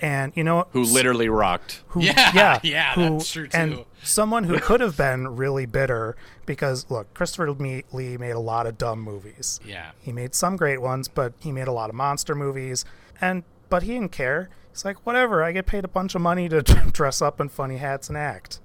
And 0.00 0.32
you 0.34 0.44
know 0.44 0.66
Who 0.72 0.82
literally 0.82 1.28
rocked? 1.28 1.82
who 1.88 2.02
Yeah, 2.02 2.32
yeah, 2.34 2.60
yeah, 2.62 2.94
who, 2.94 3.10
that's 3.10 3.30
true, 3.30 3.48
And 3.54 3.84
someone 4.02 4.44
who 4.44 4.58
could 4.60 4.80
have 4.80 4.96
been 4.96 5.36
really 5.36 5.66
bitter 5.66 6.16
because 6.46 6.90
look, 6.90 7.14
Christopher 7.14 7.52
Lee 7.52 7.84
Lee 7.92 8.16
made 8.16 8.32
a 8.32 8.40
lot 8.40 8.66
of 8.66 8.76
dumb 8.76 9.00
movies. 9.00 9.60
Yeah. 9.64 9.92
He 10.00 10.12
made 10.12 10.34
some 10.34 10.56
great 10.56 10.82
ones, 10.82 11.08
but 11.08 11.32
he 11.40 11.52
made 11.52 11.68
a 11.68 11.72
lot 11.72 11.90
of 11.90 11.96
monster 11.96 12.34
movies 12.34 12.84
and 13.20 13.44
but 13.70 13.84
he 13.84 13.92
didn't 13.92 14.12
care. 14.12 14.50
He's 14.70 14.84
like, 14.84 15.06
whatever, 15.06 15.42
I 15.42 15.52
get 15.52 15.66
paid 15.66 15.84
a 15.84 15.88
bunch 15.88 16.14
of 16.14 16.20
money 16.20 16.48
to 16.48 16.62
dress 16.92 17.22
up 17.22 17.40
in 17.40 17.48
funny 17.48 17.76
hats 17.76 18.08
and 18.08 18.18
act. 18.18 18.60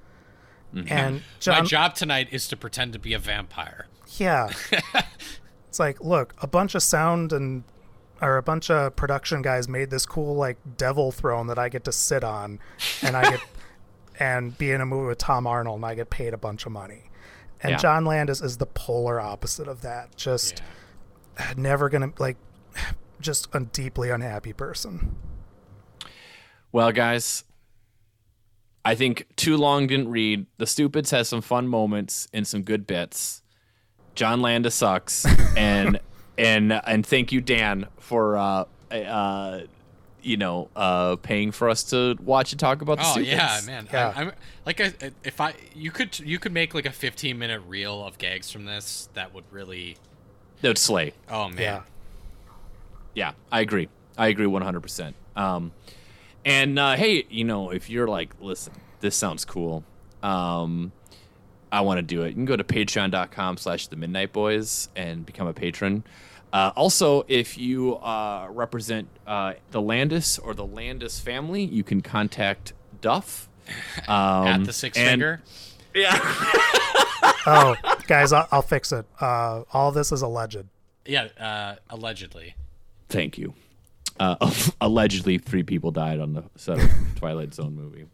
Mm-hmm. 0.74 0.92
And 0.92 1.22
My 1.48 1.62
job 1.62 1.96
tonight 1.96 2.28
is 2.32 2.48
to 2.50 2.58
pretend 2.58 2.94
to 2.94 3.00
be 3.00 3.14
a 3.14 3.20
vampire. 3.20 3.88
yeah. 4.18 4.52
it's 5.68 5.80
like, 5.80 6.02
look, 6.02 6.34
a 6.42 6.48
bunch 6.48 6.76
of 6.76 6.84
sound 6.84 7.32
and 7.34 7.64
or 8.22 8.38
a 8.38 8.44
bunch 8.44 8.70
of 8.70 8.96
production 8.96 9.42
guys 9.42 9.68
made 9.68 9.90
this 9.90 10.06
cool 10.06 10.36
like 10.36 10.58
devil 10.78 11.12
throne 11.12 11.48
that 11.48 11.58
I 11.60 11.70
get 11.70 11.84
to 11.86 11.92
sit 11.92 12.24
on 12.24 12.60
and 13.02 13.16
I 13.16 13.32
get 13.32 13.42
and 14.20 14.58
be 14.58 14.72
in 14.72 14.82
a 14.82 14.86
movie 14.86 15.08
with 15.08 15.18
Tom 15.18 15.48
Arnold 15.48 15.78
and 15.78 15.86
I 15.86 15.96
get 15.96 16.10
paid 16.10 16.34
a 16.34 16.38
bunch 16.38 16.66
of 16.66 16.72
money. 16.72 17.10
And 17.62 17.72
Yeah. 17.72 17.78
John 17.78 18.06
Landis 18.06 18.42
is 18.42 18.58
the 18.58 18.66
polar 18.66 19.20
opposite 19.20 19.68
of 19.68 19.82
that. 19.82 20.16
Just 20.16 20.62
never 21.56 21.90
gonna 21.90 22.12
like 22.20 22.38
just 23.22 23.48
a 23.54 23.60
deeply 23.62 24.10
unhappy 24.10 24.54
person. 24.54 25.16
Well, 26.72 26.92
guys, 26.92 27.44
I 28.86 28.96
think 28.96 29.28
too 29.36 29.58
long 29.58 29.88
didn't 29.88 30.10
read. 30.10 30.46
The 30.58 30.68
Stupids 30.68 31.12
has 31.12 31.28
some 31.28 31.42
fun 31.42 31.68
moments 31.68 32.28
and 32.34 32.48
some 32.48 32.62
good 32.64 32.86
bits. 32.88 33.42
John 34.16 34.42
Landis 34.42 34.76
sucks, 34.76 35.26
and 35.56 36.00
and 36.40 36.74
and 36.74 37.06
thank 37.06 37.32
you, 37.32 37.42
Dan, 37.42 37.88
for 38.00 38.38
uh, 38.38 38.66
uh, 38.92 39.62
you 40.22 40.38
know, 40.38 40.70
uh, 40.76 41.16
paying 41.18 41.52
for 41.52 41.70
us 41.70 41.84
to 41.86 42.16
watch 42.22 42.52
and 42.52 42.60
talk 42.60 42.82
about 42.82 42.98
the 42.98 43.04
Oh 43.06 43.12
Stupids. 43.12 43.30
yeah, 43.32 43.60
man. 43.66 43.88
Yeah. 43.92 44.14
I, 44.16 44.22
I'm 44.22 44.32
like, 44.66 44.82
I, 44.82 44.94
if 45.24 45.40
I 45.40 45.54
you 45.76 45.92
could 45.92 46.20
you 46.20 46.40
could 46.40 46.52
make 46.52 46.74
like 46.74 46.86
a 46.86 46.92
15 46.92 47.38
minute 47.38 47.62
reel 47.68 48.04
of 48.06 48.18
gags 48.18 48.52
from 48.52 48.66
this 48.66 49.10
that 49.14 49.34
would 49.34 49.46
really. 49.52 49.98
That 50.62 50.70
would 50.70 50.78
slay. 50.78 51.14
Oh 51.30 51.50
man. 51.50 51.58
Yeah. 51.60 51.82
Yeah, 53.14 53.32
I 53.52 53.62
agree. 53.62 53.90
I 54.18 54.28
agree 54.28 54.46
100%. 54.46 55.14
Um, 55.36 55.72
and 56.46 56.78
uh, 56.78 56.96
hey, 56.96 57.26
you 57.30 57.44
know, 57.44 57.70
if 57.72 57.90
you're 57.90 58.08
like, 58.08 58.34
listen, 58.40 58.74
this 59.00 59.16
sounds 59.16 59.46
cool. 59.46 59.84
Um, 60.22 60.92
I 61.72 61.82
want 61.82 61.98
to 61.98 62.02
do 62.02 62.24
it. 62.24 62.30
You 62.30 62.34
can 62.36 62.46
go 62.46 62.56
to 62.56 62.64
patreon.com 62.64 63.58
slash 63.58 63.88
the 63.88 63.96
midnight 63.96 64.32
boys 64.34 64.90
and 64.96 65.26
become 65.26 65.48
a 65.48 65.54
patron. 65.54 66.04
Uh, 66.52 66.72
also, 66.76 67.24
if 67.28 67.58
you 67.58 67.96
uh, 67.98 68.48
represent 68.52 69.08
uh, 69.28 69.54
the 69.72 69.82
Landis 69.82 70.40
or 70.40 70.54
the 70.54 70.66
Landis 70.66 71.20
family, 71.20 71.64
you 71.64 71.84
can 71.84 72.02
contact 72.02 72.74
Duff. 73.02 73.48
Um, 74.08 74.08
At 74.48 74.66
the 74.66 74.74
six 74.74 74.98
and- 74.98 75.10
finger. 75.10 75.42
Yeah. 75.94 76.18
Oh, 77.46 77.76
guys, 78.06 78.32
I'll, 78.34 78.48
I'll 78.52 78.62
fix 78.62 78.92
it. 78.92 79.06
Uh, 79.20 79.64
all 79.74 79.92
this 79.92 80.12
is 80.12 80.22
alleged. 80.22 80.66
Yeah. 81.06 81.30
Uh, 81.40 81.76
allegedly. 81.90 82.54
Thank 83.08 83.38
you. 83.38 83.54
Uh, 84.20 84.36
allegedly, 84.82 85.38
three 85.38 85.64
people 85.64 85.90
died 85.92 86.20
on 86.20 86.34
the 86.34 86.44
set 86.58 86.80
of 86.80 86.90
Twilight 87.16 87.54
Zone 87.54 87.76
movie. 87.76 88.06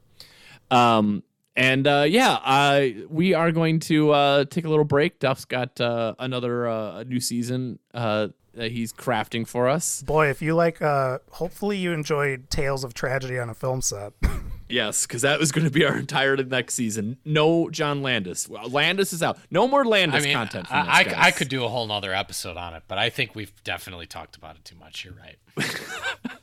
Um, 0.72 1.24
and 1.56 1.88
uh, 1.88 2.06
yeah, 2.08 2.34
uh, 2.44 2.88
we 3.10 3.34
are 3.34 3.52
going 3.52 3.80
to 3.82 4.12
uh, 4.12 4.46
take 4.46 4.66
a 4.66 4.70
little 4.70 4.86
break. 4.86 5.20
Duff's 5.20 5.46
got 5.46 5.80
uh, 5.80 6.16
another 6.20 6.68
uh, 6.68 7.04
new 7.04 7.20
season 7.20 7.80
uh, 7.94 8.30
that 8.54 8.72
he's 8.72 8.92
crafting 8.92 9.48
for 9.48 9.68
us. 9.70 10.02
Boy, 10.04 10.30
if 10.30 10.42
you 10.42 10.56
like, 10.56 10.82
uh, 10.82 11.20
hopefully 11.32 11.78
you 11.78 11.92
enjoyed 11.92 12.50
Tales 12.50 12.84
of 12.84 12.94
Tragedy 12.94 13.40
on 13.40 13.50
a 13.50 13.54
film 13.54 13.82
set. 13.82 14.14
Yes, 14.68 15.06
because 15.06 15.22
that 15.22 15.40
was 15.40 15.52
going 15.52 15.66
to 15.66 15.72
be 15.72 15.86
our 15.86 15.96
entire 15.96 16.36
next 16.38 16.74
season. 16.74 17.18
No 17.24 17.70
John 17.70 18.02
Landis. 18.02 18.50
Well, 18.50 18.68
Landis 18.68 19.14
is 19.14 19.22
out. 19.22 19.38
No 19.52 19.68
more 19.68 19.86
I 19.86 19.88
Landis 19.88 20.24
mean, 20.24 20.34
content. 20.34 20.68
From 20.68 20.78
I, 20.90 21.04
this, 21.04 21.14
I, 21.14 21.28
I 21.28 21.32
could 21.32 21.50
do 21.50 21.64
a 21.64 21.68
whole 21.68 21.86
nother 21.86 22.14
episode 22.14 22.58
on 22.58 22.74
it, 22.74 22.84
but 22.88 22.98
I 22.98 23.10
think 23.10 23.36
we've 23.36 23.54
definitely 23.64 24.08
talked 24.08 24.36
about 24.36 24.56
it 24.56 24.66
too 24.66 24.76
much. 24.76 25.06
You're 25.06 25.14
right. 25.14 25.38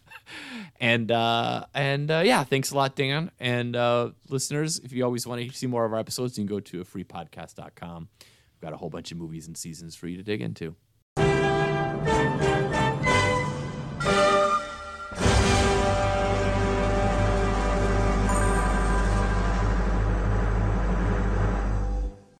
And 0.80 1.10
uh, 1.10 1.66
and 1.74 2.10
uh, 2.10 2.22
yeah, 2.24 2.44
thanks 2.44 2.70
a 2.70 2.76
lot, 2.76 2.96
Dan. 2.96 3.30
And 3.38 3.76
uh, 3.76 4.10
listeners, 4.28 4.78
if 4.78 4.92
you 4.92 5.04
always 5.04 5.26
want 5.26 5.42
to 5.42 5.56
see 5.56 5.66
more 5.66 5.84
of 5.84 5.92
our 5.92 5.98
episodes, 5.98 6.36
you 6.38 6.44
can 6.44 6.54
go 6.54 6.60
to 6.60 6.80
a 6.80 6.84
freepodcast.com. 6.84 8.08
We've 8.20 8.60
got 8.60 8.72
a 8.72 8.76
whole 8.76 8.90
bunch 8.90 9.12
of 9.12 9.18
movies 9.18 9.46
and 9.46 9.56
seasons 9.56 9.94
for 9.94 10.08
you 10.08 10.16
to 10.16 10.22
dig 10.22 10.40
into. 10.40 10.76